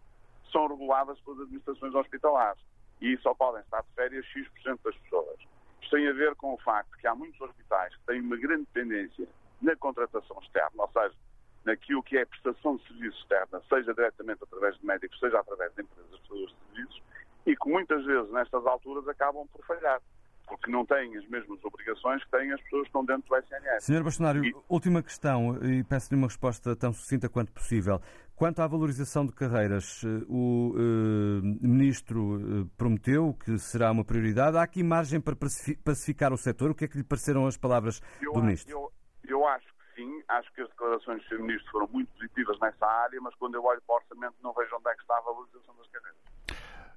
são 0.51 0.67
reguladas 0.67 1.19
pelas 1.21 1.39
administrações 1.41 1.95
hospitalares 1.95 2.61
e 2.99 3.17
só 3.17 3.33
podem 3.33 3.61
estar 3.61 3.81
de 3.81 3.89
férias 3.95 4.25
X% 4.25 4.79
das 4.83 4.95
pessoas. 4.97 5.39
Isto 5.81 5.95
tem 5.95 6.07
a 6.07 6.13
ver 6.13 6.35
com 6.35 6.53
o 6.53 6.57
facto 6.57 6.95
que 6.97 7.07
há 7.07 7.15
muitos 7.15 7.39
hospitais 7.41 7.95
que 7.95 8.05
têm 8.05 8.21
uma 8.21 8.37
grande 8.37 8.65
tendência 8.73 9.27
na 9.61 9.75
contratação 9.75 10.39
externa, 10.41 10.83
ou 10.83 10.89
seja, 10.91 11.15
naquilo 11.65 12.03
que 12.03 12.17
é 12.17 12.25
prestação 12.25 12.77
de 12.77 12.87
serviço 12.87 13.17
externa, 13.19 13.61
seja 13.69 13.93
diretamente 13.93 14.43
através 14.43 14.77
de 14.77 14.85
médicos, 14.85 15.19
seja 15.19 15.39
através 15.39 15.73
de 15.75 15.83
empresas 15.83 16.09
prestadoras 16.09 16.49
de 16.49 16.55
serviços, 16.67 17.03
e 17.45 17.55
que 17.55 17.69
muitas 17.69 18.05
vezes, 18.05 18.31
nestas 18.31 18.65
alturas, 18.65 19.07
acabam 19.07 19.47
por 19.47 19.65
falhar 19.65 20.01
porque 20.51 20.69
não 20.69 20.85
têm 20.85 21.15
as 21.17 21.25
mesmas 21.29 21.63
obrigações 21.63 22.21
que 22.25 22.31
têm 22.31 22.51
as 22.51 22.61
pessoas 22.63 22.81
que 22.81 22.87
estão 22.89 23.05
dentro 23.05 23.29
do 23.29 23.37
SNS. 23.37 23.85
Senhor 23.85 24.03
Bastonário, 24.03 24.43
e... 24.43 24.53
última 24.67 25.01
questão, 25.01 25.57
e 25.63 25.81
peço-lhe 25.81 26.17
uma 26.17 26.27
resposta 26.27 26.75
tão 26.75 26.91
sucinta 26.91 27.29
quanto 27.29 27.53
possível. 27.53 28.01
Quanto 28.35 28.59
à 28.61 28.67
valorização 28.67 29.25
de 29.25 29.33
carreiras, 29.33 30.01
eh, 30.03 30.25
o 30.27 30.73
uh, 30.73 31.41
Ministro 31.61 32.63
uh, 32.63 32.65
prometeu 32.75 33.33
que 33.35 33.57
será 33.59 33.91
uma 33.91 34.03
prioridade. 34.03 34.57
Há 34.57 34.63
aqui 34.63 34.83
margem 34.83 35.21
para 35.21 35.35
pacificar 35.83 36.33
o 36.33 36.37
setor? 36.37 36.71
O 36.71 36.75
que 36.75 36.85
é 36.85 36.87
que 36.87 36.97
lhe 36.97 37.03
pareceram 37.03 37.45
as 37.45 37.55
palavras 37.55 38.01
eu, 38.19 38.33
do 38.33 38.41
Ministro? 38.41 38.71
Eu, 38.71 38.91
eu 39.31 39.47
acho 39.47 39.65
que 39.65 39.95
sim, 39.95 40.23
acho 40.27 40.53
que 40.53 40.61
as 40.61 40.69
declarações 40.69 41.21
do 41.23 41.29
Sr. 41.29 41.39
Ministro 41.39 41.71
foram 41.71 41.87
muito 41.87 42.11
positivas 42.13 42.59
nessa 42.59 42.85
área, 42.85 43.19
mas 43.21 43.33
quando 43.35 43.55
eu 43.55 43.63
olho 43.63 43.81
para 43.87 43.93
o 43.93 43.97
orçamento 43.97 44.35
não 44.43 44.53
vejo 44.53 44.75
onde 44.75 44.89
é 44.89 44.93
que 44.93 45.01
está 45.01 45.17
a 45.17 45.21
valorização 45.21 45.75
das 45.75 45.87
carreiras. 45.87 46.21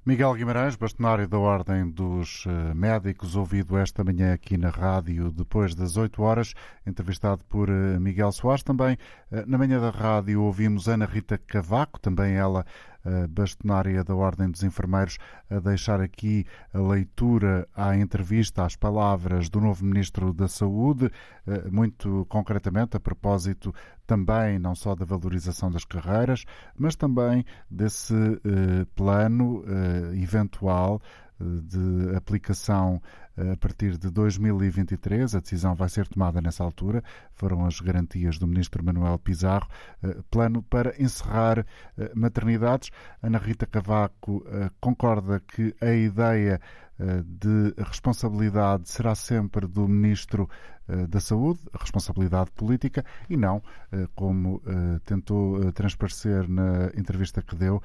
Miguel 0.07 0.35
Guimarães, 0.35 0.77
bastonário 0.77 1.27
da 1.27 1.39
Ordem 1.39 1.91
dos 1.91 2.45
eh, 2.47 2.75
Médicos, 2.75 3.37
ouvido 3.37 3.79
esta 3.79 4.05
manhã 4.05 4.35
aqui 4.35 4.59
na 4.59 4.69
rádio 4.69 5.31
depois 5.31 5.75
das 5.75 5.97
8 5.97 6.23
horas, 6.23 6.53
entrevistado 6.87 7.43
por 7.47 7.71
eh, 7.71 7.99
Miguel 7.99 8.31
Soares. 8.31 8.63
Também 8.63 8.99
eh, 9.33 9.45
na 9.47 9.57
manhã 9.57 9.81
da 9.81 9.89
rádio 9.89 10.43
ouvimos 10.43 10.89
Ana 10.89 11.07
Rita 11.07 11.39
Cavaco, 11.39 11.99
também 11.99 12.35
ela 12.35 12.67
bastonária 13.29 14.03
da 14.03 14.15
Ordem 14.15 14.51
dos 14.51 14.63
Enfermeiros, 14.63 15.19
a 15.51 15.59
deixar 15.59 16.01
aqui 16.01 16.47
a 16.73 16.79
leitura 16.79 17.69
à 17.75 17.97
entrevista, 17.97 18.65
às 18.65 18.77
palavras 18.77 19.49
do 19.49 19.61
novo 19.61 19.85
Ministro 19.85 20.33
da 20.33 20.49
Saúde, 20.49 21.11
eh, 21.47 21.69
muito 21.71 22.27
concretamente 22.29 22.97
a 22.97 23.01
propósito 23.01 23.75
também 24.07 24.59
não 24.59 24.75
só 24.75 24.95
da 24.95 25.05
valorização 25.05 25.71
das 25.71 25.85
carreiras, 25.85 26.45
mas 26.77 26.97
também 26.97 27.45
desse 27.71 28.15
eh, 28.15 28.87
plano 28.95 29.65
eh, 29.67 30.17
eventual 30.17 31.01
de 31.41 32.15
aplicação 32.17 33.03
a 33.37 33.57
partir 33.57 33.97
de 33.97 34.11
2023. 34.11 35.35
A 35.35 35.41
decisão 35.41 35.75
vai 35.75 35.89
ser 35.89 36.07
tomada 36.07 36.41
nessa 36.41 36.63
altura. 36.63 37.03
Foram 37.33 37.65
as 37.67 37.81
garantias 37.81 38.39
do 38.39 38.47
ministro 38.47 38.85
Manuel 38.85 39.19
Pizarro. 39.19 39.69
Plano 40.31 40.63
para 40.63 40.95
encerrar 41.03 41.67
maternidades. 42.15 42.91
Ana 43.23 43.39
Rita 43.39 43.67
Cavaco 43.67 44.45
concorda 44.81 45.41
que 45.41 45.75
a 45.81 45.93
ideia 45.93 46.61
de 47.25 47.75
responsabilidade 47.83 48.89
será 48.89 49.15
sempre 49.15 49.67
do 49.67 49.89
Ministro 49.89 50.49
eh, 50.87 51.07
da 51.09 51.19
Saúde, 51.19 51.61
responsabilidade 51.73 52.51
política, 52.51 53.03
e 53.31 53.39
não, 53.39 53.63
eh, 53.91 54.07
como 54.15 54.61
eh, 54.67 55.01
tentou 55.07 55.73
transparecer 55.73 56.47
na 56.47 56.89
entrevista 56.99 57.41
que 57.43 57.57
deu 57.57 57.81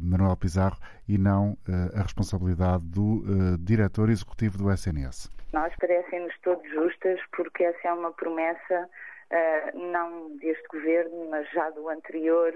Manuel 0.00 0.36
Pizarro, 0.36 0.76
e 1.08 1.16
não 1.16 1.56
a 1.96 2.02
responsabilidade 2.02 2.84
do 2.84 3.22
diretor 3.58 4.10
executivo 4.10 4.58
do 4.58 4.70
SNS. 4.70 5.30
Nós 5.54 5.72
parecem-nos 5.76 6.36
todos 6.40 6.68
justas 6.70 7.18
porque 7.34 7.64
essa 7.64 7.88
é 7.88 7.92
uma 7.92 8.12
promessa 8.12 8.88
não 9.74 10.36
deste 10.36 10.66
governo, 10.68 11.30
mas 11.30 11.48
já 11.50 11.70
do 11.70 11.88
anterior, 11.88 12.52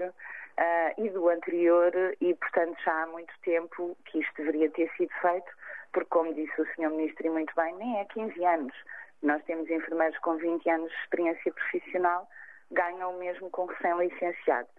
e 0.97 1.09
do 1.09 1.29
anterior, 1.29 1.91
e 2.21 2.35
portanto 2.35 2.77
já 2.83 3.03
há 3.03 3.07
muito 3.07 3.33
tempo 3.43 3.97
que 4.05 4.19
isto 4.19 4.33
deveria 4.37 4.69
ter 4.69 4.91
sido 4.95 5.11
feito, 5.21 5.51
porque, 5.91 6.09
como 6.09 6.33
disse 6.33 6.61
o 6.61 6.65
Sr. 6.75 6.89
Ministro 6.89 7.27
e 7.27 7.29
muito 7.29 7.53
bem, 7.55 7.75
nem 7.75 7.99
é 7.99 8.05
15 8.05 8.45
anos. 8.45 8.73
Nós 9.21 9.43
temos 9.43 9.69
enfermeiros 9.69 10.17
com 10.19 10.37
20 10.37 10.69
anos 10.69 10.89
de 10.89 10.97
experiência 10.97 11.51
profissional, 11.51 12.27
ganham 12.71 13.15
o 13.15 13.19
mesmo 13.19 13.49
com 13.49 13.65
recém-licenciado. 13.65 14.69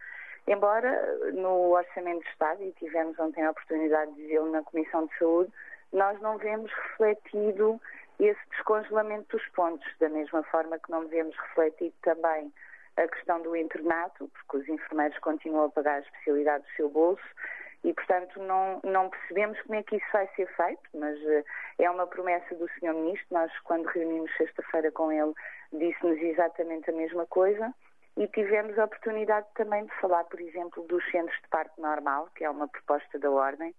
Embora 0.47 1.33
no 1.33 1.71
Orçamento 1.71 2.23
de 2.23 2.31
Estado, 2.31 2.63
e 2.63 2.73
tivemos 2.73 3.19
ontem 3.19 3.45
a 3.45 3.51
oportunidade 3.51 4.13
de 4.15 4.23
dizê-lo 4.23 4.51
na 4.51 4.63
Comissão 4.63 5.07
de 5.07 5.19
Saúde, 5.19 5.53
nós 5.93 6.21
não 6.21 6.39
vemos 6.39 6.73
refletido 6.73 7.81
esse 8.19 8.41
descongelamento 8.51 9.37
dos 9.37 9.47
pontos, 9.51 9.87
da 9.99 10.09
mesma 10.09 10.43
forma 10.45 10.79
que 10.79 10.91
não 10.91 11.07
vemos 11.09 11.37
refletido 11.37 11.95
também 12.03 12.53
a 12.97 13.09
questão 13.09 13.41
do 13.43 13.57
internato, 13.57 14.29
porque 14.29 14.57
os 14.59 14.69
enfermeiros 14.69 15.19
continuam 15.19 15.67
a 15.67 15.71
pagar 15.71 15.97
a 15.97 16.01
especialidade 16.01 16.65
do 16.65 16.71
seu 16.77 16.89
bolso 16.89 17.23
e, 17.83 17.95
portanto, 17.95 18.39
não, 18.41 18.81
não 18.85 19.09
percebemos 19.09 19.61
como 19.63 19.77
é 19.77 19.83
que 19.83 19.97
isso 19.97 20.07
vai 20.13 20.29
ser 20.37 20.47
feito, 20.55 20.83
mas 20.95 21.19
uh, 21.19 21.45
é 21.79 21.91
uma 21.91 22.07
promessa 22.07 22.55
do 22.55 22.69
Sr. 22.69 22.93
Ministro. 22.93 23.27
Nós, 23.31 23.51
quando 23.61 23.87
reunimos 23.87 24.31
sexta-feira 24.37 24.93
com 24.93 25.11
ele, 25.11 25.33
disse-nos 25.73 26.19
exatamente 26.19 26.91
a 26.91 26.93
mesma 26.93 27.27
coisa 27.27 27.73
e 28.17 28.27
tivemos 28.29 28.79
a 28.79 28.85
oportunidade 28.85 29.47
também 29.55 29.87
de 29.87 29.95
falar, 30.01 30.25
por 30.25 30.41
exemplo, 30.41 30.87
dos 30.89 31.03
centros 31.11 31.41
de 31.41 31.49
parto 31.49 31.81
normal, 31.81 32.29
que 32.35 32.45
é 32.45 32.51
uma 32.51 32.69
proposta 32.69 33.19
da 33.19 33.31
Ordem, 33.31 33.75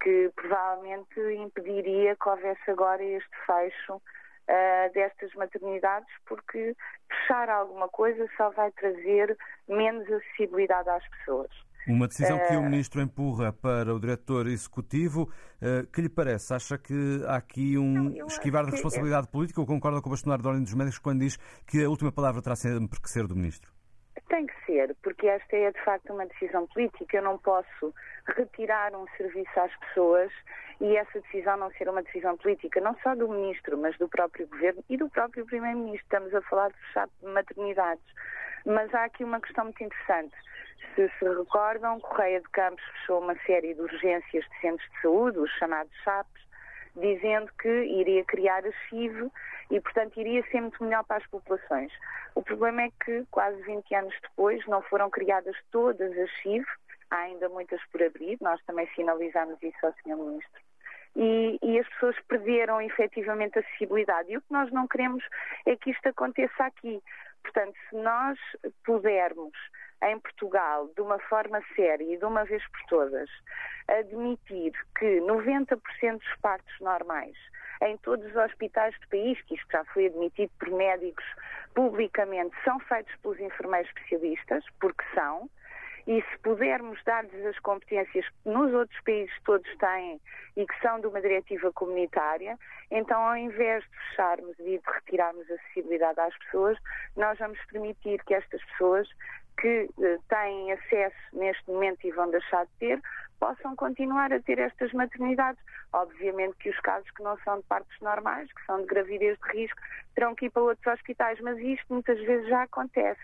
que 0.00 0.30
provavelmente 0.36 1.20
impediria 1.34 2.14
que 2.16 2.28
houvesse 2.28 2.70
agora 2.70 3.02
este 3.02 3.36
fecho 3.46 3.96
uh, 3.96 4.92
destas 4.92 5.34
maternidades, 5.34 6.08
porque 6.26 6.76
fechar 7.08 7.48
alguma 7.50 7.88
coisa 7.88 8.28
só 8.36 8.50
vai 8.50 8.70
trazer 8.72 9.36
menos 9.68 10.10
acessibilidade 10.10 10.88
às 10.88 11.06
pessoas. 11.08 11.50
Uma 11.86 12.06
decisão 12.06 12.38
que 12.38 12.54
o 12.54 12.60
eh, 12.60 12.68
Ministro 12.68 13.00
empurra 13.00 13.52
para 13.52 13.94
o 13.94 13.98
Diretor 13.98 14.46
Executivo. 14.46 15.30
Eh, 15.60 15.86
que 15.92 16.02
lhe 16.02 16.08
parece? 16.08 16.54
Acha 16.54 16.78
que 16.78 17.22
há 17.26 17.36
aqui 17.36 17.78
um 17.78 18.10
não, 18.10 18.26
esquivar 18.26 18.64
de 18.64 18.72
responsabilidade 18.72 19.26
que... 19.26 19.32
política 19.32 19.60
ou 19.60 19.66
concorda 19.66 20.00
com 20.00 20.08
o 20.08 20.10
bastonário 20.10 20.42
da 20.42 20.50
Ordem 20.50 20.64
dos 20.64 20.74
Médicos 20.74 20.98
quando 20.98 21.20
diz 21.20 21.36
que 21.66 21.82
a 21.82 21.88
última 21.88 22.12
palavra 22.12 22.42
terá 22.42 22.54
sempre 22.54 23.00
que 23.00 23.10
ser 23.10 23.26
do 23.26 23.34
Ministro? 23.34 23.72
Tem 24.28 24.46
que 24.46 24.54
ser, 24.64 24.94
porque 25.02 25.26
esta 25.26 25.56
é 25.56 25.72
de 25.72 25.84
facto 25.84 26.12
uma 26.12 26.26
decisão 26.26 26.66
política. 26.68 27.16
Eu 27.16 27.24
não 27.24 27.38
posso 27.38 27.94
retirar 28.36 28.94
um 28.94 29.06
serviço 29.16 29.60
às 29.60 29.74
pessoas 29.76 30.30
e 30.80 30.96
essa 30.96 31.20
decisão 31.20 31.56
não 31.56 31.70
ser 31.72 31.88
uma 31.88 32.02
decisão 32.02 32.36
política, 32.36 32.80
não 32.80 32.96
só 33.02 33.14
do 33.14 33.28
Ministro, 33.28 33.76
mas 33.76 33.96
do 33.98 34.08
próprio 34.08 34.46
Governo 34.48 34.82
e 34.88 34.96
do 34.96 35.08
próprio 35.10 35.44
Primeiro-Ministro. 35.44 36.02
Estamos 36.02 36.34
a 36.34 36.40
falar 36.42 36.70
de 36.70 36.78
fechar 36.86 37.08
maternidades. 37.22 38.04
Mas 38.64 38.92
há 38.94 39.04
aqui 39.04 39.24
uma 39.24 39.40
questão 39.40 39.64
muito 39.64 39.82
interessante. 39.82 40.34
Se 40.94 41.08
se 41.18 41.24
recordam, 41.24 42.00
Correia 42.00 42.40
de 42.40 42.48
Campos 42.50 42.82
fechou 42.92 43.20
uma 43.20 43.36
série 43.46 43.74
de 43.74 43.80
urgências 43.80 44.44
de 44.44 44.60
centros 44.60 44.90
de 44.90 45.00
saúde, 45.02 45.38
os 45.38 45.50
chamados 45.52 45.92
CHAPs, 46.02 46.42
dizendo 46.96 47.50
que 47.60 47.68
iria 47.68 48.24
criar 48.24 48.64
a 48.66 48.72
CIV 48.88 49.30
e, 49.70 49.80
portanto, 49.80 50.18
iria 50.18 50.42
ser 50.50 50.60
muito 50.60 50.82
melhor 50.82 51.04
para 51.04 51.18
as 51.18 51.26
populações. 51.28 51.92
O 52.34 52.42
problema 52.42 52.82
é 52.82 52.90
que, 53.04 53.24
quase 53.30 53.60
20 53.62 53.94
anos 53.94 54.14
depois, 54.22 54.66
não 54.66 54.82
foram 54.82 55.10
criadas 55.10 55.56
todas 55.70 56.16
as 56.18 56.30
CIV, 56.42 56.66
há 57.10 57.16
ainda 57.16 57.48
muitas 57.48 57.80
por 57.90 58.02
abrir, 58.02 58.38
nós 58.40 58.62
também 58.64 58.88
sinalizamos 58.94 59.60
isso 59.62 59.78
ao 59.84 59.92
Sr. 59.94 60.16
Ministro. 60.16 60.62
E, 61.16 61.58
e, 61.60 61.78
as 61.78 61.88
pessoas 61.88 62.16
perderam 62.28 62.80
efetivamente 62.80 63.58
acessibilidade. 63.58 64.30
E 64.30 64.36
o 64.36 64.40
que 64.40 64.52
nós 64.52 64.70
não 64.70 64.86
queremos 64.86 65.24
é 65.66 65.74
que 65.76 65.90
isto 65.90 66.08
aconteça 66.08 66.64
aqui. 66.64 67.02
Portanto, 67.42 67.74
se 67.88 67.96
nós 67.96 68.38
pudermos 68.84 69.56
em 70.04 70.18
Portugal, 70.20 70.88
de 70.94 71.00
uma 71.02 71.18
forma 71.18 71.60
séria 71.74 72.14
e 72.14 72.16
de 72.16 72.24
uma 72.24 72.44
vez 72.44 72.62
por 72.68 72.80
todas, 72.88 73.28
admitir 73.88 74.72
que 74.98 75.20
90% 75.20 76.18
dos 76.18 76.36
partos 76.40 76.80
normais 76.80 77.36
em 77.82 77.96
todos 77.98 78.26
os 78.26 78.36
hospitais 78.36 78.94
do 79.00 79.08
país, 79.08 79.40
que 79.42 79.54
isto 79.54 79.66
já 79.70 79.84
foi 79.86 80.06
admitido 80.06 80.52
por 80.58 80.70
médicos 80.70 81.24
publicamente, 81.74 82.54
são 82.64 82.78
feitos 82.80 83.14
pelos 83.16 83.40
enfermeiros 83.40 83.88
especialistas, 83.88 84.64
porque 84.80 85.04
são, 85.14 85.48
e 86.06 86.22
se 86.22 86.38
pudermos 86.42 86.98
dar-lhes 87.04 87.46
as 87.46 87.58
competências 87.60 88.26
que 88.28 88.48
nos 88.48 88.72
outros 88.72 89.00
países 89.02 89.34
todos 89.44 89.68
têm 89.76 90.20
e 90.56 90.66
que 90.66 90.80
são 90.80 91.00
de 91.00 91.06
uma 91.06 91.20
diretiva 91.20 91.72
comunitária, 91.72 92.58
então 92.90 93.20
ao 93.20 93.36
invés 93.36 93.84
de 93.84 93.90
fecharmos 94.08 94.58
e 94.58 94.78
de 94.78 94.82
retirarmos 94.86 95.50
acessibilidade 95.50 96.20
às 96.20 96.36
pessoas, 96.38 96.78
nós 97.16 97.38
vamos 97.38 97.58
permitir 97.66 98.22
que 98.24 98.34
estas 98.34 98.62
pessoas 98.64 99.08
que 99.60 99.88
eh, 100.00 100.18
têm 100.28 100.72
acesso 100.72 101.16
neste 101.32 101.70
momento 101.70 102.06
e 102.06 102.10
vão 102.12 102.30
deixar 102.30 102.64
de 102.64 102.72
ter, 102.78 103.00
possam 103.40 103.74
continuar 103.74 104.32
a 104.32 104.40
ter 104.40 104.58
estas 104.58 104.92
maternidades. 104.92 105.60
Obviamente 105.92 106.54
que 106.58 106.70
os 106.70 106.78
casos 106.80 107.10
que 107.10 107.22
não 107.22 107.36
são 107.38 107.56
de 107.56 107.64
partos 107.64 107.96
normais, 108.00 108.52
que 108.52 108.64
são 108.66 108.80
de 108.82 108.86
gravidez 108.86 109.36
de 109.38 109.58
risco, 109.58 109.80
terão 110.14 110.34
que 110.34 110.46
ir 110.46 110.50
para 110.50 110.62
outros 110.62 110.86
hospitais, 110.86 111.40
mas 111.40 111.58
isto 111.58 111.86
muitas 111.88 112.18
vezes 112.20 112.48
já 112.48 112.62
acontece. 112.62 113.20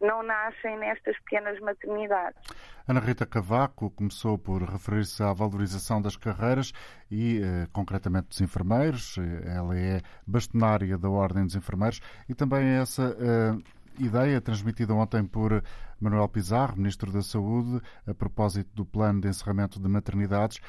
Não 0.00 0.22
nascem 0.22 0.78
nestas 0.78 1.18
pequenas 1.20 1.58
maternidades. 1.60 2.40
Ana 2.86 3.00
Rita 3.00 3.26
Cavaco 3.26 3.90
começou 3.90 4.38
por 4.38 4.62
referir-se 4.62 5.22
à 5.22 5.32
valorização 5.32 6.00
das 6.00 6.16
carreiras 6.16 6.72
e, 7.10 7.40
eh, 7.42 7.66
concretamente, 7.72 8.28
dos 8.28 8.40
enfermeiros. 8.40 9.16
Ela 9.44 9.76
é 9.76 10.00
bastonária 10.26 10.96
da 10.96 11.08
Ordem 11.08 11.44
dos 11.44 11.56
Enfermeiros 11.56 12.00
e 12.28 12.34
também 12.34 12.78
essa 12.78 13.16
eh, 13.18 13.75
ideia 13.98 14.40
transmitida 14.40 14.94
ontem 14.94 15.24
por 15.24 15.62
Manuel 16.00 16.28
Pizarro, 16.28 16.76
Ministro 16.76 17.10
da 17.10 17.22
Saúde, 17.22 17.80
a 18.06 18.14
propósito 18.14 18.68
do 18.74 18.84
plano 18.84 19.20
de 19.20 19.28
encerramento 19.28 19.80
de 19.80 19.88
maternidades, 19.88 20.60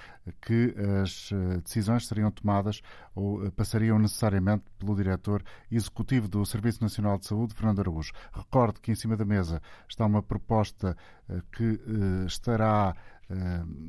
que 0.41 0.73
as 1.03 1.29
eh, 1.31 1.61
decisões 1.61 2.07
seriam 2.07 2.31
tomadas 2.31 2.81
ou 3.13 3.45
eh, 3.45 3.51
passariam 3.51 3.99
necessariamente 3.99 4.63
pelo 4.79 4.95
diretor 4.95 5.43
executivo 5.69 6.27
do 6.27 6.45
Serviço 6.45 6.81
Nacional 6.81 7.17
de 7.17 7.25
Saúde, 7.25 7.53
Fernando 7.53 7.79
Araújo. 7.79 8.13
Recordo 8.31 8.79
que 8.79 8.91
em 8.91 8.95
cima 8.95 9.17
da 9.17 9.25
mesa 9.25 9.61
está 9.87 10.05
uma 10.05 10.23
proposta 10.23 10.95
eh, 11.29 11.41
que 11.51 11.79
estará 12.25 12.95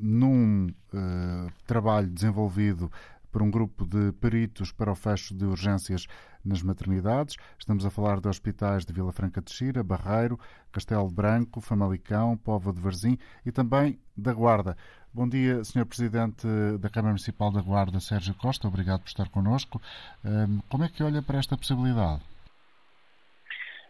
num 0.03 0.67
trabalho 1.65 2.09
desenvolvido 2.09 2.91
por 3.31 3.43
um 3.43 3.51
grupo 3.51 3.87
de 3.87 4.13
peritos 4.13 4.73
para 4.73 4.93
o 4.93 4.95
fecho 4.95 5.35
de 5.35 5.45
urgências 5.45 6.07
nas 6.45 6.63
maternidades. 6.63 7.37
Estamos 7.59 7.85
a 7.85 7.91
falar 7.91 8.21
de 8.21 8.29
hospitais 8.29 8.85
de 8.85 8.93
Vila 8.93 9.13
Franca 9.13 9.41
de 9.41 9.51
Xira, 9.51 9.83
Barreiro, 9.83 10.39
Castelo 10.73 11.11
Branco, 11.11 11.61
Famalicão, 11.61 12.37
Povo 12.37 12.73
de 12.73 12.81
Varzim 12.81 13.19
e 13.45 13.53
também 13.53 13.99
da 14.17 14.33
Guarda. 14.33 14.77
Bom 15.13 15.29
dia, 15.29 15.65
Sr. 15.65 15.87
Presidente 15.87 16.47
da 16.79 16.89
Câmara 16.89 17.13
Municipal 17.13 17.51
da 17.51 17.61
Guarda, 17.61 17.99
Sérgio 17.99 18.35
Costa. 18.35 18.69
Obrigado 18.69 19.01
por 19.01 19.09
estar 19.09 19.29
connosco. 19.31 19.81
Como 20.69 20.85
é 20.85 20.89
que 20.89 21.03
olha 21.03 21.23
para 21.23 21.39
esta 21.39 21.57
possibilidade? 21.57 22.23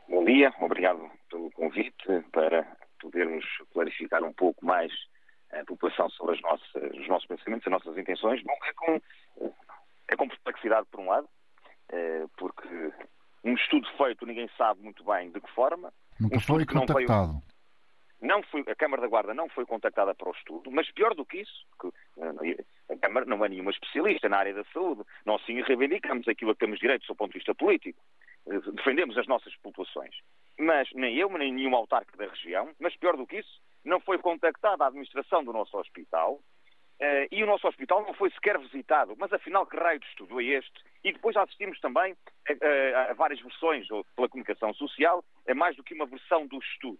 Bom 0.08 0.24
dia, 0.24 0.52
obrigado 0.60 1.00
pelo 1.30 1.50
convite 1.50 2.24
para 2.32 2.66
podermos 3.00 3.44
clarificar 3.72 4.22
um 4.22 4.32
pouco 4.32 4.64
mais 4.64 4.90
a 5.52 5.64
população 5.64 6.08
sobre 6.10 6.34
as 6.34 6.40
nossas, 6.42 6.92
os 6.94 7.08
nossos 7.08 7.26
pensamentos, 7.26 7.66
as 7.66 7.72
nossas 7.72 7.98
intenções. 7.98 8.42
Bom, 8.42 8.56
é 8.64 8.72
com, 8.72 9.00
é 10.08 10.16
com 10.16 10.28
perplexidade, 10.28 10.86
por 10.90 11.00
um 11.00 11.08
lado, 11.08 11.28
eh, 11.90 12.26
porque 12.36 12.92
um 13.44 13.54
estudo 13.54 13.88
feito 13.96 14.26
ninguém 14.26 14.48
sabe 14.56 14.82
muito 14.82 15.04
bem 15.04 15.30
de 15.30 15.40
que 15.40 15.50
forma. 15.52 15.92
Nunca 16.20 16.36
um 16.36 16.40
foi 16.40 16.66
contactado. 16.66 17.32
Não, 17.32 17.42
não 18.20 18.42
foi, 18.44 18.64
a 18.66 18.74
Câmara 18.74 19.02
da 19.02 19.08
Guarda 19.08 19.32
não 19.32 19.48
foi 19.48 19.64
contactada 19.64 20.14
para 20.14 20.28
o 20.28 20.32
estudo, 20.32 20.70
mas 20.70 20.90
pior 20.92 21.14
do 21.14 21.24
que 21.24 21.38
isso, 21.38 21.66
que 21.80 21.88
eh, 22.18 22.64
a 22.90 22.96
Câmara 22.98 23.26
não 23.26 23.44
é 23.44 23.48
nenhuma 23.48 23.70
especialista 23.70 24.28
na 24.28 24.38
área 24.38 24.54
da 24.54 24.64
saúde. 24.72 25.02
Nós 25.24 25.44
sim 25.46 25.60
reivindicamos 25.62 26.26
aquilo 26.28 26.50
a 26.50 26.54
que 26.54 26.60
temos 26.60 26.78
direito 26.78 27.06
do 27.06 27.14
ponto 27.14 27.32
de 27.32 27.38
vista 27.38 27.54
político. 27.54 28.00
Eh, 28.46 28.60
defendemos 28.72 29.16
as 29.16 29.26
nossas 29.26 29.54
populações. 29.56 30.14
Mas 30.58 30.88
nem 30.92 31.16
eu, 31.16 31.30
nem 31.38 31.52
nenhum 31.52 31.74
autarca 31.76 32.16
da 32.16 32.26
região, 32.26 32.70
mas 32.80 32.96
pior 32.96 33.16
do 33.16 33.26
que 33.26 33.38
isso, 33.38 33.60
não 33.84 34.00
foi 34.00 34.18
contactada 34.18 34.84
a 34.84 34.88
administração 34.88 35.44
do 35.44 35.52
nosso 35.52 35.76
hospital 35.78 36.40
Uh, 37.00 37.30
e 37.30 37.44
o 37.44 37.46
nosso 37.46 37.64
hospital 37.68 38.02
não 38.02 38.12
foi 38.12 38.28
sequer 38.30 38.58
visitado. 38.58 39.14
Mas 39.16 39.32
afinal, 39.32 39.64
que 39.66 39.76
raio 39.76 40.00
de 40.00 40.06
estudo 40.06 40.40
é 40.40 40.44
este? 40.44 40.82
E 41.04 41.12
depois 41.12 41.36
assistimos 41.36 41.78
também 41.80 42.16
a, 42.48 42.98
a, 42.98 43.10
a 43.10 43.14
várias 43.14 43.40
versões 43.40 43.86
pela 44.16 44.28
comunicação 44.28 44.74
social, 44.74 45.24
é 45.46 45.54
mais 45.54 45.76
do 45.76 45.84
que 45.84 45.94
uma 45.94 46.06
versão 46.06 46.46
do 46.46 46.58
estudo. 46.58 46.98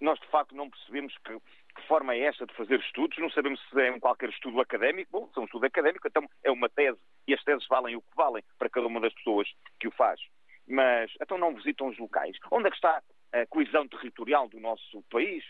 Nós, 0.00 0.18
de 0.20 0.26
facto, 0.26 0.54
não 0.54 0.68
percebemos 0.68 1.16
que, 1.24 1.34
que, 1.74 1.86
forma 1.86 2.14
é 2.14 2.24
esta 2.24 2.44
de 2.44 2.54
fazer 2.54 2.78
estudos, 2.80 3.16
não 3.18 3.30
sabemos 3.30 3.58
se 3.70 3.80
é 3.80 3.90
um 3.90 4.00
qualquer 4.00 4.28
estudo 4.28 4.60
académico. 4.60 5.10
Bom, 5.10 5.30
se 5.32 5.38
é 5.38 5.40
um 5.40 5.46
estudo 5.46 5.64
académico, 5.64 6.06
então 6.06 6.28
é 6.44 6.50
uma 6.50 6.68
tese, 6.68 7.00
e 7.26 7.32
as 7.32 7.42
teses 7.42 7.66
valem 7.68 7.96
o 7.96 8.02
que 8.02 8.14
valem 8.14 8.44
para 8.58 8.68
cada 8.68 8.86
uma 8.86 9.00
das 9.00 9.14
pessoas 9.14 9.48
que 9.80 9.88
o 9.88 9.92
faz. 9.92 10.20
Mas, 10.68 11.10
então 11.22 11.38
não 11.38 11.54
visitam 11.54 11.88
os 11.88 11.98
locais. 11.98 12.36
Onde 12.50 12.66
é 12.66 12.70
que 12.70 12.76
está 12.76 13.02
a 13.32 13.46
coesão 13.46 13.88
territorial 13.88 14.46
do 14.46 14.60
nosso 14.60 15.02
país? 15.10 15.42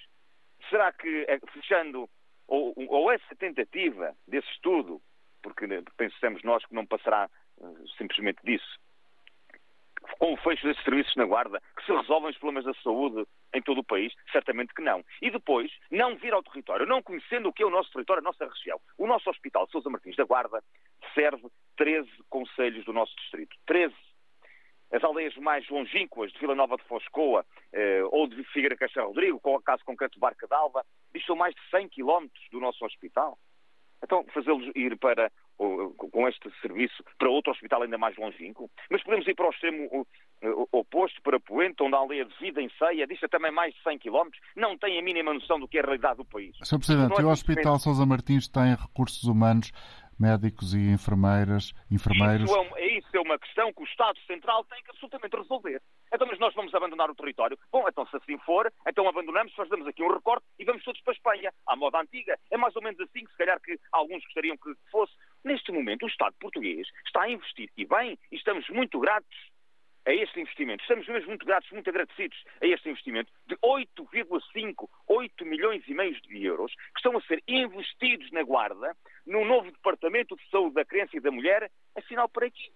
Será 0.69 0.93
que, 0.93 1.25
eh, 1.29 1.41
fechando 1.53 2.09
ou, 2.47 2.75
ou 2.77 3.11
essa 3.11 3.35
tentativa 3.37 4.15
desse 4.27 4.49
estudo, 4.51 5.01
porque 5.43 5.67
pensamos 5.97 6.43
nós 6.43 6.65
que 6.67 6.75
não 6.75 6.87
passará 6.87 7.29
uh, 7.59 7.89
simplesmente 7.97 8.39
disso, 8.45 8.79
com 10.19 10.35
o 10.35 10.37
fecho 10.37 10.67
desses 10.67 10.83
serviços 10.85 11.15
na 11.17 11.25
Guarda, 11.25 11.63
que 11.77 11.85
se 11.85 11.93
resolvem 11.93 12.31
os 12.31 12.39
problemas 12.39 12.65
da 12.65 12.75
saúde 12.83 13.27
em 13.55 13.63
todo 13.63 13.79
o 13.79 13.85
país? 13.85 14.13
Certamente 14.31 14.75
que 14.75 14.83
não. 14.83 15.05
E 15.21 15.31
depois, 15.31 15.71
não 15.91 16.17
vir 16.17 16.33
ao 16.33 16.43
território, 16.43 16.87
não 16.87 17.03
conhecendo 17.03 17.49
o 17.49 17.53
que 17.53 17.63
é 17.63 17.67
o 17.67 17.71
nosso 17.71 17.91
território, 17.93 18.21
a 18.21 18.25
nossa 18.25 18.47
região. 18.47 18.81
O 18.99 19.07
nosso 19.07 19.31
Hospital 19.31 19.69
Sousa 19.69 19.91
Martins 19.91 20.17
da 20.17 20.25
Guarda 20.25 20.63
serve 21.15 21.49
13 21.77 22.09
conselhos 22.29 22.85
do 22.85 22.93
nosso 22.93 23.15
distrito. 23.17 23.57
13 23.67 23.95
as 24.93 25.03
aldeias 25.03 25.35
mais 25.37 25.67
longínquas 25.69 26.31
de 26.33 26.39
Vila 26.39 26.55
Nova 26.55 26.77
de 26.77 26.85
Foscoa 26.85 27.45
eh, 27.73 28.03
ou 28.11 28.27
de 28.27 28.45
Figueira 28.45 28.77
Caixa 28.77 29.03
Rodrigo, 29.03 29.41
com 29.41 29.55
o 29.55 29.63
caso 29.63 29.83
concreto 29.85 30.15
de 30.15 30.21
Barca 30.21 30.47
d'Alva, 30.47 30.85
são 31.27 31.37
mais 31.37 31.55
de 31.55 31.61
100 31.71 31.89
quilómetros 31.89 32.45
do 32.51 32.61
nosso 32.61 32.85
hospital. 32.85 33.39
Então, 34.05 34.25
fazê-los 34.35 34.69
ir 34.75 34.99
para, 34.99 35.31
com 35.57 36.29
este 36.29 36.51
serviço 36.61 37.05
para 37.19 37.31
outro 37.31 37.53
hospital 37.53 37.83
ainda 37.83 37.97
mais 37.97 38.17
longínquo. 38.17 38.69
Mas 38.91 39.03
podemos 39.03 39.27
ir 39.29 39.35
para 39.35 39.47
o 39.47 39.51
extremo 39.51 40.07
oposto, 40.73 41.23
para 41.23 41.39
Poente, 41.39 41.83
onde 41.83 41.95
a 41.95 41.99
aldeia 41.99 42.25
de 42.25 42.35
vida 42.41 42.61
em 42.61 42.69
ceia, 42.71 43.07
dista 43.07 43.29
também 43.29 43.53
mais 43.53 43.73
de 43.75 43.83
100 43.83 43.99
km, 43.99 44.29
não 44.57 44.77
tem 44.77 44.99
a 44.99 45.03
mínima 45.03 45.33
noção 45.33 45.61
do 45.61 45.69
que 45.69 45.79
é 45.79 45.81
a 45.81 45.85
realidade 45.85 46.17
do 46.17 46.25
país. 46.25 46.57
Sr. 46.63 46.79
Presidente, 46.79 47.21
é 47.21 47.25
o 47.25 47.29
Hospital 47.29 47.79
Sousa 47.79 48.05
Martins 48.05 48.49
tem 48.49 48.75
recursos 48.75 49.23
humanos 49.23 49.71
médicos 50.23 50.73
e 50.73 50.79
enfermeiras, 50.79 51.75
enfermeiros. 51.91 52.49
Isso 52.49 52.77
é, 52.77 52.87
isso 52.99 53.17
é, 53.17 53.21
uma 53.21 53.37
questão 53.37 53.73
que 53.73 53.83
o 53.83 53.85
Estado 53.85 54.17
Central 54.25 54.65
tem 54.67 54.81
que 54.85 54.91
absolutamente 54.91 55.37
resolver. 55.37 55.83
Então, 56.15 56.29
mas 56.29 56.39
nós 56.39 56.55
vamos 56.55 56.73
abandonar 56.73 57.11
o 57.11 57.15
território. 57.15 57.59
Bom, 57.73 57.85
então 57.89 58.07
se 58.07 58.17
assim 58.17 58.39
for, 58.39 58.73
então 58.87 59.09
abandonamos, 59.09 59.53
fazemos 59.55 59.85
aqui 59.89 60.01
um 60.05 60.15
recorte 60.15 60.47
e 60.61 60.65
vamos 60.65 60.85
todos 60.85 61.01
para 61.01 61.13
a 61.13 61.17
Espanha, 61.17 61.53
à 61.67 61.75
moda 61.75 62.01
antiga. 62.01 62.39
É 62.53 62.57
mais 62.57 62.77
ou 62.77 62.83
menos 62.83 63.01
assim 63.01 63.25
que 63.25 63.33
se 63.33 63.37
calhar 63.37 63.61
que 63.61 63.77
alguns 63.91 64.23
gostariam 64.25 64.57
que 64.57 64.73
fosse. 64.93 65.13
Neste 65.45 65.73
momento, 65.73 66.05
o 66.05 66.09
Estado 66.09 66.37
português 66.39 66.87
está 67.05 67.23
a 67.23 67.31
investir, 67.31 67.69
e 67.77 67.85
bem, 67.85 68.17
e 68.31 68.37
estamos 68.37 68.69
muito 68.69 69.01
gratos 69.01 69.53
a 70.05 70.13
este 70.13 70.41
investimento. 70.41 70.83
Estamos 70.83 71.07
mesmo 71.07 71.29
muito 71.29 71.47
gratos, 71.47 71.71
muito 71.71 71.89
agradecidos 71.89 72.37
a 72.61 72.67
este 72.67 72.89
investimento 72.89 73.31
de 73.47 73.57
8,5, 73.57 74.89
8 75.09 75.47
milhões 75.47 75.83
e 75.87 75.95
meio 75.95 76.21
de 76.21 76.45
euros 76.45 76.75
que 76.75 76.99
estão 76.99 77.17
a 77.17 77.23
ser 77.23 77.43
investidos 77.47 78.31
na 78.33 78.43
Guarda, 78.43 78.97
num 79.27 79.45
novo 79.45 79.71
Departamento 79.71 80.37
de 80.37 80.49
Saúde 80.51 80.75
da 80.75 80.85
Criança 80.85 81.17
e 81.17 81.21
da 81.21 81.31
Mulher, 81.31 81.71
afinal 81.97 82.29
para 82.29 82.47
aqui. 82.47 82.73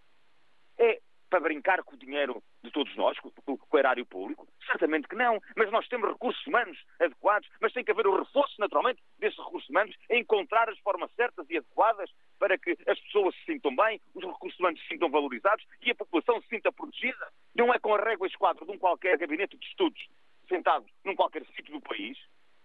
É 0.79 1.01
para 1.37 1.41
brincar 1.41 1.83
com 1.83 1.95
o 1.95 1.99
dinheiro 1.99 2.43
de 2.63 2.71
todos 2.71 2.95
nós, 2.97 3.19
com, 3.19 3.31
o 3.47 3.79
erário 3.79 4.07
público? 4.07 4.49
Certamente 4.65 5.07
que 5.07 5.15
não. 5.15 5.39
Mas 5.55 5.71
nós 5.71 5.87
temos 5.89 6.09
recursos 6.09 6.47
humanos 6.47 6.79
adequados, 6.99 7.47
mas 7.61 7.73
tem 7.75 7.85
que 7.85 7.91
haver 7.91 8.07
o 8.07 8.17
reforço, 8.17 8.55
naturalmente, 8.59 9.03
desses 9.19 9.39
recursos 9.39 9.69
humanos, 9.69 9.95
encontrar 10.11 10.69
as 10.71 10.79
formas 10.79 11.13
certas 11.15 11.47
e 11.51 11.59
adequadas 11.59 12.11
para 12.39 12.57
que 12.57 12.77
as 12.87 12.99
pessoas 13.01 13.35
se 13.37 13.45
sintam 13.45 13.75
bem, 13.77 14.01
os 14.15 14.25
recursos 14.25 14.59
humanos 14.59 14.81
se 14.81 14.89
sintam 14.89 15.11
valorizados 15.11 15.65
e 15.83 15.91
a 15.91 15.95
população 15.95 16.41
se 16.41 16.49
sinta 16.49 16.73
protegida. 16.73 17.29
Não 17.55 17.73
é 17.73 17.79
com 17.79 17.95
a 17.95 18.03
régua 18.03 18.27
esquadra 18.27 18.65
de 18.65 18.73
um 18.73 18.79
qualquer 18.79 19.19
gabinete 19.19 19.59
de 19.59 19.67
estudos 19.67 20.03
sentado 20.49 20.87
num 21.05 21.15
qualquer 21.15 21.45
sítio 21.55 21.73
do 21.73 21.81
país, 21.83 22.17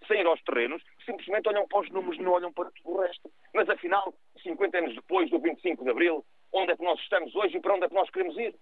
sem 0.08 0.22
ir 0.22 0.26
aos 0.26 0.42
terrenos, 0.44 0.82
simplesmente 1.06 1.50
olham 1.50 1.68
para 1.68 1.82
os 1.82 1.90
números 1.90 2.18
e 2.18 2.22
não 2.22 2.32
olham 2.32 2.54
para 2.54 2.72
tudo 2.72 2.92
o 2.92 3.02
resto. 3.02 3.32
Mas 3.54 3.68
afinal, 3.70 4.14
50 4.42 4.78
anos 4.78 4.96
depois 4.96 5.30
do 5.30 5.40
25 5.40 5.84
de 5.84 5.90
Abril, 5.90 6.24
onde 6.54 6.72
é 6.72 6.78
que 6.78 6.84
nós 6.84 7.00
estamos 7.00 7.36
hoje 7.36 7.58
e 7.58 7.62
para 7.62 7.76
onde 7.76 7.86
é 7.86 7.90
que 7.90 7.96
nós 7.96 8.10
queremos 8.10 8.38
ir? 8.38 8.56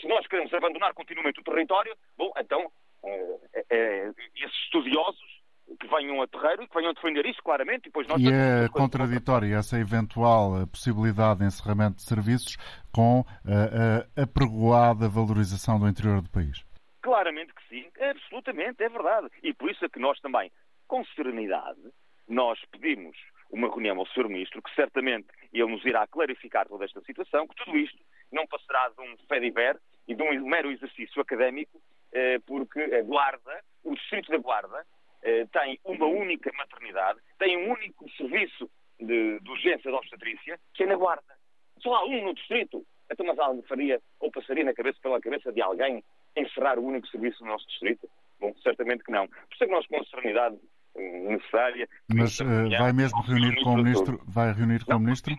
Se 0.00 0.06
nós 0.06 0.26
queremos 0.26 0.52
abandonar 0.54 0.94
continuamente 0.94 1.40
o 1.40 1.44
território, 1.44 1.96
bom, 2.16 2.32
então, 2.38 2.70
é, 3.04 3.64
é, 3.70 4.10
esses 4.36 4.56
estudiosos 4.64 5.40
que 5.78 5.86
venham 5.86 6.20
a 6.20 6.26
terreiro 6.26 6.62
e 6.62 6.68
que 6.68 6.74
venham 6.74 6.92
defender 6.92 7.26
isso 7.26 7.42
claramente. 7.42 7.82
E, 7.82 7.90
depois 7.90 8.06
nós 8.08 8.20
e 8.20 8.28
é 8.28 8.68
contraditória 8.68 9.56
essa 9.56 9.78
eventual 9.78 10.66
possibilidade 10.66 11.40
de 11.40 11.46
encerramento 11.46 11.96
de 11.96 12.02
serviços 12.02 12.56
com 12.92 13.24
a, 13.44 14.20
a 14.20 14.22
apregoada 14.22 15.08
valorização 15.08 15.78
do 15.78 15.88
interior 15.88 16.20
do 16.20 16.30
país? 16.30 16.64
Claramente 17.02 17.54
que 17.54 17.68
sim, 17.68 17.88
absolutamente, 18.00 18.82
é 18.82 18.88
verdade. 18.88 19.28
E 19.42 19.54
por 19.54 19.70
isso 19.70 19.84
é 19.84 19.88
que 19.88 19.98
nós 19.98 20.18
também, 20.20 20.50
com 20.86 21.04
serenidade, 21.16 21.80
nós 22.28 22.58
pedimos 22.70 23.16
uma 23.50 23.68
reunião 23.68 23.98
ao 23.98 24.06
Sr. 24.06 24.28
Ministro, 24.28 24.62
que 24.62 24.74
certamente 24.74 25.26
ele 25.52 25.70
nos 25.70 25.84
irá 25.84 26.06
clarificar 26.06 26.68
toda 26.68 26.84
esta 26.84 27.00
situação, 27.02 27.46
que 27.46 27.64
tudo 27.64 27.76
isto 27.76 27.98
não 28.30 28.46
passará 28.46 28.90
de 28.90 29.00
um 29.02 29.16
fediver 29.28 29.76
e 30.06 30.14
de 30.14 30.22
um 30.22 30.46
mero 30.46 30.70
exercício 30.70 31.20
académico, 31.20 31.80
eh, 32.12 32.38
porque 32.46 32.80
a 32.80 33.02
Guarda, 33.02 33.64
o 33.84 33.94
Distrito 33.94 34.30
da 34.30 34.38
Guarda, 34.38 34.86
eh, 35.22 35.46
tem 35.52 35.78
uma 35.84 36.06
única 36.06 36.50
maternidade, 36.56 37.20
tem 37.38 37.56
um 37.56 37.72
único 37.72 38.08
serviço 38.12 38.70
de, 38.98 39.40
de 39.40 39.50
urgência 39.50 39.90
de 39.90 39.96
obstetrícia, 39.96 40.58
que 40.74 40.84
é 40.84 40.86
na 40.86 40.96
Guarda. 40.96 41.34
Só 41.80 41.94
há 41.94 42.04
um 42.04 42.24
no 42.24 42.34
Distrito. 42.34 42.84
Então, 43.10 43.26
mas 43.26 43.38
algo 43.38 43.62
faria 43.62 44.00
ou 44.20 44.30
passaria 44.30 44.62
na 44.62 44.74
cabeça, 44.74 44.98
pela 45.02 45.20
cabeça 45.20 45.52
de 45.52 45.60
alguém 45.60 46.04
encerrar 46.36 46.78
o 46.78 46.84
único 46.84 47.08
serviço 47.08 47.42
no 47.42 47.50
nosso 47.50 47.66
Distrito? 47.66 48.08
Bom, 48.38 48.54
certamente 48.62 49.02
que 49.02 49.10
não. 49.10 49.26
Por 49.26 49.52
isso 49.52 49.64
é 49.64 49.66
que 49.66 49.72
nós, 49.72 49.86
com 49.86 50.04
serenidade, 50.04 50.58
necessária. 51.00 51.88
Mas 52.08 52.38
uh, 52.40 52.68
vai 52.78 52.92
mesmo 52.92 53.20
reunir 53.22 53.62
com 53.62 53.70
o 53.70 53.76
Ministro? 53.76 54.20
Vai 54.26 54.52
reunir 54.52 54.84
com 54.84 54.94
o 54.94 55.00
Ministro? 55.00 55.34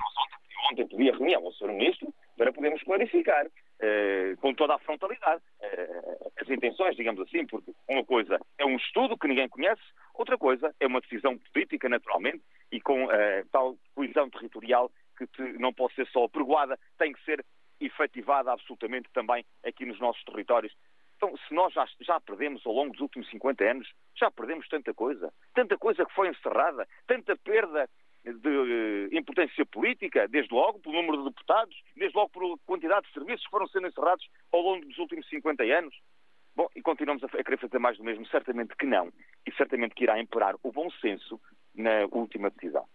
Ontem, 0.71 0.87
pedi 0.87 1.09
a 1.09 1.13
reunião 1.13 1.45
ao 1.45 1.51
Sr. 1.53 1.73
Ministro 1.73 2.13
para 2.37 2.51
podermos 2.51 2.81
clarificar 2.83 3.45
uh, 3.45 4.37
com 4.37 4.53
toda 4.53 4.75
a 4.75 4.79
frontalidade 4.79 5.41
uh, 5.61 6.31
as 6.41 6.49
intenções, 6.49 6.95
digamos 6.95 7.21
assim, 7.21 7.45
porque 7.45 7.71
uma 7.87 8.03
coisa 8.03 8.39
é 8.57 8.65
um 8.65 8.77
estudo 8.77 9.17
que 9.17 9.27
ninguém 9.27 9.47
conhece, 9.47 9.81
outra 10.13 10.37
coisa 10.37 10.73
é 10.79 10.87
uma 10.87 11.01
decisão 11.01 11.37
política, 11.37 11.87
naturalmente, 11.87 12.41
e 12.71 12.79
com 12.79 13.07
tal 13.51 13.75
coesão 13.93 14.29
territorial 14.29 14.89
que 15.17 15.41
não 15.59 15.73
pode 15.73 15.93
ser 15.93 16.07
só 16.07 16.23
apregoada, 16.23 16.79
tem 16.97 17.11
que 17.11 17.23
ser 17.25 17.45
efetivada 17.81 18.51
absolutamente 18.51 19.09
também 19.13 19.43
aqui 19.65 19.85
nos 19.85 19.99
nossos 19.99 20.23
territórios 20.23 20.73
então, 21.21 21.37
se 21.47 21.53
nós 21.53 21.71
já, 21.71 21.85
já 21.99 22.19
perdemos 22.19 22.65
ao 22.65 22.73
longo 22.73 22.93
dos 22.93 23.01
últimos 23.01 23.29
50 23.29 23.63
anos, 23.63 23.87
já 24.17 24.31
perdemos 24.31 24.67
tanta 24.67 24.91
coisa, 24.91 25.31
tanta 25.53 25.77
coisa 25.77 26.03
que 26.03 26.15
foi 26.15 26.27
encerrada, 26.29 26.87
tanta 27.05 27.37
perda 27.37 27.87
de 28.25 28.49
uh, 28.49 29.15
importância 29.15 29.63
política, 29.67 30.27
desde 30.27 30.51
logo 30.51 30.79
pelo 30.79 30.95
número 30.95 31.19
de 31.19 31.29
deputados, 31.29 31.79
desde 31.95 32.17
logo 32.17 32.29
pela 32.31 32.57
quantidade 32.65 33.05
de 33.05 33.13
serviços 33.13 33.43
que 33.43 33.51
foram 33.51 33.67
sendo 33.67 33.85
encerrados 33.85 34.27
ao 34.51 34.61
longo 34.61 34.83
dos 34.83 34.97
últimos 34.97 35.29
50 35.29 35.63
anos. 35.63 35.95
Bom, 36.55 36.67
e 36.75 36.81
continuamos 36.81 37.23
a, 37.23 37.27
a 37.27 37.43
querer 37.43 37.59
fazer 37.59 37.77
mais 37.77 37.97
do 37.99 38.03
mesmo? 38.03 38.25
Certamente 38.25 38.75
que 38.75 38.87
não. 38.87 39.13
E 39.45 39.51
certamente 39.53 39.93
que 39.93 40.03
irá 40.05 40.19
imperar 40.19 40.55
o 40.63 40.71
bom 40.71 40.89
senso 41.01 41.39
na 41.75 42.07
última 42.11 42.49
decisão. 42.49 42.87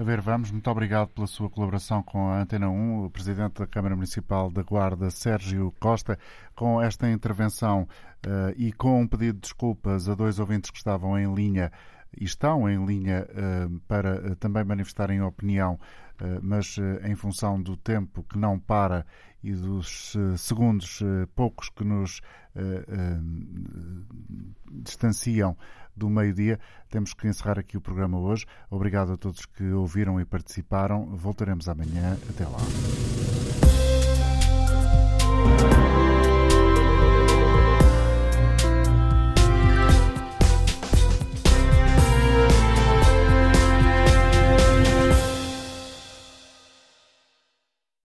A 0.00 0.02
ver, 0.02 0.22
vamos. 0.22 0.50
Muito 0.50 0.70
obrigado 0.70 1.08
pela 1.08 1.26
sua 1.26 1.50
colaboração 1.50 2.02
com 2.02 2.30
a 2.30 2.40
Antena 2.40 2.70
1, 2.70 3.04
o 3.04 3.10
Presidente 3.10 3.58
da 3.58 3.66
Câmara 3.66 3.94
Municipal 3.94 4.50
da 4.50 4.62
Guarda, 4.62 5.10
Sérgio 5.10 5.74
Costa, 5.78 6.18
com 6.56 6.80
esta 6.80 7.10
intervenção 7.10 7.82
uh, 8.26 8.50
e 8.56 8.72
com 8.72 9.02
um 9.02 9.06
pedido 9.06 9.34
de 9.34 9.40
desculpas 9.42 10.08
a 10.08 10.14
dois 10.14 10.38
ouvintes 10.38 10.70
que 10.70 10.78
estavam 10.78 11.18
em 11.18 11.34
linha 11.34 11.70
e 12.18 12.24
estão 12.24 12.66
em 12.66 12.82
linha 12.82 13.28
uh, 13.28 13.78
para 13.80 14.32
uh, 14.32 14.36
também 14.36 14.64
manifestarem 14.64 15.20
opinião, 15.20 15.78
mas 16.42 16.76
em 17.02 17.14
função 17.14 17.60
do 17.60 17.76
tempo 17.76 18.22
que 18.22 18.38
não 18.38 18.58
para 18.58 19.06
e 19.42 19.54
dos 19.54 20.14
segundos 20.36 21.00
poucos 21.34 21.70
que 21.70 21.82
nos 21.82 22.20
distanciam 24.70 25.56
do 25.96 26.08
meio-dia. 26.08 26.58
Temos 26.88 27.14
que 27.14 27.28
encerrar 27.28 27.58
aqui 27.58 27.76
o 27.76 27.80
programa 27.80 28.18
hoje. 28.18 28.46
Obrigado 28.70 29.12
a 29.12 29.16
todos 29.16 29.46
que 29.46 29.64
ouviram 29.72 30.20
e 30.20 30.24
participaram. 30.24 31.06
Voltaremos 31.16 31.68
amanhã. 31.68 32.16
Até 32.28 32.44
lá. 32.44 33.49